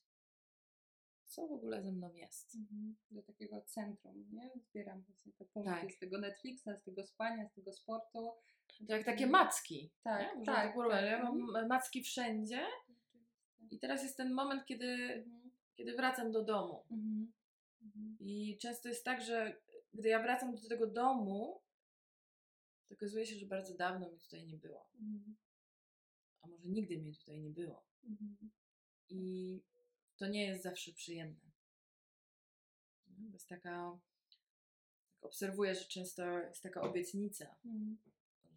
co 1.26 1.48
w 1.48 1.52
ogóle 1.52 1.84
ze 1.84 1.92
mną 1.92 2.14
jest. 2.14 2.56
Mhm. 2.56 2.96
Do 3.12 3.22
takiego 3.24 3.62
centrum, 3.62 4.26
nie? 4.32 4.52
Zbieram 4.70 5.02
właśnie 5.04 5.32
te 5.34 5.46
punkty 5.46 5.72
Tak. 5.72 5.92
z 5.92 6.00
tego 6.00 6.18
Netflixa, 6.20 6.64
z 6.82 6.84
tego 6.84 7.04
spania, 7.06 7.50
z 7.50 7.54
tego 7.54 7.74
sportu. 7.74 8.32
To 8.88 8.94
jak 8.94 9.06
takie 9.06 9.24
Mhm. 9.26 9.32
macki. 9.32 9.92
Tak, 10.04 10.38
nie? 10.38 10.46
Tak, 10.46 10.68
to 10.70 10.74
porównać. 10.74 11.02
tak. 11.02 11.12
Ja 11.12 11.24
mam 11.24 11.68
macki 11.68 12.04
wszędzie 12.04 12.66
i 13.72 13.80
teraz 13.80 14.04
jest 14.04 14.18
ten 14.18 14.34
moment, 14.34 14.66
kiedy, 14.66 14.86
Mhm. 14.86 15.41
Kiedy 15.82 15.96
wracam 15.98 16.32
do 16.32 16.44
domu. 16.44 16.84
Mhm. 16.92 17.34
Mhm. 17.82 18.18
I 18.20 18.58
często 18.58 18.90
jest 18.90 19.06
tak, 19.06 19.22
że 19.22 19.62
gdy 19.94 20.10
ja 20.10 20.22
wracam 20.22 20.56
do 20.56 20.70
tego 20.70 20.88
domu, 20.88 21.62
to 22.88 22.96
okazuje 22.96 23.26
się, 23.26 23.36
że 23.36 23.46
bardzo 23.46 23.76
dawno 23.76 24.10
mnie 24.10 24.20
tutaj 24.20 24.46
nie 24.46 24.58
było. 24.58 24.90
Mhm. 24.94 25.36
A 26.42 26.48
może 26.48 26.70
nigdy 26.70 26.98
mnie 26.98 27.14
tutaj 27.14 27.40
nie 27.40 27.50
było. 27.50 27.86
Mhm. 28.04 28.52
I 29.10 29.62
to 30.18 30.28
nie 30.28 30.48
jest 30.48 30.64
zawsze 30.64 30.92
przyjemne. 30.94 31.52
Bo 33.08 33.34
jest 33.34 33.48
taka. 33.48 34.00
Tak 35.20 35.26
obserwuję, 35.26 35.76
że 35.76 35.86
często 35.86 36.40
jest 36.40 36.64
taka 36.64 36.82
obietnica, 36.82 37.56
Mhm. 37.66 37.98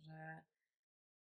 że 0.00 0.42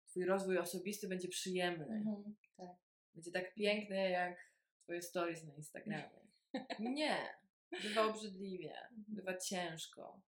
Twój 0.07 0.25
rozwój 0.25 0.57
osobisty 0.57 1.07
będzie 1.07 1.27
przyjemny. 1.27 1.85
Mhm. 1.85 2.35
Tak. 2.57 2.75
Będzie 3.13 3.31
tak 3.31 3.53
piękny 3.53 4.09
jak 4.09 4.46
Twoje 4.87 5.01
stories 5.01 5.43
na 5.43 5.53
Instagramie. 5.53 6.19
Nie. 6.79 7.37
Bywa 7.83 8.05
obrzydliwie, 8.05 8.73
Mhm. 8.81 9.05
bywa 9.07 9.37
ciężko. 9.37 10.21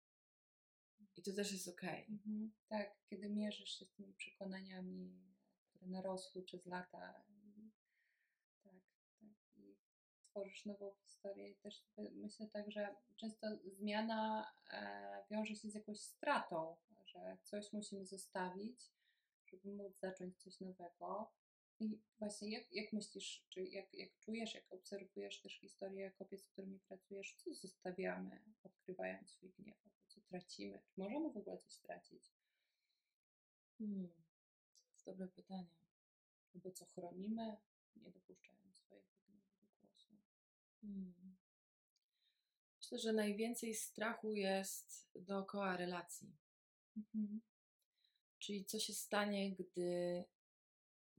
I 1.17 1.21
to 1.23 1.33
też 1.33 1.51
jest 1.51 1.67
okej. 1.67 2.05
Mhm. 2.09 2.51
Tak, 2.69 2.95
kiedy 3.09 3.29
mierzysz 3.29 3.69
się 3.79 3.85
z 3.85 3.91
tymi 3.93 4.13
przekonaniami, 4.13 5.13
które 5.69 5.87
narosły 5.87 6.43
przez 6.43 6.65
lata. 6.65 7.23
I, 7.29 7.69
tak, 8.63 8.73
tak. 9.19 9.29
I 9.57 9.75
tworzysz 10.29 10.65
nową 10.65 10.91
historię. 11.05 11.49
I 11.49 11.55
też 11.55 11.83
myślę 12.13 12.47
tak, 12.47 12.71
że 12.71 12.95
często 13.17 13.47
zmiana 13.65 14.51
e, 14.71 15.23
wiąże 15.31 15.55
się 15.55 15.69
z 15.69 15.75
jakąś 15.75 15.99
stratą, 15.99 16.75
że 17.05 17.37
coś 17.43 17.73
musimy 17.73 18.05
zostawić, 18.05 18.91
żeby 19.47 19.71
móc 19.71 19.99
zacząć 19.99 20.37
coś 20.37 20.59
nowego. 20.59 21.31
I 21.79 21.99
właśnie 22.19 22.51
jak, 22.51 22.71
jak 22.71 22.93
myślisz, 22.93 23.45
czy 23.49 23.63
jak, 23.63 23.93
jak 23.93 24.19
czujesz, 24.19 24.53
jak 24.53 24.73
obserwujesz 24.73 25.41
też 25.41 25.59
historię 25.59 26.11
kobiet, 26.11 26.41
z 26.41 26.47
którymi 26.47 26.79
pracujesz, 26.79 27.35
co 27.37 27.53
zostawiamy, 27.53 28.43
odkrywając 28.63 29.29
swój 29.29 29.49
gniew, 29.49 29.77
co 30.07 30.21
tracimy? 30.21 30.79
Czy 30.87 30.99
możemy 30.99 31.31
w 31.31 31.37
ogóle 31.37 31.57
coś 31.57 31.73
stracić? 31.73 32.33
Hmm. 33.77 34.07
To 34.07 34.93
jest 34.95 35.05
dobre 35.05 35.27
pytanie. 35.27 35.69
Albo 36.55 36.71
co 36.71 36.85
chronimy, 36.85 37.57
nie 37.95 38.11
dopuszczając 38.11 38.77
swojego 38.77 39.07
gniewu 39.25 39.47
do 39.61 39.67
głosu? 39.81 40.15
Hmm. 40.81 41.37
Myślę, 42.77 42.99
że 42.99 43.13
najwięcej 43.13 43.75
strachu 43.75 44.33
jest 44.33 45.09
dookoła 45.15 45.77
relacji. 45.77 46.35
Mhm. 46.97 47.41
Czyli 48.39 48.65
co 48.65 48.79
się 48.79 48.93
stanie, 48.93 49.55
gdy, 49.55 50.23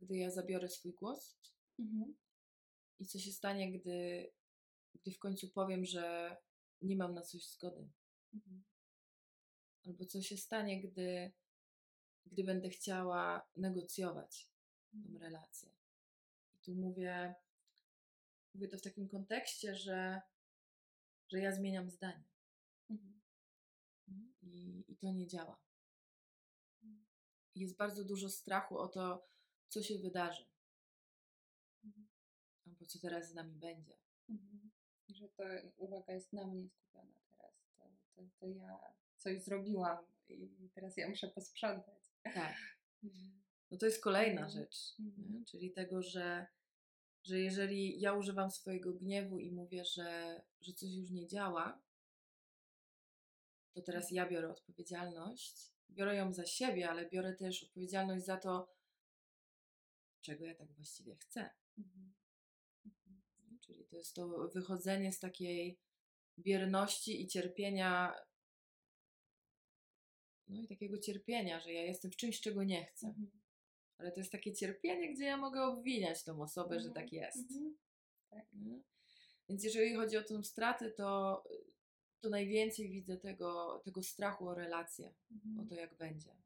gdy 0.01 0.17
ja 0.17 0.31
zabiorę 0.31 0.69
swój 0.69 0.93
głos 0.93 1.41
Mhm. 1.79 2.15
i 2.99 3.07
co 3.07 3.19
się 3.19 3.33
stanie, 3.33 3.73
gdy, 3.73 4.31
gdy 4.95 5.11
w 5.11 5.19
końcu 5.19 5.49
powiem, 5.49 5.85
że 5.85 6.37
nie 6.83 6.97
mam 6.97 7.15
na 7.15 7.23
coś 7.23 7.49
zgody. 7.49 7.91
Mhm. 8.35 8.65
Albo 9.87 10.07
co 10.07 10.23
się 10.23 10.37
stanie, 10.37 10.83
gdy, 10.83 11.33
gdy 12.27 12.45
będę 12.45 12.71
chciała 12.71 13.49
negocjować 13.57 14.51
tą 14.93 15.19
relację. 15.19 15.71
I 16.55 16.59
tu 16.59 16.75
mówię, 16.75 17.35
mówię 18.55 18.69
to 18.69 18.79
w 18.79 18.83
takim 18.83 19.09
kontekście, 19.09 19.75
że, 19.75 20.21
że 21.29 21.41
ja 21.41 21.53
zmieniam 21.53 21.91
zdanie. 21.91 22.25
Mhm. 22.91 23.21
I, 24.43 24.85
I 24.89 24.97
to 24.97 25.13
nie 25.13 25.27
działa. 25.27 25.61
Jest 27.55 27.77
bardzo 27.77 28.05
dużo 28.05 28.29
strachu 28.29 28.79
o 28.79 28.89
to, 28.89 29.27
co 29.71 29.83
się 29.83 29.99
wydarzy, 29.99 30.45
Mhm. 31.85 32.09
albo 32.67 32.87
co 32.87 32.99
teraz 32.99 33.31
z 33.31 33.35
nami 33.35 33.55
będzie. 33.55 33.97
Mhm. 34.29 34.71
Że 35.09 35.29
to 35.29 35.43
uwaga 35.77 36.13
jest 36.13 36.33
na 36.33 36.47
mnie 36.47 36.69
skupiona 36.69 37.15
teraz. 37.31 37.55
To, 37.77 37.83
to, 38.15 38.23
to 38.41 38.47
ja 38.47 38.79
coś 39.17 39.43
zrobiłam 39.43 39.99
i 40.29 40.69
teraz 40.75 40.97
ja 40.97 41.09
muszę 41.09 41.29
posprzątać. 41.29 42.11
Tak. 42.23 42.57
Mhm. 43.05 43.41
No 43.71 43.79
to 43.79 43.87
jest 43.87 44.03
kolejna 44.03 44.41
Mhm. 44.47 44.51
rzecz, 44.51 44.95
Mhm. 45.01 45.33
nie? 45.33 45.45
czyli 45.45 45.71
tego, 45.73 46.03
że, 46.03 46.47
że 47.23 47.41
jeżeli 47.41 48.01
ja 48.01 48.13
używam 48.13 48.51
swojego 48.51 48.93
gniewu 48.93 49.39
i 49.39 49.53
mówię, 49.53 49.85
że, 49.85 50.41
że 50.61 50.73
coś 50.73 50.91
już 50.91 51.11
nie 51.11 51.27
działa, 51.27 51.81
to 53.73 53.83
teraz 53.83 54.11
ja 54.11 54.29
biorę 54.29 54.51
odpowiedzialność. 54.51 55.71
Biorę 55.91 56.17
ją 56.17 56.33
za 56.33 56.47
siebie, 56.47 56.91
ale 56.91 57.09
biorę 57.09 57.33
też 57.37 57.63
odpowiedzialność 57.65 58.25
za 58.25 58.37
to, 58.37 58.73
czego 60.21 60.45
ja 60.47 60.55
tak 60.55 60.73
właściwie 60.73 61.17
chcę. 61.17 61.51
Mhm. 61.79 62.13
Mhm. 62.87 63.21
Czyli 63.61 63.85
to 63.85 63.97
jest 63.97 64.15
to 64.15 64.49
wychodzenie 64.49 65.13
z 65.13 65.19
takiej 65.19 65.79
bierności 66.39 67.23
i 67.23 67.27
cierpienia. 67.27 68.15
No 70.49 70.63
i 70.63 70.69
takiego 70.69 70.99
cierpienia, 70.99 71.61
że 71.61 71.73
ja 71.73 71.83
jestem 71.83 72.11
w 72.11 72.17
czymś, 72.17 72.41
czego 72.41 72.65
nie 72.65 72.85
chcę. 72.87 73.07
Mhm. 73.07 73.31
Ale 73.99 74.13
to 74.13 74.21
jest 74.21 74.33
takie 74.33 74.55
cierpienie, 74.55 75.15
gdzie 75.15 75.25
ja 75.25 75.37
mogę 75.37 75.63
obwiniać 75.63 76.25
tą 76.25 76.43
osobę, 76.43 76.81
że 76.81 76.89
Mhm. 76.89 76.95
tak 76.95 77.13
jest. 77.13 77.37
Mhm. 77.37 77.77
Nie? 78.53 78.81
Więc 79.49 79.65
jeżeli 79.65 79.95
chodzi 79.95 80.17
o 80.17 80.23
tę 80.23 80.45
stratę, 80.45 80.91
to, 80.91 81.43
to 82.21 82.29
najwięcej 82.29 82.91
widzę 82.91 83.17
tego, 83.17 83.83
tego 83.85 84.03
strachu 84.03 84.49
o 84.49 84.55
relacje, 84.55 85.09
o 85.09 85.49
Mhm. 85.49 85.69
to, 85.69 85.75
jak 85.75 85.97
będzie. 85.97 86.37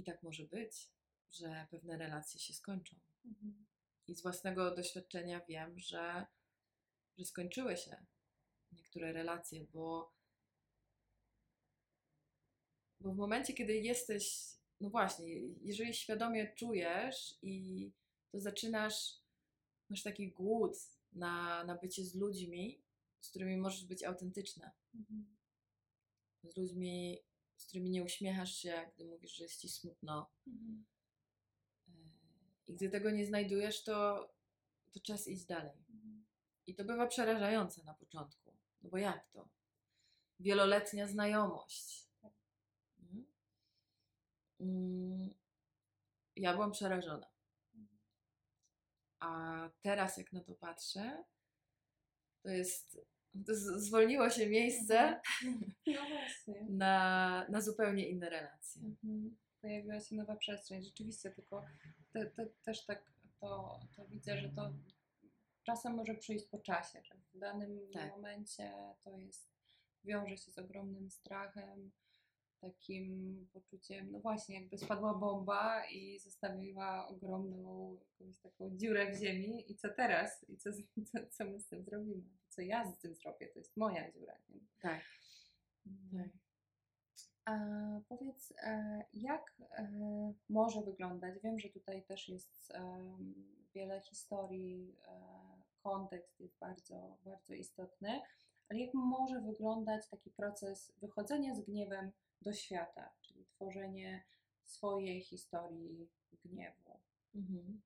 I 0.00 0.04
tak 0.04 0.22
może 0.22 0.44
być, 0.44 0.90
że 1.30 1.66
pewne 1.70 1.98
relacje 1.98 2.40
się 2.40 2.54
skończą. 2.54 2.96
Mhm. 3.24 3.66
I 4.06 4.14
z 4.14 4.22
własnego 4.22 4.74
doświadczenia 4.76 5.40
wiem, 5.48 5.78
że, 5.78 6.26
że 7.18 7.24
skończyły 7.24 7.76
się 7.76 8.06
niektóre 8.72 9.12
relacje, 9.12 9.64
bo, 9.64 10.14
bo 13.00 13.12
w 13.12 13.16
momencie, 13.16 13.52
kiedy 13.52 13.74
jesteś, 13.74 14.40
no 14.80 14.90
właśnie, 14.90 15.26
jeżeli 15.62 15.94
świadomie 15.94 16.54
czujesz 16.54 17.38
i 17.42 17.90
to 18.32 18.40
zaczynasz, 18.40 19.20
masz 19.88 20.02
taki 20.02 20.30
głód 20.32 20.76
na, 21.12 21.64
na 21.64 21.74
bycie 21.74 22.04
z 22.04 22.14
ludźmi, 22.14 22.82
z 23.20 23.30
którymi 23.30 23.56
możesz 23.56 23.84
być 23.84 24.04
autentyczna, 24.04 24.70
Mhm. 24.94 25.36
z 26.44 26.56
ludźmi, 26.56 27.18
z 27.60 27.66
którymi 27.66 27.90
nie 27.90 28.02
uśmiechasz 28.04 28.54
się, 28.54 28.90
gdy 28.94 29.04
mówisz, 29.04 29.34
że 29.36 29.42
jest 29.44 29.60
ci 29.60 29.68
smutno, 29.68 30.30
Mhm. 30.46 30.84
I 32.66 32.74
gdy 32.74 32.90
tego 32.90 33.10
nie 33.10 33.26
znajdujesz, 33.26 33.84
to, 33.84 34.28
to 34.92 35.00
czas 35.00 35.28
iść 35.28 35.44
dalej. 35.44 35.72
Mhm. 35.90 36.24
I 36.66 36.74
to 36.74 36.84
bywa 36.84 37.06
przerażające 37.06 37.84
na 37.84 37.94
początku. 37.94 38.56
No 38.82 38.90
bo 38.90 38.98
jak 38.98 39.28
to? 39.28 39.48
Wieloletnia 40.40 41.06
znajomość. 41.08 42.08
Nie? 42.98 43.24
Mm, 44.60 45.34
Ja 46.36 46.52
byłam 46.54 46.72
przerażona. 46.72 47.26
A 49.20 49.70
teraz, 49.82 50.16
jak 50.16 50.32
na 50.32 50.40
to 50.40 50.54
patrzę, 50.54 51.24
to 52.42 52.48
jest. 52.48 53.00
Z- 53.34 53.82
zwolniło 53.86 54.30
się 54.30 54.46
miejsce 54.48 55.20
No 55.86 56.08
właśnie. 56.08 56.66
na, 56.68 57.46
na 57.48 57.60
zupełnie 57.60 58.08
inne 58.08 58.30
relacje. 58.30 58.82
Mhm. 58.82 59.36
Pojawiła 59.60 60.00
się 60.00 60.16
nowa 60.16 60.36
przestrzeń, 60.36 60.82
rzeczywiście, 60.82 61.30
tylko 61.30 61.64
te, 62.12 62.26
te, 62.26 62.46
też 62.46 62.84
tak 62.86 63.12
to, 63.40 63.80
to 63.96 64.06
widzę, 64.08 64.38
że 64.38 64.48
to 64.48 64.72
czasem 65.62 65.94
może 65.94 66.14
przyjść 66.14 66.44
po 66.46 66.58
czasie, 66.58 67.02
że 67.04 67.14
w 67.34 67.38
danym 67.38 67.80
Tak. 67.92 68.10
momencie 68.10 68.72
to 69.04 69.16
jest, 69.18 69.50
wiąże 70.04 70.36
się 70.36 70.50
z 70.52 70.58
ogromnym 70.58 71.10
strachem, 71.10 71.90
takim 72.60 73.36
poczuciem, 73.52 74.12
no 74.12 74.20
właśnie, 74.20 74.60
jakby 74.60 74.78
spadła 74.78 75.14
bomba 75.14 75.86
i 75.86 76.18
zostawiła 76.18 77.08
ogromną 77.08 77.96
jakąś 78.18 78.38
taką 78.38 78.76
dziurę 78.76 79.12
w 79.12 79.18
ziemi 79.18 79.72
i 79.72 79.76
co 79.76 79.88
teraz? 79.88 80.44
I 80.48 80.56
co, 80.56 80.70
co, 81.12 81.18
co 81.30 81.44
my 81.44 81.60
z 81.60 81.68
tym 81.68 81.84
zrobimy? 81.84 82.22
Co 82.50 82.62
ja 82.62 82.84
z 82.84 82.98
tym 82.98 83.14
zrobię? 83.14 83.48
To 83.48 83.58
jest 83.58 83.76
moja 83.76 84.10
dziura. 84.10 84.38
Nie? 84.48 84.60
Tak. 84.80 85.02
Tak. 86.12 86.28
A 87.44 87.58
powiedz, 88.08 88.54
e, 88.62 89.04
jak 89.12 89.54
e, 89.60 90.32
może 90.48 90.82
wyglądać? 90.82 91.38
Wiem, 91.42 91.58
że 91.58 91.68
tutaj 91.68 92.02
też 92.02 92.28
jest 92.28 92.70
em, 92.74 93.34
wiele 93.74 94.00
historii, 94.00 94.96
e, 95.06 95.20
kontekst 95.82 96.40
jest 96.40 96.58
bardzo, 96.58 97.16
bardzo 97.24 97.54
istotny, 97.54 98.20
ale 98.68 98.80
jak 98.80 98.94
może 98.94 99.40
wyglądać 99.40 100.08
taki 100.08 100.30
proces 100.30 100.92
wychodzenia 100.96 101.54
z 101.54 101.60
gniewem 101.60 102.12
do 102.42 102.52
świata, 102.52 103.10
czyli 103.20 103.46
tworzenie 103.46 104.24
swojej 104.64 105.20
historii 105.20 106.08
gniewu? 106.44 107.00
Mhm. 107.34 107.80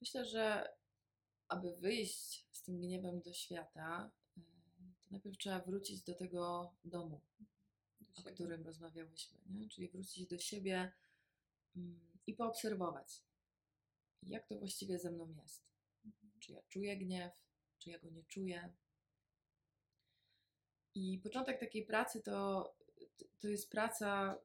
Myślę, 0.00 0.24
że 0.24 0.77
aby 1.48 1.76
wyjść 1.76 2.46
z 2.52 2.62
tym 2.62 2.80
gniewem 2.80 3.20
do 3.20 3.32
świata, 3.32 4.10
to 4.34 5.10
najpierw 5.10 5.38
trzeba 5.38 5.60
wrócić 5.60 6.02
do 6.02 6.14
tego 6.14 6.72
domu, 6.84 7.20
Do 8.00 8.30
o 8.30 8.34
którym 8.34 8.66
rozmawiałyśmy, 8.66 9.38
nie? 9.46 9.68
czyli 9.68 9.88
wrócić 9.88 10.26
do 10.26 10.38
siebie 10.38 10.92
mm, 11.76 12.00
i 12.26 12.34
poobserwować, 12.34 13.22
jak 14.22 14.46
to 14.46 14.58
właściwie 14.58 14.98
ze 14.98 15.10
mną 15.10 15.34
jest. 15.42 15.68
Czy 16.40 16.52
ja 16.52 16.62
czuję 16.68 16.96
gniew, 16.96 17.32
czy 17.78 17.90
ja 17.90 17.98
go 17.98 18.10
nie 18.10 18.24
czuję. 18.24 18.72
I 20.94 21.20
początek 21.22 21.60
takiej 21.60 21.86
pracy 21.86 22.22
to, 22.22 22.64
to 23.38 23.48
jest 23.48 23.70
praca, 23.70 24.38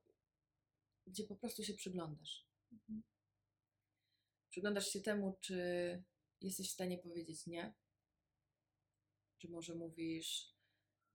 gdzie 1.07 1.23
po 1.23 1.35
prostu 1.35 1.63
się 1.63 1.73
przyglądasz. 1.73 2.47
Mhm. 2.71 3.03
Przyglądasz 4.49 4.87
się 4.87 5.01
temu, 5.01 5.37
czy 5.41 6.03
jesteś 6.43 6.69
w 6.69 6.73
stanie 6.73 6.97
powiedzieć 6.97 7.47
nie, 7.47 7.73
czy 9.37 9.49
może 9.49 9.75
mówisz, 9.75 10.53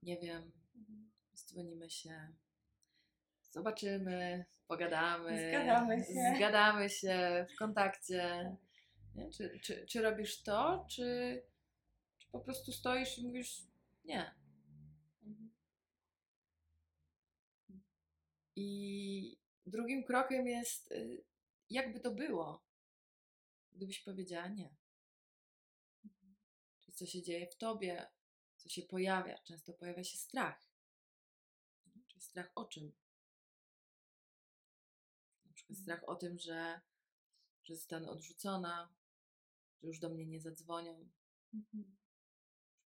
nie 0.02 0.18
wiem, 0.20 0.52
dzwonimy 1.34 1.90
się, 1.90 2.34
zobaczymy, 3.50 4.44
pogadamy, 4.66 5.48
Zgadamy 5.48 6.04
się. 6.04 6.34
zgadamy 6.36 6.90
się 6.90 7.46
w 7.54 7.58
kontakcie. 7.58 8.56
Nie? 9.14 9.30
Czy, 9.30 9.60
czy, 9.60 9.86
czy 9.86 10.02
robisz 10.02 10.42
to, 10.42 10.86
czy, 10.90 11.42
czy 12.18 12.28
po 12.30 12.40
prostu 12.40 12.72
stoisz 12.72 13.18
i 13.18 13.26
mówisz 13.26 13.62
nie. 14.04 14.34
I 18.56 19.38
drugim 19.66 20.04
krokiem 20.04 20.46
jest, 20.46 20.92
y, 20.92 21.24
jakby 21.70 22.00
to 22.00 22.10
było, 22.10 22.64
gdybyś 23.72 24.00
powiedziała 24.00 24.48
nie. 24.48 24.77
Co 26.98 27.06
się 27.06 27.22
dzieje 27.22 27.46
w 27.46 27.56
tobie, 27.56 28.06
co 28.56 28.68
się 28.68 28.82
pojawia. 28.82 29.38
Często 29.38 29.72
pojawia 29.72 30.04
się 30.04 30.18
strach. 30.18 30.68
Czyli 32.08 32.20
strach 32.20 32.52
o 32.54 32.64
czym? 32.64 32.92
Na 35.44 35.52
przykład 35.52 35.78
strach 35.78 36.08
o 36.08 36.14
tym, 36.16 36.38
że, 36.38 36.80
że 37.64 37.74
zostanę 37.74 38.08
odrzucona, 38.10 38.94
że 39.82 39.88
już 39.88 39.98
do 39.98 40.08
mnie 40.08 40.26
nie 40.26 40.40
zadzwonią, 40.40 41.08
Mhm. 41.54 41.96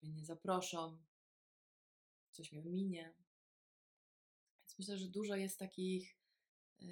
że 0.01 0.07
mnie 0.07 0.15
nie 0.15 0.25
zaproszą, 0.25 1.03
coś 2.31 2.51
mnie 2.51 2.63
minie. 2.63 3.13
Więc 4.59 4.79
myślę, 4.79 4.97
że 4.97 5.07
dużo 5.07 5.35
jest 5.35 5.59
takich, 5.59 6.17
e, 6.81 6.87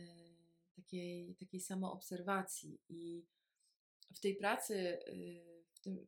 takiej, 0.75 1.35
takiej 1.35 1.59
samoobserwacji 1.61 2.79
i 2.89 3.25
w 4.15 4.19
tej 4.19 4.35
pracy, 4.35 4.75
e, 4.75 5.13
w 5.73 5.79
tym, 5.79 6.07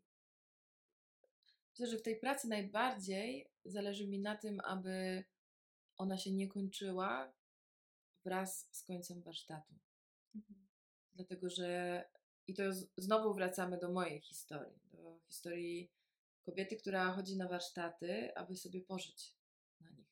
myślę, 1.81 1.91
że 1.91 1.97
w 1.97 2.05
tej 2.05 2.19
pracy 2.19 2.47
najbardziej 2.47 3.51
zależy 3.65 4.07
mi 4.07 4.19
na 4.19 4.37
tym, 4.37 4.59
aby 4.59 5.23
ona 5.97 6.17
się 6.17 6.31
nie 6.31 6.47
kończyła 6.47 7.33
wraz 8.25 8.67
z 8.71 8.83
końcem 8.83 9.21
warsztatu. 9.21 9.73
Mhm. 10.35 10.67
Dlatego, 11.13 11.49
że 11.49 12.03
i 12.47 12.53
to 12.53 12.63
znowu 12.97 13.33
wracamy 13.33 13.77
do 13.77 13.91
mojej 13.91 14.21
historii, 14.21 14.79
do 14.93 15.19
historii 15.27 15.91
kobiety, 16.41 16.75
która 16.75 17.13
chodzi 17.13 17.37
na 17.37 17.47
warsztaty, 17.47 18.35
aby 18.35 18.55
sobie 18.55 18.81
pożyć 18.81 19.35
na 19.81 19.89
nich. 19.89 20.11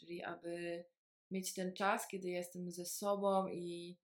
Czyli 0.00 0.22
aby 0.22 0.84
mieć 1.30 1.54
ten 1.54 1.72
czas, 1.72 2.08
kiedy 2.08 2.28
jestem 2.28 2.70
ze 2.70 2.86
sobą 2.86 3.48
i 3.48 3.96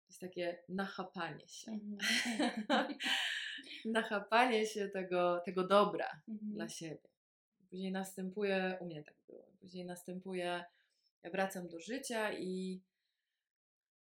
to 0.00 0.06
jest 0.08 0.20
takie 0.20 0.64
nachapanie 0.68 1.48
się. 1.48 1.72
Mhm. 1.72 2.98
nachapanie 3.98 4.66
się 4.66 4.88
tego, 4.88 5.40
tego 5.44 5.66
dobra 5.66 6.22
Mhm. 6.28 6.52
dla 6.52 6.68
siebie. 6.68 7.08
Później 7.70 7.92
następuje, 7.92 8.78
u 8.80 8.84
mnie 8.86 9.02
tak 9.04 9.14
było, 9.26 9.46
później 9.60 9.84
następuje, 9.84 10.64
ja 11.22 11.30
wracam 11.30 11.68
do 11.68 11.80
życia 11.80 12.32
i 12.32 12.82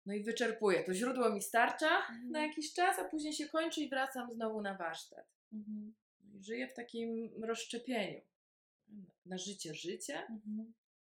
no 0.05 0.13
i 0.13 0.23
wyczerpuję. 0.23 0.83
To 0.83 0.93
źródło 0.93 1.29
mi 1.29 1.41
starcza 1.41 1.97
Mhm. 1.97 2.31
na 2.31 2.41
jakiś 2.47 2.73
czas, 2.73 2.99
a 2.99 3.09
później 3.09 3.33
się 3.33 3.47
kończy 3.47 3.81
i 3.81 3.89
wracam 3.89 4.31
znowu 4.33 4.61
na 4.61 4.77
warsztat. 4.77 5.25
Mhm. 5.53 5.93
No 6.33 6.43
żyję 6.43 6.67
w 6.67 6.73
takim 6.73 7.43
rozszczepieniu 7.43 8.21
na 9.25 9.37
życie 9.37 9.73
życie 9.73 10.19
Mhm. 10.29 10.73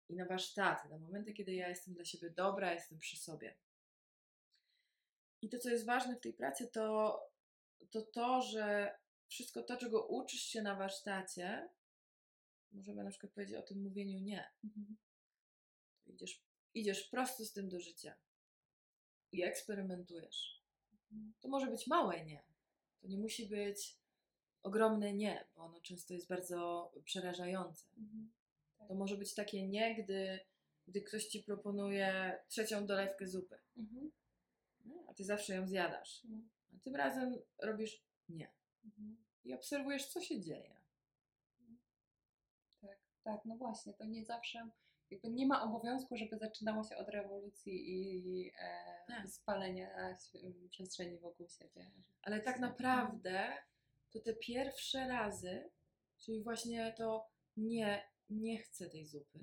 i 0.10 0.16
na 0.16 0.26
warsztaty, 0.26 0.90
na 0.90 0.98
momenty, 0.98 1.34
kiedy 1.34 1.54
ja 1.54 1.70
jestem 1.70 1.94
dla 1.94 2.06
siebie 2.06 2.30
dobra, 2.30 2.74
jestem 2.74 3.00
przy 3.00 3.18
sobie. 3.18 3.56
I 5.42 5.50
to, 5.50 5.60
co 5.60 5.70
jest 5.70 5.86
ważne 5.86 6.16
w 6.16 6.20
tej 6.22 6.34
pracy, 6.34 6.68
to 6.68 7.20
to, 7.92 8.02
to 8.02 8.42
że 8.42 8.96
wszystko 9.28 9.64
to, 9.64 9.78
czego 9.78 10.08
uczysz 10.08 10.42
się 10.42 10.62
na 10.62 10.76
warsztacie, 10.76 11.70
możemy 12.72 13.04
na 13.04 13.10
przykład 13.10 13.34
powiedzieć 13.34 13.56
o 13.56 13.62
tym 13.62 13.82
mówieniu 13.82 14.20
nie. 14.20 14.52
Mhm. 14.64 14.98
Idziesz, 16.06 16.42
idziesz 16.74 17.04
prosto 17.04 17.46
z 17.46 17.54
tym 17.54 17.70
do 17.70 17.80
życia 17.80 18.16
i 19.32 19.44
eksperymentujesz. 19.44 20.64
Mhm. 21.12 21.34
To 21.42 21.48
może 21.50 21.68
być 21.68 21.88
małe 21.88 22.26
nie. 22.26 22.44
To 23.02 23.08
nie 23.08 23.18
musi 23.18 23.50
być 23.50 23.98
ogromne 24.64 25.14
nie, 25.14 25.48
bo 25.56 25.62
ono 25.62 25.82
często 25.82 26.14
jest 26.14 26.28
bardzo 26.28 26.92
przerażające. 27.04 27.88
Mhm. 27.98 28.32
To 28.88 28.96
może 28.96 29.18
być 29.18 29.34
takie 29.34 29.68
nie, 29.68 30.04
gdy, 30.04 30.40
gdy 30.88 31.02
ktoś 31.02 31.26
ci 31.26 31.44
proponuje 31.44 32.40
trzecią 32.48 32.86
dolewkę 32.86 33.28
zupy, 33.28 33.58
Mhm. 33.78 34.12
a 35.08 35.14
ty 35.14 35.24
zawsze 35.24 35.56
ją 35.56 35.68
zjadasz. 35.68 36.24
No. 36.24 36.38
A 36.76 36.80
tym 36.84 36.96
razem 36.96 37.36
robisz 37.62 38.04
nie. 38.30 38.52
Mhm. 38.86 39.26
I 39.44 39.54
obserwujesz, 39.54 40.06
co 40.08 40.22
się 40.22 40.42
dzieje. 40.42 40.76
Tak, 42.82 42.98
tak, 43.24 43.46
no 43.46 43.58
właśnie, 43.58 43.94
to 43.94 44.06
nie 44.06 44.26
zawsze, 44.26 44.70
jakby 45.12 45.30
nie 45.30 45.48
ma 45.48 45.64
obowiązku, 45.64 46.18
żeby 46.18 46.38
zaczynało 46.38 46.84
się 46.84 46.98
od 46.98 47.10
rewolucji 47.10 47.74
i 47.90 48.52
e, 48.60 49.04
Tak. 49.08 49.30
spalenia 49.30 50.14
świ- 50.18 50.70
przestrzeni 50.70 51.20
wokół 51.20 51.48
siebie. 51.50 51.92
Ale 52.22 52.42
tak 52.42 52.60
naprawdę 52.60 53.54
to 54.12 54.20
te 54.20 54.34
pierwsze 54.34 55.08
razy, 55.08 55.70
czyli 56.18 56.44
właśnie 56.44 56.94
to 56.98 57.30
nie, 57.58 58.10
nie 58.30 58.58
chcę 58.58 58.90
tej 58.90 59.06
zupy, 59.06 59.40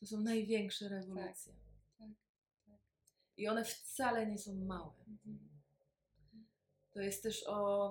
to 0.00 0.06
są 0.06 0.20
największe 0.20 0.88
rewolucje. 0.88 1.52
tak, 1.98 2.08
tak. 2.66 2.80
I 3.36 3.48
one 3.48 3.64
wcale 3.64 4.26
nie 4.26 4.38
są 4.38 4.54
małe. 4.54 5.04
Mhm. 5.08 5.53
To 6.94 7.00
jest 7.00 7.22
też 7.22 7.44
o. 7.48 7.88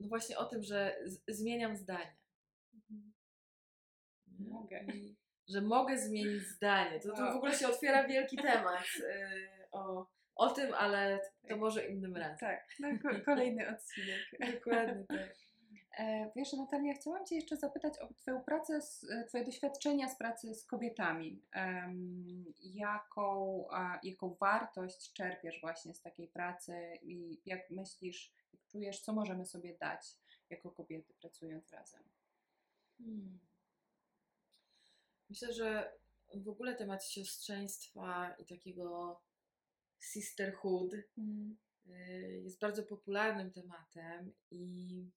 No 0.00 0.08
właśnie 0.08 0.38
o 0.38 0.44
tym, 0.44 0.62
że 0.62 0.98
zmieniam 1.28 1.76
zdanie. 1.76 2.16
Mhm. 2.74 3.12
Mogę. 4.38 4.86
Że 5.48 5.60
mogę 5.60 5.98
zmienić 5.98 6.42
zdanie. 6.42 7.00
To, 7.00 7.08
to 7.16 7.32
w 7.32 7.36
ogóle 7.36 7.54
się 7.54 7.68
otwiera 7.68 8.08
wielki 8.08 8.36
temat 8.36 8.84
yy, 8.98 9.68
o, 9.72 10.10
o 10.36 10.50
tym, 10.50 10.74
ale 10.74 11.18
to 11.18 11.48
Tak. 11.48 11.58
może 11.58 11.86
innym 11.86 12.16
razem. 12.16 12.38
Tak, 12.38 12.68
no, 12.78 12.88
ko- 13.02 13.24
kolejny 13.24 13.68
odcinek. 13.76 14.54
Dokładnie 14.54 15.04
tak. 15.08 15.34
E, 15.96 16.30
Wiesz, 16.36 16.52
Natalia, 16.52 16.94
chciałam 16.94 17.26
Cię 17.26 17.36
jeszcze 17.36 17.56
zapytać 17.56 17.98
o 17.98 18.14
Twoją 18.14 18.44
pracę, 18.44 18.80
Twoje 19.28 19.44
doświadczenia 19.44 20.08
z 20.08 20.18
pracy 20.18 20.54
z 20.54 20.64
kobietami. 20.64 21.42
Jaką, 22.62 23.64
jaką 24.02 24.34
wartość 24.40 25.12
czerpiesz 25.12 25.60
właśnie 25.60 25.94
z 25.94 26.00
takiej 26.00 26.28
pracy 26.28 26.98
i 27.02 27.40
jak 27.46 27.70
myślisz, 27.70 28.32
jak 28.52 28.66
czujesz, 28.66 29.00
co 29.00 29.12
możemy 29.12 29.46
sobie 29.46 29.76
dać 29.80 30.16
jako 30.50 30.70
kobiety 30.70 31.14
pracując 31.14 31.72
razem? 31.72 32.02
Hmm. 32.98 33.38
Myślę, 35.30 35.52
że 35.52 35.92
w 36.34 36.48
ogóle 36.48 36.74
temat 36.74 37.04
siostrzeństwa 37.04 38.34
i 38.38 38.46
takiego 38.46 39.20
sisterhood 39.98 40.94
y, 40.94 41.04
jest 42.44 42.60
bardzo 42.60 42.82
popularnym 42.82 43.50
tematem 43.50 44.32
i 44.50 45.10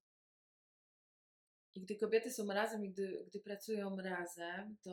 I 1.76 1.82
gdy 1.82 1.96
kobiety 1.96 2.32
są 2.32 2.48
razem 2.48 2.86
i 2.86 2.90
gdy, 2.90 3.26
gdy 3.28 3.40
pracują 3.40 3.98
razem, 3.98 4.78
to, 4.82 4.92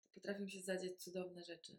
to 0.00 0.10
potrafią 0.14 0.48
się 0.48 0.62
zadziać 0.62 1.02
cudowne 1.02 1.44
rzeczy. 1.44 1.78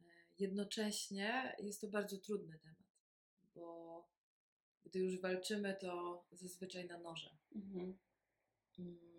E, 0.00 0.04
Jednocześnie 0.38 1.56
jest 1.58 1.80
to 1.80 1.88
bardzo 1.88 2.18
trudny 2.18 2.58
temat, 2.58 2.88
bo 3.54 4.08
gdy 4.84 4.98
już 4.98 5.20
walczymy, 5.20 5.76
to 5.80 6.24
zazwyczaj 6.32 6.86
na 6.86 6.98
noże. 6.98 7.36
Mhm. 7.54 7.98
Mm. 8.78 9.10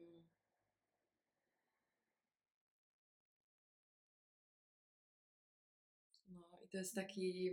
No 6.28 6.60
i 6.64 6.70
to 6.70 6.78
jest 6.78 6.96
taki 6.96 7.50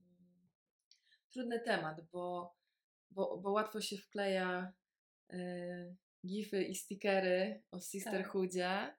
mm, 0.00 0.48
trudny 1.30 1.60
temat, 1.60 2.00
bo, 2.12 2.54
bo, 3.14 3.38
bo 3.38 3.50
łatwo 3.52 3.80
się 3.80 3.96
wkleja 3.96 4.72
y, 5.32 5.96
gify 6.26 6.64
i 6.64 6.74
stickery 6.74 7.62
o 7.70 7.80
sisterhoodzie, 7.80 8.96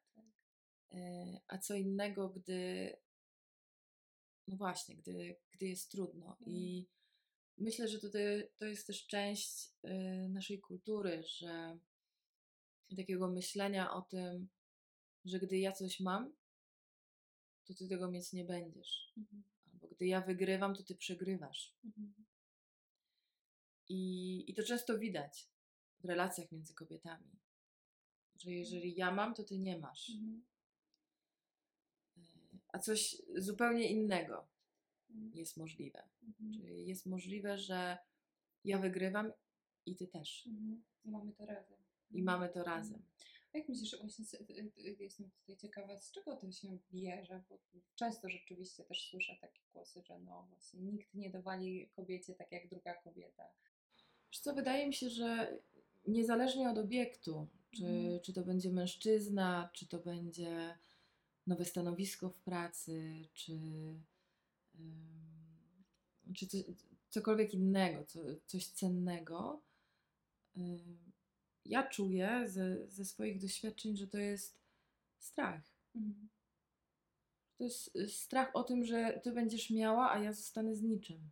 y, 0.94 0.98
a 1.48 1.58
co 1.58 1.76
innego, 1.76 2.30
gdy 2.30 2.94
no 4.48 4.58
właśnie, 4.58 4.96
gdy, 4.96 5.36
gdy 5.52 5.66
jest 5.66 5.92
trudno 5.92 6.38
i 6.40 6.88
myślę, 7.58 7.88
że 7.88 8.00
tutaj 8.00 8.50
to 8.58 8.66
jest 8.66 8.88
też 8.88 9.08
część 9.08 9.70
y, 9.86 9.90
naszej 10.30 10.60
kultury, 10.60 11.24
że 11.24 11.78
takiego 12.98 13.28
myślenia 13.28 13.94
o 13.94 14.02
tym, 14.02 14.50
że 15.26 15.40
gdy 15.40 15.58
ja 15.58 15.72
coś 15.72 16.00
mam, 16.00 16.34
to 17.66 17.74
ty 17.74 17.88
tego 17.88 18.12
mieć 18.12 18.34
nie 18.34 18.46
będziesz. 18.46 19.14
Mhm. 19.18 19.44
Albo 19.74 19.88
gdy 19.88 20.06
ja 20.06 20.22
wygrywam, 20.22 20.76
to 20.76 20.84
ty 20.84 20.96
przegrywasz. 20.96 21.76
Mhm. 21.86 22.14
I, 23.90 24.44
I 24.52 24.54
to 24.54 24.64
często 24.64 25.00
widać 25.00 25.48
w 26.00 26.06
relacjach 26.06 26.52
między 26.52 26.74
kobietami. 26.74 27.30
Że 28.36 28.52
jeżeli 28.52 28.96
ja 28.96 29.12
mam, 29.12 29.34
to 29.34 29.44
ty 29.44 29.60
nie 29.60 29.78
masz. 29.78 30.10
Mhm. 30.10 30.44
Y, 32.18 32.22
A 32.68 32.80
coś 32.80 33.22
zupełnie 33.36 33.90
innego 33.90 34.48
Mhm. 35.10 35.32
jest 35.36 35.58
możliwe. 35.58 36.04
Mhm. 36.24 36.54
Czyli 36.54 36.88
jest 36.88 37.06
możliwe, 37.06 37.58
że 37.58 37.98
ja 38.64 38.80
wygrywam 38.80 39.32
i 39.86 39.96
ty 39.96 40.08
też. 40.08 40.48
Mhm. 40.48 40.84
I 41.06 41.10
mamy 41.12 41.34
to 41.34 41.46
razem. 41.46 41.78
I 42.12 42.24
mamy 42.24 42.50
to 42.50 42.64
razem. 42.64 43.04
A 43.54 43.58
Jak 43.58 43.70
myślisz, 43.70 43.96
właśnie 44.00 44.26
y- 44.50 44.72
y- 44.78 44.98
jestem 45.00 45.32
tutaj 45.32 45.58
ciekawa, 45.58 46.00
z 46.00 46.12
czego 46.12 46.36
to 46.38 46.52
się 46.52 46.78
bierze? 46.92 47.44
Bo 47.50 47.60
często 47.96 48.30
rzeczywiście 48.30 48.84
też 48.84 49.10
słyszę 49.10 49.38
takie 49.42 49.62
głosy, 49.74 50.02
że 50.06 50.20
no 50.20 50.46
właśnie 50.50 50.82
nikt 50.82 51.14
nie 51.14 51.30
dowali 51.30 51.90
kobiecie 51.90 52.36
tak 52.36 52.52
jak 52.52 52.70
druga 52.70 52.94
kobieta. 52.94 53.44
Wiesz 54.34 54.40
co, 54.40 54.54
wydaje 54.54 54.88
mi 54.88 54.94
się, 54.94 55.10
że 55.10 55.58
niezależnie 56.08 56.70
od 56.70 56.78
obiektu, 56.78 57.48
czy, 57.72 57.86
Mhm. 57.86 58.20
czy 58.20 58.34
to 58.34 58.42
będzie 58.44 58.70
mężczyzna, 58.70 59.70
czy 59.74 59.88
to 59.88 60.00
będzie 60.00 60.78
nowe 61.48 61.66
stanowisko 61.66 62.30
w 62.30 62.40
pracy, 62.40 63.26
czy, 63.34 63.54
ym, 64.76 65.84
czy 66.36 66.48
co, 66.48 66.58
cokolwiek 67.10 67.54
innego, 67.54 68.06
co, 68.06 68.20
coś 68.46 68.68
cennego, 68.68 69.62
ym, 70.58 71.12
ja 71.66 71.88
czuję 71.88 72.44
ze, 72.48 72.88
ze 72.88 73.06
swoich 73.06 73.40
doświadczeń, 73.42 73.98
że 73.98 74.08
to 74.08 74.18
jest 74.18 74.58
strach. 75.20 75.62
Mhm. 75.96 76.30
To 77.58 77.64
jest 77.64 77.98
strach 78.08 78.52
o 78.54 78.64
tym, 78.64 78.86
że 78.86 79.20
ty 79.24 79.32
będziesz 79.32 79.70
miała, 79.70 80.12
a 80.12 80.20
ja 80.20 80.34
zostanę 80.34 80.76
z 80.76 80.82
niczym. 80.82 81.32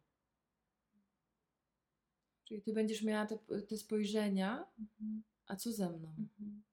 Czyli 2.52 2.62
ty 2.62 2.74
będziesz 2.74 3.04
miała 3.04 3.26
te, 3.26 3.38
te 3.62 3.78
spojrzenia, 3.78 4.66
Mhm. 4.80 5.24
a 5.48 5.56
co 5.56 5.72
ze 5.72 5.90
mną? 5.90 6.10
Mhm. 6.10 6.64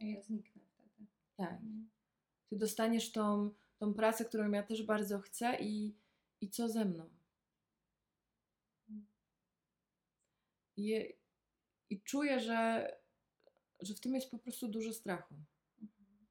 A 0.00 0.04
ja 0.04 0.22
zniknę 0.22 0.62
wtedy. 0.66 1.06
Tak. 1.36 1.52
Mhm. 1.52 1.90
Ty 2.48 2.56
dostaniesz 2.56 3.12
tą, 3.12 3.50
tą 3.78 3.94
pracę, 3.94 4.24
którą 4.24 4.50
ja 4.50 4.62
też 4.62 4.82
bardzo 4.82 5.18
chcę 5.20 5.56
i, 5.60 5.94
i 6.40 6.50
co 6.50 6.68
ze 6.68 6.84
mną? 6.84 7.10
Mhm. 8.88 9.06
I, 10.76 11.14
I 11.90 12.00
czuję, 12.00 12.40
że, 12.40 12.88
że 13.80 13.94
w 13.94 14.00
tym 14.00 14.14
jest 14.14 14.30
po 14.30 14.38
prostu 14.38 14.68
dużo 14.68 14.92
strachu. 14.92 15.34
Mhm. 15.82 16.26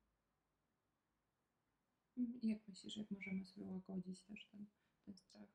Mhm. 2.17 2.41
I 2.41 2.47
Jak 2.47 2.67
myślisz, 2.67 2.97
jak 2.97 3.11
możemy 3.11 3.45
sobie 3.45 3.65
łagodzić 3.65 4.21
też 4.21 4.45
ten, 4.45 4.65
ten 5.05 5.17
strach? 5.17 5.49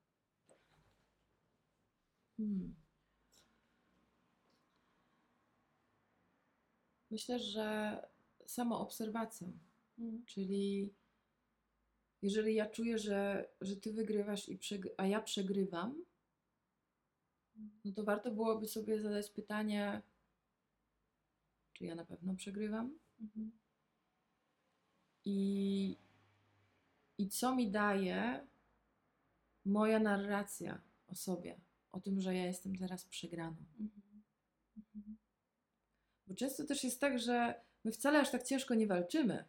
Hmm. 2.36 2.85
Myślę, 7.10 7.38
że 7.38 7.98
samo 8.46 8.80
obserwacją, 8.80 9.58
Mhm. 9.98 10.24
czyli 10.26 10.94
jeżeli 12.22 12.54
ja 12.54 12.66
czuję, 12.66 12.98
że, 12.98 13.48
że 13.60 13.76
ty 13.76 13.92
wygrywasz, 13.92 14.48
i 14.48 14.58
a 14.96 15.06
ja 15.06 15.20
przegrywam, 15.20 16.04
no 17.84 17.92
to 17.92 18.04
warto 18.04 18.30
byłoby 18.30 18.68
sobie 18.68 19.00
zadać 19.00 19.30
pytanie, 19.30 20.02
czy 21.72 21.84
ja 21.84 21.94
na 21.94 22.04
pewno 22.04 22.34
przegrywam 22.34 22.98
Mhm. 23.20 23.52
i, 25.24 25.96
i 27.18 27.28
co 27.28 27.54
mi 27.54 27.70
daje 27.70 28.46
moja 29.64 29.98
narracja 29.98 30.80
o 31.06 31.14
sobie, 31.14 31.60
o 31.92 32.00
tym, 32.00 32.20
że 32.20 32.34
ja 32.34 32.46
jestem 32.46 32.76
teraz 32.76 33.04
przegraną. 33.04 33.56
Mhm. 33.80 34.05
Bo 36.26 36.34
często 36.34 36.64
też 36.64 36.84
jest 36.84 37.00
tak, 37.00 37.18
że 37.18 37.54
my 37.84 37.92
wcale 37.92 38.20
aż 38.20 38.30
tak 38.30 38.42
ciężko 38.42 38.74
nie 38.74 38.86
walczymy. 38.86 39.44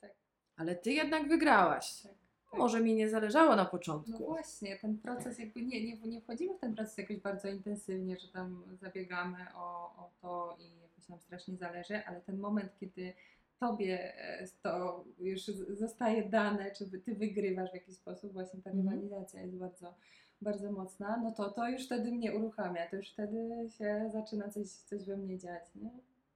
Tak. 0.00 0.14
Ale 0.56 0.76
ty 0.76 0.92
jednak 0.92 1.28
wygrałaś. 1.28 2.02
Tak. 2.02 2.12
Może 2.58 2.80
mi 2.80 2.94
nie 2.94 3.08
zależało 3.08 3.56
na 3.56 3.64
No 3.64 3.70
początku. 3.70 4.24
właśnie, 4.24 4.78
ten 4.78 4.98
proces 4.98 5.38
jakby 5.38 5.62
nie, 5.62 5.84
nie, 5.84 5.96
nie 6.00 6.20
wchodzimy 6.20 6.54
w 6.54 6.60
ten 6.60 6.74
proces 6.74 6.98
jakoś 6.98 7.16
bardzo 7.16 7.48
intensywnie, 7.48 8.18
że 8.18 8.28
tam 8.28 8.64
zabiegamy 8.80 9.38
o, 9.54 9.84
o 9.96 10.10
to 10.22 10.56
i 10.60 10.80
jakoś 10.80 11.08
nam 11.08 11.20
strasznie 11.20 11.56
zależy, 11.56 12.04
ale 12.06 12.20
ten 12.20 12.38
moment, 12.38 12.72
kiedy 12.80 13.12
tobie 13.60 14.14
e, 14.16 14.46
to 14.62 15.04
już 15.18 15.44
zostaje 15.68 16.28
dane, 16.28 16.70
czy 16.72 17.00
ty 17.00 17.14
wygrywasz 17.14 17.70
w 17.70 17.74
jakiś 17.74 17.96
sposób, 17.96 18.32
właśnie 18.32 18.62
ta 18.62 18.70
Mhm. 18.70 18.88
rywalizacja 18.88 19.42
jest 19.42 19.56
bardzo, 19.56 19.94
bardzo 20.42 20.72
mocna, 20.72 21.16
no 21.16 21.32
to 21.32 21.50
to 21.50 21.68
już 21.68 21.86
wtedy 21.86 22.12
mnie 22.12 22.32
uruchamia, 22.36 22.90
to 22.90 22.96
już 22.96 23.08
wtedy 23.10 23.68
się 23.78 24.10
zaczyna 24.12 24.48
coś, 24.48 24.66
coś 24.68 25.04
we 25.04 25.16
mnie 25.16 25.38
dziać, 25.38 25.74
nie? 25.74 25.90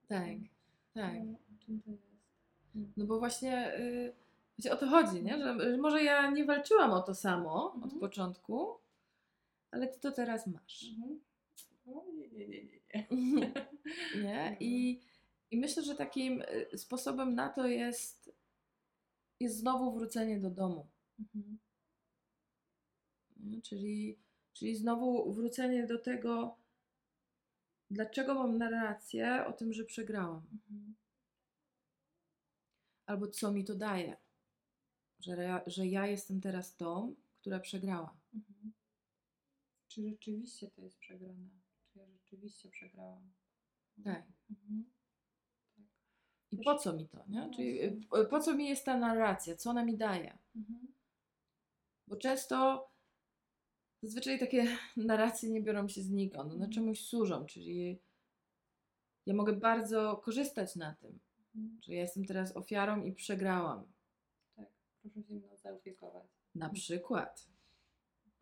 Tak, 0.09 0.29
tak. 0.95 1.15
No, 1.25 1.39
czym 1.67 1.81
to 1.83 1.91
jest? 1.91 2.05
No 2.97 3.05
bo 3.07 3.19
właśnie, 3.19 3.79
y, 3.79 4.13
właśnie 4.59 4.73
o 4.73 4.77
to 4.77 4.87
chodzi, 4.89 5.23
nie? 5.23 5.39
Że, 5.39 5.61
że 5.71 5.77
może 5.79 6.05
ja 6.05 6.31
nie 6.31 6.45
walczyłam 6.45 6.91
o 6.93 7.03
to 7.03 7.15
samo 7.15 7.73
od 7.73 7.83
Mhm. 7.83 8.01
początku, 8.01 8.69
ale 9.71 9.89
ty 9.89 10.01
to 10.01 10.13
teraz 10.13 10.47
masz. 10.47 10.85
Mhm. 10.97 11.21
O, 11.87 12.05
nie, 12.13 12.29
nie, 12.29 12.49
nie, 12.49 12.65
nie, 12.65 12.71
nie. 12.75 13.05
nie? 14.23 14.51
No. 14.51 14.57
I, 14.61 15.01
I 15.51 15.57
myślę, 15.59 15.83
że 15.83 15.95
takim 15.95 16.43
y, 16.73 16.79
sposobem 16.79 17.35
na 17.35 17.49
to 17.49 17.67
jest, 17.67 18.33
jest 19.41 19.57
znowu 19.59 19.93
wrócenie 19.93 20.41
do 20.41 20.51
domu. 20.51 20.87
Mhm. 21.19 21.59
Nie? 23.45 23.63
Czyli, 23.63 24.19
czyli 24.53 24.77
znowu 24.77 25.33
wrócenie 25.33 25.87
do 25.87 25.99
tego, 25.99 26.57
dlaczego 27.91 28.35
mam 28.35 28.59
narrację 28.59 29.47
o 29.47 29.53
tym, 29.53 29.73
że 29.73 29.85
przegrałam. 29.85 30.47
Mhm. 30.53 30.95
Albo 33.07 33.29
co 33.29 33.53
mi 33.53 33.65
to 33.65 33.75
daje, 33.75 34.17
że, 35.21 35.33
ja- 35.43 35.63
że 35.67 35.87
ja 35.87 36.07
jestem 36.07 36.41
teraz 36.41 36.77
tą, 36.77 37.15
która 37.41 37.61
przegrała. 37.61 38.17
Mhm. 38.35 38.73
Czy 39.89 40.03
rzeczywiście 40.09 40.71
to 40.71 40.83
jest 40.83 40.99
przegrane? 40.99 41.49
Czy 41.93 41.99
ja 41.99 42.07
rzeczywiście 42.09 42.69
przegrałam? 42.69 43.33
Tak. 44.05 44.23
Mhm. 44.51 44.85
I 46.51 46.57
Też- 46.57 46.65
po 46.65 46.79
co 46.79 46.93
mi 46.93 47.09
to, 47.09 47.25
nie? 47.29 47.39
No 47.47 47.55
Czyli 47.55 48.07
po 48.31 48.41
co 48.41 48.55
mi 48.55 48.69
jest 48.69 48.85
ta 48.85 48.99
narracja, 48.99 49.57
co 49.57 49.71
ona 49.71 49.85
mi 49.85 49.97
daje? 49.97 50.39
Mhm. 50.57 50.89
Bo 52.07 52.17
często 52.17 52.89
zazwyczaj 54.05 54.39
takie 54.39 54.67
narracje 54.97 55.51
nie 55.51 55.63
biorą 55.63 55.89
się 55.89 56.03
znikąd, 56.03 56.45
one 56.45 56.55
Mhm. 56.55 56.73
czemuś 56.73 57.01
służą, 57.01 57.47
czyli 57.47 57.99
ja 59.27 59.35
mogę 59.35 59.53
bardzo 59.53 60.17
korzystać 60.17 60.77
na 60.77 60.95
tym, 60.95 61.19
Mhm. 61.57 61.83
że 61.83 61.95
ja 61.95 62.01
jestem 62.01 62.25
teraz 62.25 62.57
ofiarą 62.57 63.03
i 63.05 63.13
przegrałam. 63.13 63.85
Tak, 64.57 64.69
proszę 65.03 65.23
się 65.23 65.35
mną 65.35 65.57
zaopiekować. 65.57 66.27
Na 66.55 66.71
przykład. 66.71 67.47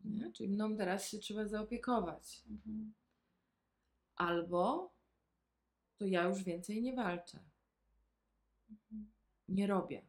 Nie? 0.05 0.31
Czyli 0.31 0.49
mną 0.49 0.77
teraz 0.77 1.07
się 1.09 1.17
trzeba 1.19 1.47
zaopiekować. 1.47 2.43
Mhm. 2.49 2.93
Albo 4.15 4.91
to 5.97 6.05
ja 6.05 6.23
już 6.23 6.43
więcej 6.43 6.81
nie 6.81 6.95
walczę, 6.95 7.39
Mhm. 8.69 9.11
nie 9.49 9.67
robię. 9.67 10.01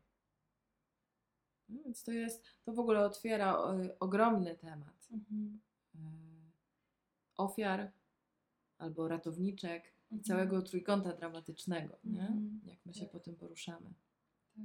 No 1.68 1.82
Więc 1.84 2.02
to 2.04 2.12
jest, 2.12 2.44
to 2.64 2.72
w 2.72 2.78
ogóle 2.78 3.00
otwiera 3.06 3.58
o, 3.58 3.74
ogromny 4.00 4.54
temat 4.56 5.08
Mhm. 5.12 5.60
y, 5.94 5.98
ofiar 7.36 7.92
albo 8.78 9.08
ratowniczek 9.08 9.84
i 10.10 10.14
Mhm. 10.14 10.22
całego 10.24 10.62
trójkąta 10.62 11.12
dramatycznego, 11.12 11.96
nie? 12.04 12.20
Mhm. 12.20 12.60
jak 12.66 12.86
my 12.86 12.94
się 12.94 13.00
Tak. 13.00 13.10
po 13.10 13.20
tym 13.20 13.36
poruszamy. 13.36 13.94
Tak. 14.56 14.64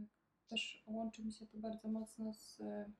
Też 0.49 0.83
łączy 0.87 1.23
mi 1.23 1.31
się 1.33 1.47
to 1.47 1.57
bardzo 1.57 1.87
mocno 1.87 2.33
z 2.33 2.61
e, 2.61 2.91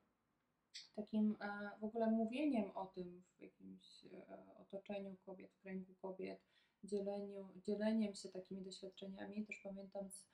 takim 0.96 1.36
e, 1.42 1.70
w 1.80 1.84
ogóle 1.84 2.12
mówieniem 2.12 2.72
o 2.76 2.86
tym 2.86 3.24
w 3.38 3.42
jakimś 3.42 4.06
e, 4.06 4.56
otoczeniu 4.58 5.16
kobiet, 5.26 5.52
w 5.52 5.60
kręgu 5.62 5.96
kobiet, 6.02 6.42
dzieleniu, 6.84 7.50
dzieleniem 7.66 8.16
się 8.16 8.30
takimi 8.30 8.62
doświadczeniami. 8.64 9.46
Też 9.46 9.60
pamiętam 9.64 10.10
z, 10.10 10.24
e, 10.24 10.28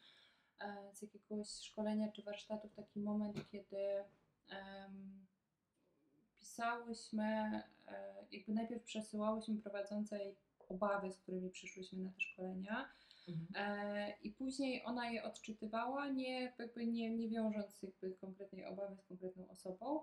z 0.93 1.01
jakiegoś 1.01 1.49
szkolenia 1.49 2.12
czy 2.12 2.24
warsztatów 2.24 2.74
taki 2.74 2.99
moment, 2.99 3.38
kiedy 3.51 4.03
em, 4.49 5.26
pisałyśmy, 6.39 7.24
e, 7.88 8.26
jakby 8.32 8.53
najpierw 8.53 8.84
przesyłałyśmy 8.84 9.58
prowadzącej 9.58 10.36
obawy, 10.70 11.12
z 11.12 11.18
którymi 11.18 11.49
przyszłyśmy 11.49 11.99
na 12.03 12.10
te 12.12 12.22
szkolenia. 12.22 12.89
E, 13.56 14.14
I 14.22 14.32
później 14.32 14.86
ona 14.86 15.10
je 15.12 15.24
odczytywała, 15.24 16.10
nie, 16.10 16.53
jakby 16.60 16.88
nie, 16.88 17.16
nie 17.16 17.30
wiążąc 17.30 17.84
jakby 17.84 18.12
konkretnej 18.16 18.66
obawy 18.66 18.95
z 18.95 19.03
konkretną 19.03 19.49
osobą. 19.49 20.01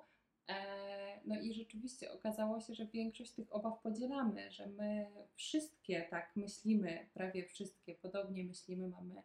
E, 0.49 1.21
No 1.25 1.41
i 1.41 1.55
rzeczywiście 1.55 2.13
okazało 2.13 2.61
się, 2.61 2.75
że 2.75 2.87
większość 2.87 3.33
tych 3.33 3.55
obaw 3.55 3.83
podzielamy, 3.83 4.51
że 4.51 4.67
my 4.67 5.07
wszystkie 5.35 6.03
tak 6.11 6.37
myślimy, 6.37 7.09
prawie 7.15 7.45
wszystkie 7.45 7.95
podobnie 7.95 8.45
myślimy, 8.45 8.89
mamy, 8.89 9.23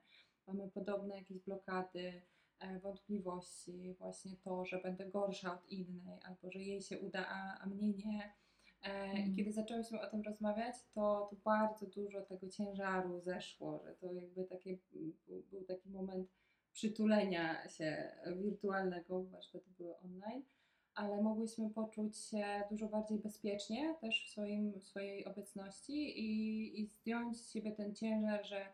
mamy 0.48 0.70
podobne 0.72 1.18
jakieś 1.18 1.40
blokady, 1.40 2.22
e, 2.60 2.80
wątpliwości, 2.80 3.96
właśnie 4.00 4.36
to, 4.44 4.66
że 4.66 4.78
będę 4.78 5.06
gorsza 5.06 5.54
od 5.54 5.70
innej, 5.70 6.20
albo 6.24 6.52
że 6.52 6.60
jej 6.60 6.82
się 6.82 7.00
uda, 7.00 7.26
a, 7.30 7.60
a 7.60 7.66
mnie 7.66 7.90
nie. 7.90 8.34
E, 8.84 9.08
I 9.08 9.10
Mhm. 9.10 9.36
kiedy 9.36 9.52
zaczęłyśmy 9.52 10.02
o 10.02 10.08
tym 10.08 10.22
rozmawiać, 10.22 10.76
to, 10.94 11.28
to 11.30 11.36
bardzo 11.46 11.86
dużo 11.86 12.22
tego 12.22 12.50
ciężaru 12.50 13.20
zeszło, 13.22 13.84
że 13.86 13.96
to 13.96 14.14
jakby 14.14 14.44
takie, 14.44 14.78
był, 15.52 15.64
taki 15.64 15.90
moment 15.90 16.30
przytulenia 16.74 17.70
się 17.70 18.12
wirtualnego, 18.38 19.24
warsztaty 19.24 19.70
były 19.78 19.98
online, 19.98 20.44
ale 20.96 21.22
mogłyśmy 21.22 21.70
poczuć 21.70 22.18
się 22.18 22.46
dużo 22.72 22.88
bardziej 22.88 23.20
bezpiecznie 23.20 23.96
też 24.02 24.26
w, 24.26 24.30
swoim, 24.30 24.80
w 24.80 24.84
swojej 24.84 25.26
obecności 25.26 26.20
i, 26.20 26.82
i 26.82 26.86
zdjąć 26.88 27.38
z 27.38 27.52
siebie 27.52 27.72
ten 27.72 27.96
ciężar, 27.96 28.46
że 28.46 28.66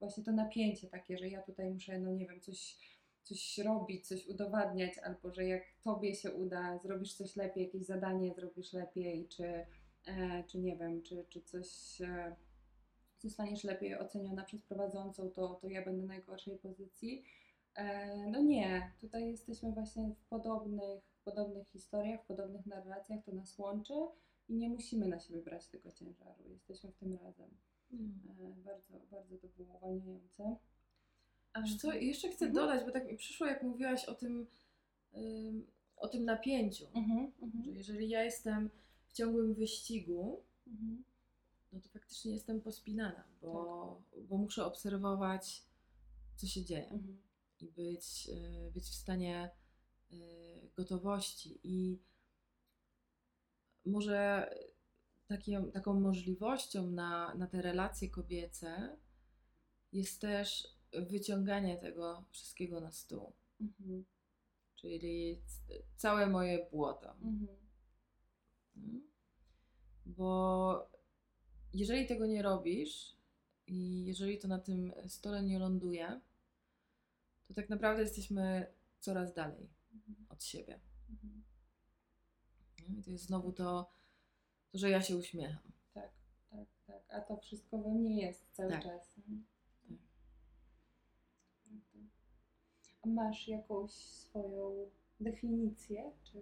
właśnie 0.00 0.24
to 0.24 0.32
napięcie 0.32 0.88
takie, 0.88 1.18
że 1.18 1.28
ja 1.28 1.42
tutaj 1.42 1.70
muszę, 1.70 1.98
no 1.98 2.12
nie 2.12 2.26
wiem, 2.26 2.40
coś, 2.40 2.78
coś 3.22 3.58
robić, 3.58 4.06
coś 4.06 4.26
udowadniać, 4.28 4.98
albo 4.98 5.34
że 5.34 5.44
jak 5.44 5.62
tobie 5.82 6.14
się 6.14 6.32
uda, 6.32 6.78
zrobisz 6.78 7.14
coś 7.14 7.36
lepiej, 7.36 7.64
jakieś 7.64 7.86
zadanie 7.86 8.34
zrobisz 8.34 8.72
lepiej, 8.72 9.28
czy, 9.28 9.66
e, 10.06 10.44
czy 10.46 10.58
nie 10.58 10.76
wiem, 10.76 11.02
czy, 11.02 11.24
czy 11.28 11.42
coś 11.42 12.00
e, 12.00 12.36
zostaniesz 13.18 13.64
lepiej 13.64 13.98
oceniona 13.98 14.44
przez 14.44 14.62
prowadzącą, 14.62 15.30
to, 15.30 15.54
to 15.54 15.68
ja 15.68 15.84
będę 15.84 16.02
na 16.02 16.08
najgorszej 16.08 16.58
pozycji. 16.58 17.24
E, 17.74 18.16
no 18.30 18.40
nie, 18.42 18.92
tutaj 19.00 19.30
jesteśmy 19.30 19.72
właśnie 19.72 20.14
w 20.14 20.28
podobnych, 20.28 21.02
podobnych 21.24 21.68
historiach, 21.68 22.22
w 22.22 22.26
podobnych 22.26 22.66
narracjach, 22.66 23.24
to 23.24 23.32
nas 23.32 23.58
łączy 23.58 23.94
i 24.48 24.54
nie 24.54 24.68
musimy 24.68 25.08
na 25.08 25.20
siebie 25.20 25.42
brać 25.42 25.66
tego 25.66 25.92
ciężaru, 25.92 26.48
jesteśmy 26.48 26.90
w 26.90 26.96
tym 26.96 27.18
razem. 27.22 27.50
E, 27.92 27.96
bardzo, 28.64 29.00
bardzo 29.10 29.38
to 29.38 29.48
było 29.48 29.76
uwalniające. 29.76 30.56
Wiesz 31.62 31.76
co, 31.76 31.92
jeszcze 31.92 32.28
chcę 32.28 32.46
Mhm. 32.46 32.52
dodać, 32.54 32.86
bo 32.86 32.92
tak 32.92 33.08
mi 33.08 33.16
przyszło, 33.16 33.46
jak 33.46 33.62
mówiłaś 33.62 34.04
o 34.04 34.14
tym, 34.14 34.46
ym, 35.16 35.66
o 35.96 36.08
tym 36.08 36.24
napięciu, 36.24 36.86
Mhm, 36.94 37.32
że 37.38 37.44
mhm, 37.46 37.74
jeżeli 37.76 38.08
ja 38.08 38.24
jestem 38.24 38.70
w 39.06 39.12
ciągłym 39.12 39.54
wyścigu, 39.54 40.42
mhm. 40.66 41.04
no 41.72 41.80
to 41.80 41.88
faktycznie 41.88 42.32
jestem 42.32 42.60
pospinana, 42.60 43.24
bo, 43.42 44.02
bo 44.28 44.36
muszę 44.36 44.64
obserwować, 44.64 45.62
co 46.36 46.46
się 46.46 46.64
dzieje 46.64 46.88
Mhm. 46.90 47.22
i 47.60 47.66
być, 47.66 48.28
y, 48.28 48.70
być 48.74 48.84
w 48.84 48.94
stanie 48.94 49.50
y, 50.12 50.70
gotowości. 50.76 51.60
I 51.64 51.98
może 53.86 54.50
takim, 55.30 55.72
taką 55.72 56.00
możliwością 56.00 56.90
na, 56.90 57.34
na 57.34 57.46
te 57.46 57.62
relacje 57.62 58.10
kobiece 58.10 58.96
jest 59.92 60.20
też 60.20 60.68
wyciąganie 60.92 61.76
tego 61.76 62.24
wszystkiego 62.30 62.80
na 62.80 62.90
stół. 62.90 63.32
Mhm. 63.60 64.04
Czyli 64.76 65.42
całe 65.96 66.26
moje 66.26 66.68
błoto. 66.70 67.10
Mhm. 67.12 67.48
Mm. 68.76 69.10
Bo 70.06 70.90
jeżeli 71.74 72.06
tego 72.06 72.26
nie 72.26 72.42
robisz 72.42 73.16
i 73.66 74.04
jeżeli 74.04 74.38
to 74.38 74.48
na 74.48 74.58
tym 74.58 74.92
stole 75.08 75.42
nie 75.42 75.58
ląduje, 75.58 76.20
to 77.48 77.54
tak 77.54 77.68
naprawdę 77.68 78.02
jesteśmy 78.02 78.74
coraz 79.00 79.34
dalej 79.34 79.70
Mhm. 79.94 80.26
od 80.28 80.44
siebie. 80.44 80.80
Mhm. 81.10 81.44
Nie? 82.88 83.00
I 83.00 83.02
to 83.02 83.10
jest 83.10 83.24
znowu 83.24 83.52
to, 83.52 83.90
to, 84.72 84.78
że 84.78 84.90
ja 84.90 85.02
się 85.02 85.16
uśmiecham. 85.16 85.72
Tak, 85.94 86.10
tak, 86.50 86.66
tak. 86.86 87.02
A 87.08 87.20
to 87.20 87.36
wszystko 87.36 87.78
we 87.78 87.90
mnie 87.90 88.22
jest 88.22 88.46
cały 88.52 88.70
Tak. 88.70 88.82
czas. 88.82 89.14
Tak. 89.88 89.98
A 93.02 93.08
masz 93.08 93.48
jakąś 93.48 93.90
swoją 93.92 94.90
definicję, 95.20 96.12
czy 96.24 96.40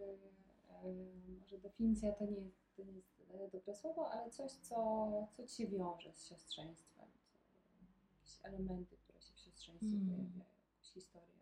może 1.41 1.59
definicja 1.59 2.13
to 2.13 2.25
nie 2.25 2.41
jest, 2.41 2.77
to 2.77 2.83
nie 2.85 2.93
jest 2.93 3.53
dobre 3.53 3.75
słowo, 3.75 4.11
ale 4.11 4.31
coś, 4.31 4.53
co, 4.53 5.29
co 5.37 5.47
ci 5.47 5.57
się 5.57 5.67
wiąże 5.67 6.13
z 6.13 6.27
siostrzeństwem, 6.29 7.09
co, 7.33 7.79
jakieś 8.15 8.39
elementy, 8.43 8.97
które 8.97 9.21
się 9.21 9.35
w 9.35 9.39
siostrzeństwie 9.41 9.97
Mm. 9.97 10.07
pojawiają, 10.09 10.39
jakąś 10.39 10.93
historię. 10.93 11.35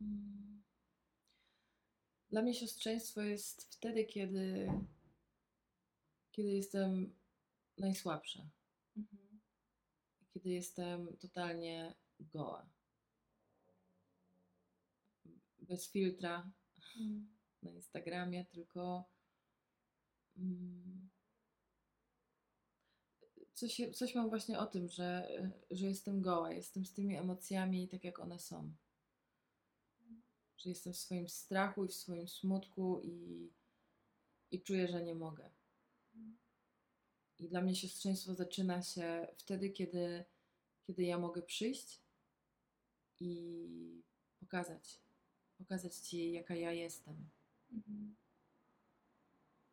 Mm. 0.00 0.59
Dla 2.30 2.42
mnie 2.42 2.54
siostrzeństwo 2.54 3.20
jest 3.20 3.74
wtedy, 3.74 4.04
kiedy, 4.04 4.72
kiedy 6.32 6.48
jestem 6.48 7.14
najsłabsza, 7.78 8.50
Mhm. 8.96 9.40
kiedy 10.34 10.50
jestem 10.50 11.16
totalnie 11.16 11.94
goła. 12.20 12.66
Bez 15.58 15.90
filtra 15.90 16.50
Mm. 16.96 17.26
na 17.62 17.70
Instagramie, 17.70 18.44
tylko 18.44 19.04
mm, 20.36 21.08
coś, 23.54 23.80
coś 23.94 24.14
mam 24.14 24.28
właśnie 24.28 24.58
o 24.58 24.66
tym, 24.66 24.88
że, 24.88 25.28
że 25.70 25.86
jestem 25.86 26.20
goła, 26.20 26.52
jestem 26.52 26.84
z 26.84 26.92
tymi 26.92 27.16
emocjami 27.16 27.88
tak, 27.88 28.04
jak 28.04 28.18
one 28.18 28.38
są. 28.38 28.72
Że 30.60 30.68
jestem 30.68 30.92
w 30.92 30.96
swoim 30.96 31.28
strachu 31.28 31.84
i 31.84 31.88
w 31.88 31.94
swoim 31.94 32.28
smutku 32.28 33.00
i, 33.02 33.48
i 34.50 34.62
czuję, 34.62 34.88
że 34.88 35.02
nie 35.02 35.14
mogę. 35.14 35.50
I 37.38 37.48
dla 37.48 37.60
mnie 37.60 37.74
siostrzeństwo 37.74 38.34
zaczyna 38.34 38.82
się 38.82 39.28
wtedy, 39.36 39.70
kiedy, 39.70 40.24
kiedy 40.86 41.02
ja 41.02 41.18
mogę 41.18 41.42
przyjść 41.42 42.00
i 43.20 44.02
pokazać, 44.40 45.00
pokazać 45.58 45.94
Ci, 45.94 46.32
jaka 46.32 46.54
ja 46.54 46.72
jestem. 46.72 47.28
Mhm. 47.72 48.16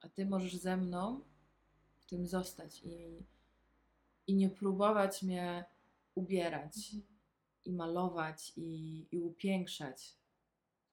A 0.01 0.09
Ty 0.09 0.25
możesz 0.25 0.55
ze 0.55 0.77
mną 0.77 1.21
w 1.99 2.05
tym 2.05 2.27
zostać 2.27 2.81
i, 2.83 3.25
i 4.27 4.35
nie 4.35 4.49
próbować 4.49 5.23
mnie 5.23 5.65
ubierać 6.15 6.75
Mhm. 6.93 7.03
i 7.65 7.71
malować 7.73 8.53
i, 8.55 9.05
i 9.11 9.19
upiększać, 9.19 10.15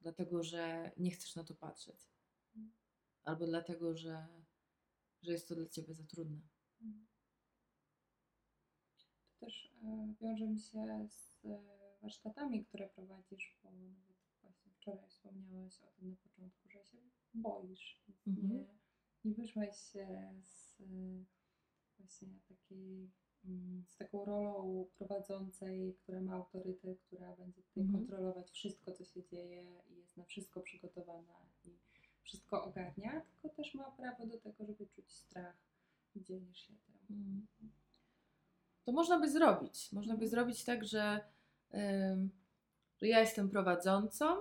dlatego 0.04 0.42
że 0.42 0.90
nie 0.96 1.10
chcesz 1.10 1.34
na 1.34 1.44
to 1.44 1.54
patrzeć. 1.54 2.08
Albo 3.24 3.46
dlatego, 3.46 3.96
że, 3.96 4.26
że 5.22 5.32
jest 5.32 5.48
to 5.48 5.54
dla 5.54 5.68
Ciebie 5.68 5.94
za 5.94 6.04
trudne. 6.04 6.40
To 8.98 9.46
też 9.46 9.72
e, 9.84 10.14
wiąże 10.20 10.46
mi 10.46 10.60
się 10.60 11.08
z 11.08 11.44
e, 11.44 11.58
warsztatami, 12.02 12.64
które 12.64 12.88
prowadzisz, 12.88 13.58
bo 13.62 13.70
nawet 13.72 14.16
właśnie 14.40 14.72
wczoraj 14.72 15.08
wspomniałaś 15.08 15.82
o 15.82 15.86
tym 15.86 16.08
na 16.10 16.16
początku, 16.16 16.68
że 16.68 16.84
się 16.84 16.98
boisz. 17.34 18.02
Więc 18.08 18.26
Mhm. 18.26 18.48
nie, 18.52 18.66
nie 19.24 19.34
wyszłaś 19.34 19.76
z 19.76 19.96
e, 19.96 21.23
właśnie 22.20 22.56
takiej, 22.56 23.10
mm, 23.44 23.84
z 23.88 23.96
taką 23.96 24.24
rolą 24.24 24.86
prowadzącej, 24.98 25.94
która 26.02 26.20
ma 26.20 26.34
autorytet, 26.34 27.00
która 27.00 27.36
będzie 27.36 27.62
tutaj 27.62 27.82
Mhm. 27.82 28.06
kontrolować 28.06 28.50
wszystko, 28.50 28.92
co 28.92 29.04
się 29.04 29.24
dzieje 29.24 29.82
i 29.90 29.96
jest 29.96 30.16
na 30.16 30.24
wszystko 30.24 30.60
przygotowana 30.60 31.46
i 31.64 31.70
wszystko 32.22 32.64
ogarnia, 32.64 33.22
tylko 33.42 33.56
też 33.56 33.74
ma 33.74 33.90
prawo 33.90 34.26
do 34.26 34.38
tego, 34.38 34.66
żeby 34.66 34.86
czuć 34.86 35.12
strach 35.12 35.56
i 36.14 36.24
dzielisz 36.24 36.58
się 36.66 36.72
tym. 36.86 37.16
Mm. 37.16 37.46
To 38.84 38.92
można 38.92 39.20
by 39.20 39.30
zrobić. 39.30 39.92
Można 39.92 40.12
by 40.14 40.24
Mhm. 40.24 40.30
zrobić 40.30 40.64
tak, 40.64 40.84
że, 40.84 41.20
że 43.00 43.08
ja 43.08 43.20
jestem 43.20 43.50
prowadzącą, 43.50 44.36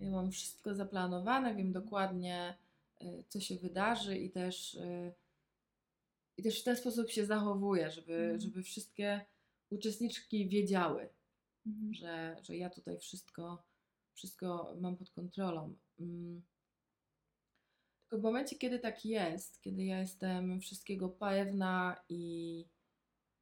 ja 0.00 0.10
mam 0.10 0.30
wszystko 0.30 0.74
zaplanowane, 0.74 1.54
wiem 1.54 1.72
dokładnie, 1.72 2.54
y, 3.02 3.24
co 3.28 3.40
się 3.40 3.56
wydarzy 3.56 4.18
i 4.18 4.30
też 4.30 4.74
y, 4.74 5.12
i 6.36 6.42
też 6.42 6.60
w 6.60 6.64
ten 6.64 6.76
sposób 6.76 7.10
się 7.10 7.26
zachowuję, 7.26 7.90
żeby, 7.90 8.14
Mhm. 8.14 8.40
żeby 8.40 8.62
wszystkie 8.62 9.20
uczestniczki 9.70 10.48
wiedziały, 10.48 11.08
Mhm. 11.66 11.94
że, 11.94 12.36
że 12.42 12.56
ja 12.56 12.70
tutaj 12.70 12.98
wszystko, 12.98 13.62
wszystko 14.14 14.76
mam 14.80 14.96
pod 14.96 15.10
kontrolą. 15.10 15.74
Mm. 16.00 16.42
Tylko 18.00 18.18
w 18.18 18.22
momencie, 18.22 18.56
kiedy 18.56 18.78
tak 18.78 19.04
jest, 19.04 19.60
kiedy 19.60 19.84
ja 19.84 20.00
jestem 20.00 20.60
wszystkiego 20.60 21.08
pewna 21.08 21.96
i, 22.08 22.64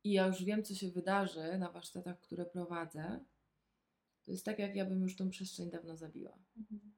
i 0.05 0.13
ja 0.13 0.27
już 0.27 0.45
wiem, 0.45 0.65
co 0.65 0.75
się 0.75 0.91
wydarzy 0.91 1.59
na 1.59 1.71
warsztatach, 1.71 2.21
które 2.21 2.45
prowadzę, 2.45 3.25
to 4.25 4.31
jest 4.31 4.45
tak, 4.45 4.59
jak 4.59 4.77
ja 4.77 4.85
bym 4.85 5.03
już 5.03 5.17
tą 5.17 5.31
przestrzeń 5.31 5.71
dawno 5.71 5.97
zabiła. 5.97 6.39
Mhm. 6.57 6.95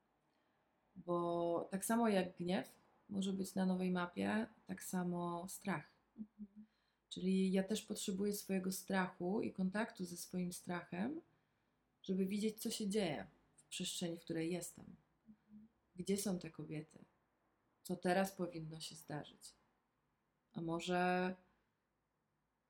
Bo 0.97 1.69
tak 1.71 1.85
samo 1.85 2.09
jak 2.09 2.37
gniew 2.37 2.69
może 3.09 3.33
być 3.33 3.55
na 3.55 3.67
nowej 3.67 3.91
mapie, 3.91 4.47
tak 4.67 4.85
samo 4.85 5.49
strach. 5.49 5.93
Mhm. 6.19 6.67
Czyli 7.09 7.53
ja 7.53 7.63
też 7.63 7.83
potrzebuję 7.83 8.33
swojego 8.35 8.73
strachu 8.73 9.43
i 9.43 9.53
kontaktu 9.53 10.05
ze 10.05 10.17
swoim 10.17 10.53
strachem, 10.53 11.21
żeby 12.03 12.27
widzieć, 12.27 12.63
co 12.63 12.71
się 12.71 12.89
dzieje 12.89 13.27
w 13.55 13.65
przestrzeni, 13.67 14.17
w 14.17 14.25
której 14.25 14.53
jestem. 14.53 14.97
Gdzie 15.97 16.17
są 16.17 16.39
te 16.39 16.51
kobiety? 16.51 17.05
Co 17.83 17.97
teraz 17.97 18.33
powinno 18.33 18.81
się 18.81 18.95
zdarzyć? 18.95 19.55
A 20.53 20.61
może 20.61 21.35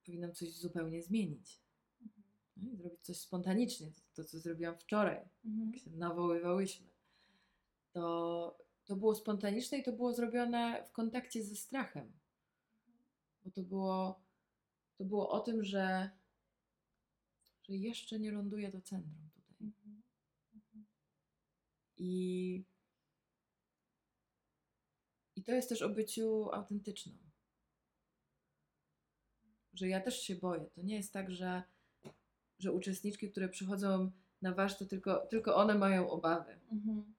powinnam 0.06 0.34
coś 0.34 0.52
zupełnie 0.52 1.02
zmienić? 1.02 1.60
No 2.56 2.70
i 2.72 2.76
zrobić 2.76 3.00
coś 3.02 3.16
spontanicznie, 3.16 3.90
to, 3.92 4.00
to 4.14 4.24
co 4.24 4.38
zrobiłam 4.38 4.78
wczoraj, 4.78 5.28
Mhm. 5.44 5.72
jak 5.72 5.82
się 5.82 5.90
nawoływałyśmy. 5.90 6.86
To, 7.92 8.58
to 8.86 8.96
było 8.96 9.14
spontaniczne 9.14 9.78
i 9.78 9.82
to 9.82 9.92
było 9.92 10.12
zrobione 10.12 10.84
w 10.88 10.92
kontakcie 10.92 11.44
ze 11.44 11.56
strachem. 11.56 12.12
Bo 13.44 13.50
to 13.50 13.62
było, 13.62 14.22
to 14.96 15.04
było 15.04 15.30
o 15.30 15.40
tym, 15.40 15.64
że, 15.64 16.10
że 17.62 17.76
jeszcze 17.76 18.18
nie 18.18 18.32
ląduję 18.32 18.70
do 18.70 18.80
centrum 18.80 19.30
tutaj. 19.34 19.56
Mhm. 19.60 20.02
Mhm. 20.54 20.86
I, 21.96 22.64
I 25.36 25.42
to 25.42 25.52
jest 25.52 25.68
też 25.68 25.82
o 25.82 25.88
byciu 25.88 26.52
autentyczną. 26.52 27.12
Że 29.72 29.88
ja 29.88 30.00
też 30.00 30.20
się 30.20 30.36
boję. 30.36 30.70
To 30.74 30.82
nie 30.82 30.96
jest 30.96 31.12
tak, 31.12 31.30
że, 31.30 31.62
że 32.58 32.72
uczestniczki, 32.72 33.30
które 33.30 33.48
przychodzą 33.48 34.10
na 34.42 34.54
warsztat, 34.54 34.88
tylko, 34.88 35.26
tylko 35.26 35.56
one 35.56 35.74
mają 35.74 36.10
obawy. 36.10 36.60
Mhm. 36.72 37.15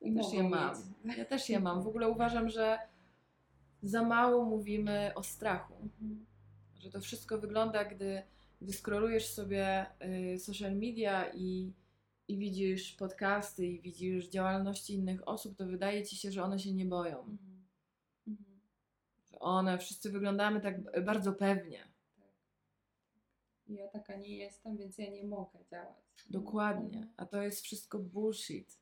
Ja 0.00 0.22
też 0.22 0.32
je 0.32 0.42
Mogą 0.42 0.56
mam. 0.56 0.74
mieć. 1.04 1.16
Ja 1.18 1.24
też 1.24 1.48
je 1.48 1.60
mam. 1.60 1.82
W 1.82 1.86
ogóle 1.86 2.08
uważam, 2.08 2.48
że 2.48 2.78
za 3.82 4.02
mało 4.02 4.44
mówimy 4.44 5.12
o 5.14 5.22
strachu. 5.22 5.74
Mhm. 5.74 6.26
Że 6.78 6.90
to 6.90 7.00
wszystko 7.00 7.38
wygląda, 7.38 7.84
gdy, 7.84 8.22
gdy 8.62 8.72
scrollujesz 8.72 9.26
sobie 9.26 9.86
y, 10.34 10.38
social 10.38 10.76
media 10.76 11.32
i, 11.34 11.72
i 12.28 12.38
widzisz 12.38 12.92
podcasty 12.92 13.66
i 13.66 13.80
widzisz 13.80 14.28
działalności 14.28 14.94
innych 14.94 15.28
osób, 15.28 15.56
to 15.56 15.66
wydaje 15.66 16.04
ci 16.04 16.16
się, 16.16 16.32
że 16.32 16.42
one 16.42 16.58
się 16.58 16.72
nie 16.72 16.86
boją. 16.86 17.18
Mhm. 17.20 17.66
Mhm. 18.26 18.60
Że 19.30 19.38
one, 19.38 19.78
wszyscy 19.78 20.10
wyglądamy 20.10 20.60
tak 20.60 21.04
bardzo 21.04 21.32
pewnie. 21.32 21.78
Tak. 22.16 22.30
Ja 23.68 23.88
taka 23.88 24.16
nie 24.16 24.36
jestem, 24.36 24.76
więc 24.76 24.98
ja 24.98 25.10
nie 25.10 25.24
mogę 25.24 25.58
działać. 25.70 25.96
Dokładnie. 26.30 27.08
A 27.16 27.26
to 27.26 27.42
jest 27.42 27.60
wszystko 27.60 27.98
bullshit. 27.98 28.78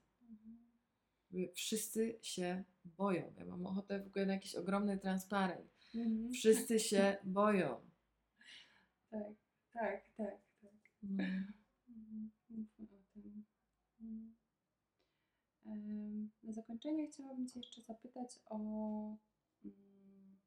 Wszyscy 1.55 2.18
się 2.22 2.64
boją. 2.85 3.32
Ja 3.39 3.45
mam 3.45 3.66
ochotę 3.66 4.01
w 4.01 4.07
ogóle 4.07 4.26
na 4.26 4.32
jakiś 4.32 4.55
ogromny 4.55 4.99
transparent. 4.99 5.74
Mhm. 5.95 6.32
Wszyscy 6.32 6.80
się 6.80 7.16
boją. 7.24 7.91
Tak, 9.11 9.32
tak, 9.72 10.09
tak, 10.16 10.39
tak. 10.61 10.72
No. 11.03 11.24
Mhm. 11.24 12.32
Mhm. 15.66 16.30
Na 16.43 16.53
zakończenie 16.53 17.07
chciałabym 17.07 17.49
Cię 17.49 17.61
jeszcze 17.61 17.82
zapytać 17.82 18.41
o 18.47 18.57
mm, 19.64 20.39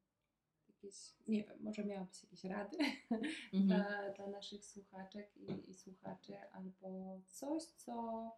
jakieś, 0.67 0.95
nie 1.27 1.43
wiem, 1.43 1.57
może 1.63 1.85
miałabyś 1.85 2.23
jakieś 2.23 2.43
rady 2.43 2.77
Mhm. 3.53 3.67
dla, 3.67 4.13
dla 4.13 4.27
naszych 4.27 4.65
słuchaczek 4.65 5.38
i, 5.38 5.69
i 5.69 5.73
słuchaczy, 5.73 6.38
albo 6.51 7.21
coś, 7.27 7.63
co 7.63 8.31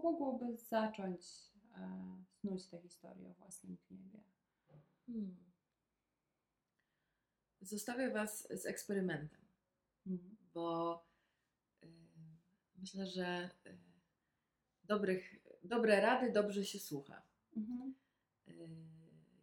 pomogłoby 0.00 0.56
zacząć 0.56 1.26
e, 1.76 2.24
snuć 2.40 2.66
tę 2.66 2.80
historię 2.80 3.30
o 3.30 3.34
własnym 3.34 3.76
gniewie. 3.90 4.20
Hmm. 5.06 5.36
Zostawię 7.60 8.10
Was 8.10 8.48
z 8.60 8.66
eksperymentem, 8.66 9.40
Mhm. 10.06 10.36
bo 10.54 11.04
y, 11.84 11.88
myślę, 12.76 13.06
że 13.06 13.50
y, 13.66 13.78
dobrych, 14.84 15.34
dobre 15.62 16.00
rady 16.00 16.32
dobrze 16.32 16.64
się 16.64 16.78
słucha. 16.78 17.22
Mhm. 17.56 17.94
Y, 18.48 18.68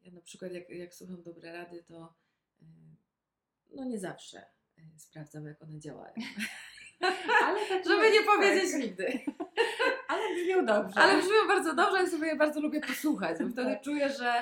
ja 0.04 0.12
na 0.12 0.22
przykład, 0.22 0.52
jak, 0.52 0.70
jak 0.70 0.94
słucham 0.94 1.24
dobre 1.24 1.52
rady, 1.54 1.84
to 1.84 2.14
no 3.70 3.84
nie 3.84 4.00
zawsze 4.00 4.46
sprawdzam, 4.98 5.46
jak 5.46 5.64
one 5.64 5.80
działają. 5.80 6.14
Ale 7.46 7.70
tak 7.70 7.84
Żeby 7.88 8.12
nie 8.12 8.24
powiedzieć 8.24 8.72
tak. 8.72 8.82
nigdy. 8.82 9.06
Ale 10.40 10.46
brzmią 10.46 10.66
dobrze. 10.66 11.00
Ale 11.00 11.18
brzmią 11.18 11.48
bardzo 11.48 11.74
dobrze 11.76 12.04
i 12.04 12.08
sobie 12.08 12.28
je 12.28 12.36
bardzo 12.36 12.62
lubię 12.62 12.82
posłuchać, 12.82 13.38
bo 13.40 13.50
wtedy 13.50 13.72
Tak. 13.72 13.82
czuję, 13.82 14.10
że 14.10 14.34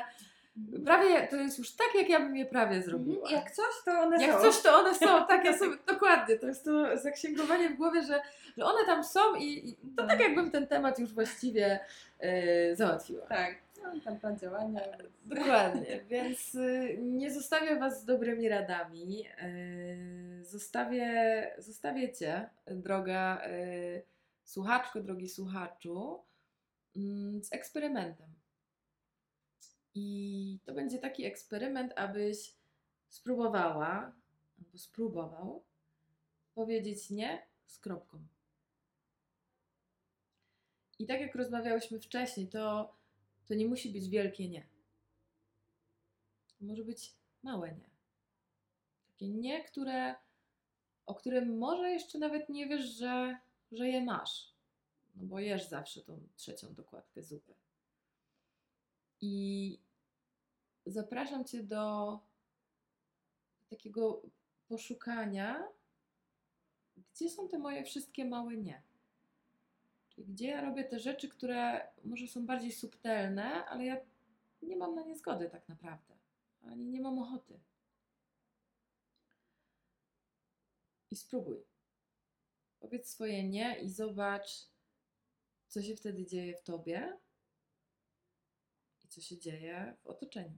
prawie 0.86 1.28
to 1.28 1.36
jest 1.36 1.58
już 1.60 1.72
tak, 1.72 1.88
jak 1.95 2.10
ja 2.10 2.20
bym 2.20 2.36
je 2.38 2.45
prawie 2.45 2.82
zrobiła. 2.82 3.22
Mhm. 3.22 3.36
Jak 3.41 3.52
coś, 3.52 3.66
to 3.86 3.91
one 3.91 4.22
Jak 4.26 4.32
są. 4.36 4.41
coś, 4.41 4.62
to 4.62 4.80
one 4.80 4.95
są, 4.95 5.06
tak, 5.28 5.45
ja 5.45 5.58
sobie, 5.58 5.78
dokładnie, 5.88 6.36
to 6.38 6.48
jest 6.48 6.66
to 6.66 6.98
zaksięgowanie 6.98 7.70
w 7.70 7.76
głowie, 7.76 8.04
że, 8.04 8.22
że 8.58 8.66
one 8.66 8.86
tam 8.86 9.04
są 9.04 9.36
i, 9.36 9.70
i 9.70 9.76
to 9.95 10.02
No. 10.04 10.08
tak 10.08 10.20
jakbym 10.20 10.52
ten 10.52 10.68
temat 10.68 11.00
już 11.00 11.14
właściwie 11.14 11.80
e, 12.20 12.76
załatwiła. 12.76 13.26
Tak, 13.28 13.56
no, 13.84 14.00
tam 14.06 14.20
plan 14.20 14.38
działania. 14.39 14.82
Dokładnie, 15.26 16.00
więc 16.10 16.56
y, 16.56 16.98
nie 17.02 17.32
zostawię 17.32 17.76
Was 17.80 18.02
z 18.02 18.06
dobrymi 18.06 18.50
radami. 18.50 19.26
y, 19.43 20.28
Zostawię, 20.41 21.52
zostawię 21.58 22.14
Cię, 22.14 22.50
droga 22.68 23.41
y, 23.48 24.02
słuchaczko, 24.48 25.02
drogi 25.02 25.30
słuchaczu, 25.30 26.24
mm, 26.95 27.43
z 27.43 27.54
eksperymentem. 27.54 28.34
I 29.95 30.60
to 30.66 30.74
będzie 30.74 31.00
taki 31.00 31.26
eksperyment, 31.26 31.93
abyś 31.95 32.56
spróbowała, 33.10 34.16
albo 34.60 34.78
spróbował 34.78 35.64
powiedzieć 36.54 37.10
nie 37.10 37.48
z 37.66 37.80
kropką. 37.80 38.28
I 41.00 41.06
tak 41.06 41.22
jak 41.22 41.36
rozmawiałyśmy 41.36 42.00
wcześniej, 42.00 42.48
to, 42.48 42.93
to 43.45 43.54
nie 43.54 43.68
musi 43.68 43.89
być 43.89 44.10
wielkie 44.10 44.50
nie. 44.50 44.68
To 46.60 46.66
może 46.66 46.84
być 46.84 47.14
małe 47.43 47.72
nie. 47.72 47.89
Takie 49.08 49.28
nie, 49.28 49.64
które, 49.64 50.16
o 51.06 51.16
którym 51.16 51.58
może 51.58 51.91
jeszcze 51.91 52.20
nawet 52.20 52.50
nie 52.50 52.68
wiesz, 52.68 52.86
że, 52.86 53.39
że 53.72 53.88
je 53.89 54.01
masz. 54.01 54.53
No 55.15 55.24
bo 55.24 55.39
jesz 55.39 55.70
zawsze 55.70 56.01
tą 56.01 56.28
trzecią 56.36 56.74
dokładkę 56.74 57.24
zupy. 57.24 57.53
I 59.22 59.80
zapraszam 60.86 61.45
Cię 61.45 61.63
do 61.63 62.20
takiego 63.70 64.22
poszukania, 64.68 65.68
gdzie 66.97 67.30
są 67.30 67.47
te 67.47 67.59
moje 67.59 67.84
wszystkie 67.84 68.26
małe 68.26 68.57
nie. 68.57 68.82
Czyli 70.09 70.28
gdzie 70.28 70.47
ja 70.47 70.61
robię 70.61 70.84
te 70.84 70.99
rzeczy, 70.99 71.30
które 71.30 71.88
może 72.03 72.28
są 72.28 72.45
bardziej 72.45 72.72
subtelne, 72.72 73.65
ale 73.65 73.86
ja 73.86 73.97
nie 74.61 74.78
mam 74.78 74.95
na 74.95 75.01
nie 75.01 75.15
zgody 75.15 75.49
tak 75.49 75.70
naprawdę. 75.70 76.18
Ani 76.65 76.86
nie 76.86 77.01
mam 77.01 77.20
ochoty. 77.20 77.59
I 81.11 81.15
spróbuj. 81.15 81.76
Powiedz 82.80 83.09
swoje 83.09 83.49
nie 83.49 83.80
i 83.80 83.89
zobacz, 83.89 84.49
co 85.67 85.82
się 85.82 85.95
wtedy 85.95 86.25
dzieje 86.25 86.57
w 86.57 86.63
tobie 86.63 87.17
i 89.03 89.07
co 89.07 89.21
się 89.21 89.38
dzieje 89.38 89.97
w 90.03 90.07
otoczeniu. 90.07 90.57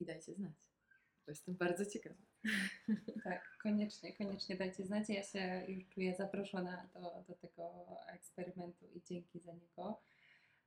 I 0.00 0.04
dajcie 0.04 0.34
znać. 0.34 0.52
Bo 1.26 1.32
jestem 1.32 1.54
bardzo 1.56 1.86
ciekawa. 1.86 2.26
Tak, 3.24 3.58
koniecznie, 3.62 4.16
koniecznie 4.16 4.56
dajcie 4.56 4.84
znać. 4.84 5.08
Ja 5.08 5.22
się 5.22 5.64
już 5.68 5.88
czuję 5.88 6.14
zaproszona 6.14 6.88
do, 6.94 7.24
do 7.28 7.34
tego 7.34 7.86
eksperymentu 8.08 8.86
i 8.94 9.02
dzięki 9.02 9.40
za 9.40 9.52
niego. 9.52 10.02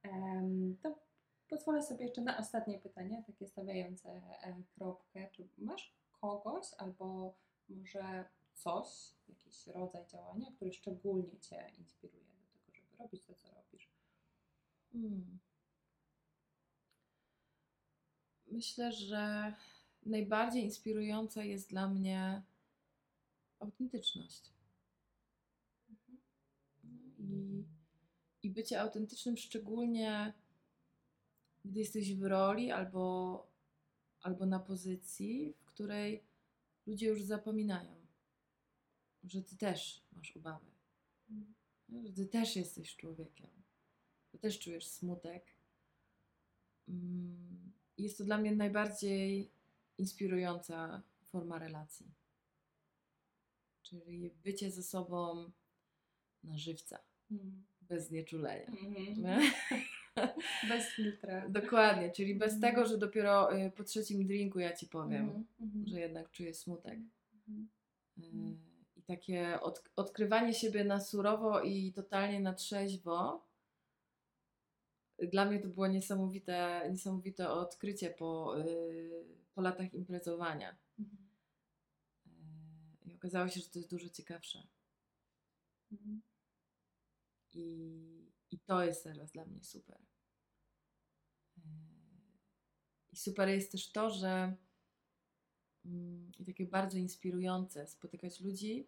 Em, 0.04 0.78
to 0.84 1.00
pozwolę 1.48 1.84
sobie 1.84 2.06
jeszcze 2.06 2.22
na 2.22 2.38
ostatnie 2.38 2.80
pytanie, 2.80 3.24
takie 3.28 3.48
stawiające 3.48 4.10
e, 4.10 4.64
kropkę. 4.76 5.30
Czy 5.32 5.50
masz 5.58 5.96
kogoś 6.12 6.66
albo 6.78 7.36
może 7.70 8.26
coś, 8.64 8.88
jakiś 9.30 9.68
rodzaj 9.68 10.08
działania, 10.08 10.52
który 10.52 10.74
szczególnie 10.74 11.40
Cię 11.40 11.72
inspiruje 11.78 12.24
do 12.26 12.60
tego, 12.60 12.74
żeby 12.74 12.98
robić 13.00 13.24
to, 13.24 13.36
co 13.36 13.48
robisz? 13.52 13.90
Hmm. 14.92 15.40
Myślę, 18.48 18.92
że 18.92 19.54
najbardziej 20.06 20.64
inspirująca 20.64 21.44
jest 21.44 21.70
dla 21.70 21.88
mnie 21.88 22.44
autentyczność. 23.60 24.54
I, 27.20 27.64
I 28.44 28.50
bycie 28.50 28.82
autentycznym, 28.82 29.38
szczególnie 29.38 30.34
gdy 31.66 31.80
jesteś 31.80 32.16
w 32.16 32.24
roli 32.24 32.72
albo, 32.72 33.48
albo 34.22 34.46
na 34.46 34.60
pozycji, 34.60 35.54
w 35.60 35.66
której 35.66 36.24
ludzie 36.86 37.08
już 37.08 37.24
zapominają, 37.24 37.99
że 39.30 39.42
ty 39.42 39.58
też 39.58 40.02
masz 40.16 40.38
obawy, 40.38 40.66
że 42.04 42.14
ty 42.14 42.26
też 42.26 42.56
jesteś 42.56 42.96
człowiekiem, 42.96 43.50
że 44.34 44.40
też 44.40 44.60
czujesz 44.60 44.86
smutek. 44.88 45.46
Mm, 46.88 47.72
Jest 47.98 48.18
to 48.18 48.24
dla 48.24 48.38
mnie 48.38 48.56
najbardziej 48.56 49.52
inspirująca 49.98 51.02
forma 51.24 51.60
relacji. 51.60 52.06
Czyli 53.84 54.32
bycie 54.44 54.72
ze 54.72 54.84
sobą 54.84 55.52
na 56.44 56.58
żywca, 56.58 57.00
Mm. 57.32 57.64
bez 57.82 58.08
znieczulenia. 58.08 58.66
Mhm. 58.68 59.42
Bez 60.70 60.86
filtra. 60.88 61.50
Dokładnie, 61.50 62.12
czyli 62.12 62.36
bez 62.36 62.54
Mhm. 62.54 62.74
tego, 62.74 62.88
że 62.88 62.98
dopiero 62.98 63.58
y, 63.58 63.72
po 63.72 63.84
trzecim 63.84 64.28
drinku 64.28 64.60
ja 64.60 64.76
ci 64.76 64.88
powiem, 64.88 65.22
Mhm, 65.26 65.46
mhm. 65.62 65.88
że 65.88 66.00
jednak 66.00 66.32
czuję 66.32 66.54
smutek. 66.54 67.00
Mhm. 68.18 68.60
Y, 69.10 69.16
takie 69.18 69.62
od, 69.62 69.84
odkrywanie 69.96 70.54
siebie 70.54 70.84
na 70.84 71.00
surowo 71.00 71.62
i 71.62 71.94
totalnie 71.94 72.40
na 72.40 72.54
trzeźwo. 72.54 73.46
Dla 75.32 75.46
mnie 75.46 75.60
to 75.60 75.68
było 75.68 75.88
niesamowite, 75.88 76.88
niesamowite 76.92 77.50
odkrycie 77.50 78.10
po, 78.10 78.60
y, 78.60 79.26
po 79.54 79.62
latach 79.62 79.94
imprezowania. 79.94 80.78
Mhm. 81.00 81.30
Y, 82.28 83.10
I 83.10 83.16
okazało 83.16 83.48
się, 83.50 83.60
że 83.60 83.70
to 83.70 83.80
jest 83.80 83.92
dużo 83.92 84.10
ciekawsze. 84.10 84.68
Mhm. 85.92 86.22
I, 87.54 88.32
I 88.52 88.60
to 88.60 88.84
jest 88.84 89.04
teraz 89.04 89.32
dla 89.32 89.46
mnie 89.46 89.64
super. 89.64 90.02
Yy, 91.58 91.64
I 93.12 93.16
super 93.16 93.50
jest 93.50 93.72
też 93.72 93.92
to, 93.92 94.10
że 94.10 94.56
mm, 95.86 96.32
i 96.40 96.46
takie 96.46 96.66
bardzo 96.66 96.98
inspirujące 96.98 97.88
spotykać 97.88 98.42
ludzi, 98.42 98.88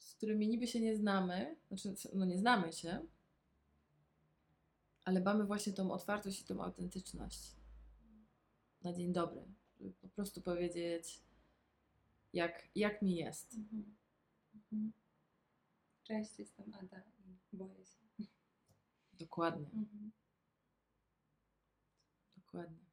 z 0.00 0.14
którymi 0.14 0.48
niby 0.48 0.66
się 0.66 0.80
nie 0.80 0.96
znamy, 0.96 1.56
znaczy 1.68 1.94
no 2.14 2.24
nie 2.24 2.38
znamy 2.38 2.72
się, 2.72 3.06
ale 5.04 5.20
mamy 5.20 5.44
właśnie 5.44 5.72
tą 5.72 5.90
otwartość 5.92 6.40
i 6.40 6.44
tą 6.44 6.62
autentyczność 6.64 7.56
na 8.82 8.92
dzień 8.92 9.12
dobry, 9.12 9.42
żeby 9.80 9.92
po 9.92 10.08
prostu 10.08 10.42
powiedzieć, 10.42 11.20
jak, 12.32 12.68
jak 12.74 13.02
mi 13.02 13.16
jest. 13.16 13.54
Mhm. 13.54 13.96
Mhm. 14.54 14.92
Cześć, 16.04 16.38
jestem 16.38 16.74
Ada 16.74 17.02
i 17.52 17.56
boję 17.56 17.84
się. 17.86 18.26
Dokładnie, 19.12 19.66
Mhm. 19.66 20.10
dokładnie. 22.36 22.89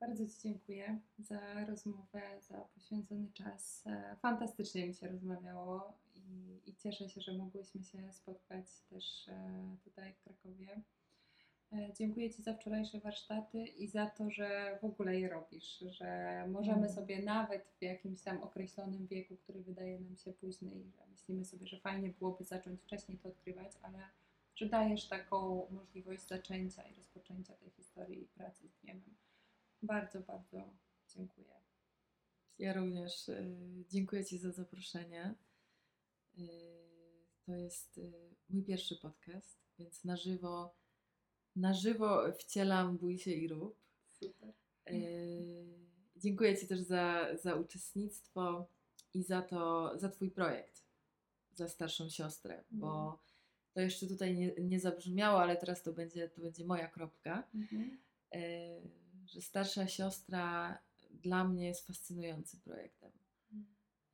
Bardzo 0.00 0.26
Ci 0.26 0.34
dziękuję 0.42 1.00
za 1.18 1.64
rozmowę, 1.66 2.22
za 2.48 2.54
poświęcony 2.60 3.32
czas. 3.34 3.82
E, 3.86 4.16
Fantastycznie 4.22 4.86
mi 4.86 4.94
się 4.94 5.08
rozmawiało 5.08 5.92
i, 6.14 6.60
i 6.70 6.74
cieszę 6.76 7.08
się, 7.08 7.20
że 7.20 7.32
mogłyśmy 7.32 7.82
się 7.84 8.12
spotkać 8.12 8.66
też 8.90 9.28
e, 9.28 9.76
tutaj 9.84 10.12
w 10.14 10.20
Krakowie. 10.24 10.80
E, 11.72 11.92
Dziękuję 11.96 12.30
Ci 12.30 12.42
za 12.42 12.54
wczorajsze 12.54 13.00
warsztaty 13.00 13.66
i 13.66 13.88
za 13.88 14.06
to, 14.06 14.30
że 14.30 14.78
w 14.82 14.84
ogóle 14.84 15.20
je 15.20 15.28
robisz, 15.28 15.78
że 15.78 16.44
możemy 16.48 16.78
Mm. 16.78 16.92
sobie 16.92 17.22
nawet 17.22 17.64
w 17.78 17.82
jakimś 17.82 18.22
tam 18.22 18.42
określonym 18.42 19.06
wieku, 19.06 19.36
który 19.36 19.62
wydaje 19.62 20.00
nam 20.00 20.16
się 20.16 20.32
późny 20.32 20.70
i 20.70 20.90
że 20.92 21.06
myślimy 21.10 21.44
sobie, 21.44 21.66
że 21.66 21.78
fajnie 21.80 22.08
byłoby 22.08 22.44
zacząć 22.44 22.80
wcześniej 22.80 23.18
to 23.18 23.28
odkrywać, 23.28 23.72
ale 23.82 23.98
że 24.54 24.66
dajesz 24.66 25.08
taką 25.08 25.66
możliwość 25.70 26.22
zaczęcia 26.28 26.82
i 26.82 26.94
rozpoczęcia 26.94 27.54
tej 27.54 27.70
historii 27.70 28.22
i 28.22 28.26
pracy 28.26 28.68
z 28.68 28.76
gniewem. 28.82 29.14
Bardzo, 29.82 30.20
bardzo 30.20 30.70
dziękuję. 31.08 31.54
Ja 32.58 32.72
również 32.72 33.28
y, 33.28 33.56
dziękuję 33.88 34.24
Ci 34.24 34.38
za 34.38 34.52
zaproszenie. 34.52 35.34
Y, 36.38 36.44
to 37.46 37.52
jest 37.52 37.98
y, 37.98 38.12
mój 38.50 38.62
pierwszy 38.62 38.96
podcast, 38.96 39.58
więc 39.78 40.04
na 40.04 40.16
żywo, 40.16 40.74
na 41.56 41.74
żywo 41.74 42.32
wcielam 42.32 42.98
Bój 42.98 43.18
się 43.18 43.30
i 43.30 43.48
rób. 43.48 43.80
Super. 44.10 44.52
Dziękuję 46.16 46.56
Ci 46.56 46.66
też 46.66 46.80
za, 46.80 47.36
za 47.42 47.54
uczestnictwo 47.54 48.68
i 49.14 49.22
za 49.22 49.42
to, 49.42 49.92
za 49.98 50.08
Twój 50.08 50.30
projekt, 50.30 50.84
za 51.52 51.68
starszą 51.68 52.08
siostrę, 52.08 52.64
bo 52.70 53.18
to 53.74 53.80
jeszcze 53.80 54.06
tutaj 54.06 54.34
nie, 54.34 54.54
nie 54.58 54.80
zabrzmiało, 54.80 55.40
ale 55.40 55.56
teraz 55.56 55.82
to 55.82 55.92
będzie, 55.92 56.28
to 56.28 56.40
będzie 56.40 56.64
moja 56.64 56.88
kropka. 56.88 57.48
Mhm. 57.54 57.98
Że 59.28 59.40
starsza 59.42 59.88
siostra 59.88 60.78
dla 61.10 61.44
mnie 61.44 61.66
jest 61.66 61.86
fascynującym 61.86 62.60
projektem. 62.60 63.12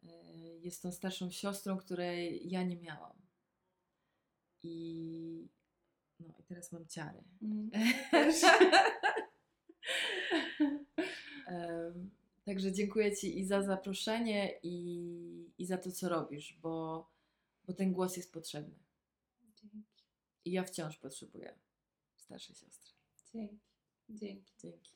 E, 0.08 0.58
Jest 0.58 0.82
tą 0.82 0.92
starszą 0.92 1.30
siostrą, 1.30 1.76
której 1.76 2.50
ja 2.50 2.62
nie 2.62 2.76
miałam. 2.76 3.22
I, 4.62 5.48
no, 6.20 6.34
i 6.38 6.42
teraz 6.42 6.72
mam 6.72 6.86
ciary. 6.88 7.24
Em, 11.46 12.10
Także 12.44 12.72
dziękuję 12.72 13.16
Ci 13.16 13.38
i 13.38 13.44
za 13.46 13.62
zaproszenie, 13.62 14.58
i, 14.62 15.52
i 15.58 15.66
za 15.66 15.78
to, 15.78 15.92
co 15.92 16.08
robisz, 16.08 16.58
bo, 16.62 17.06
bo 17.64 17.72
ten 17.72 17.92
głos 17.92 18.16
jest 18.16 18.32
potrzebny. 18.32 18.74
Dzięki. 19.54 19.84
I 20.44 20.50
ja 20.52 20.64
wciąż 20.64 20.96
potrzebuję 20.98 21.58
starszej 22.16 22.56
siostry. 22.56 22.92
Dzięki. 23.32 23.58
Dzięki. 24.08 24.52
Dzięki. 24.58 24.93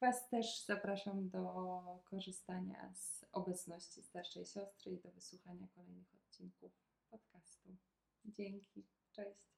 Was 0.00 0.28
też 0.28 0.64
zapraszam 0.64 1.28
do 1.28 2.02
korzystania 2.04 2.92
z 2.94 3.24
obecności 3.32 4.02
starszej 4.02 4.46
siostry 4.46 4.92
i 4.92 5.00
do 5.00 5.10
wysłuchania 5.10 5.68
kolejnych 5.74 6.14
odcinków 6.14 6.72
podcastu. 7.10 7.76
Dzięki. 8.24 8.86
Cześć. 9.12 9.57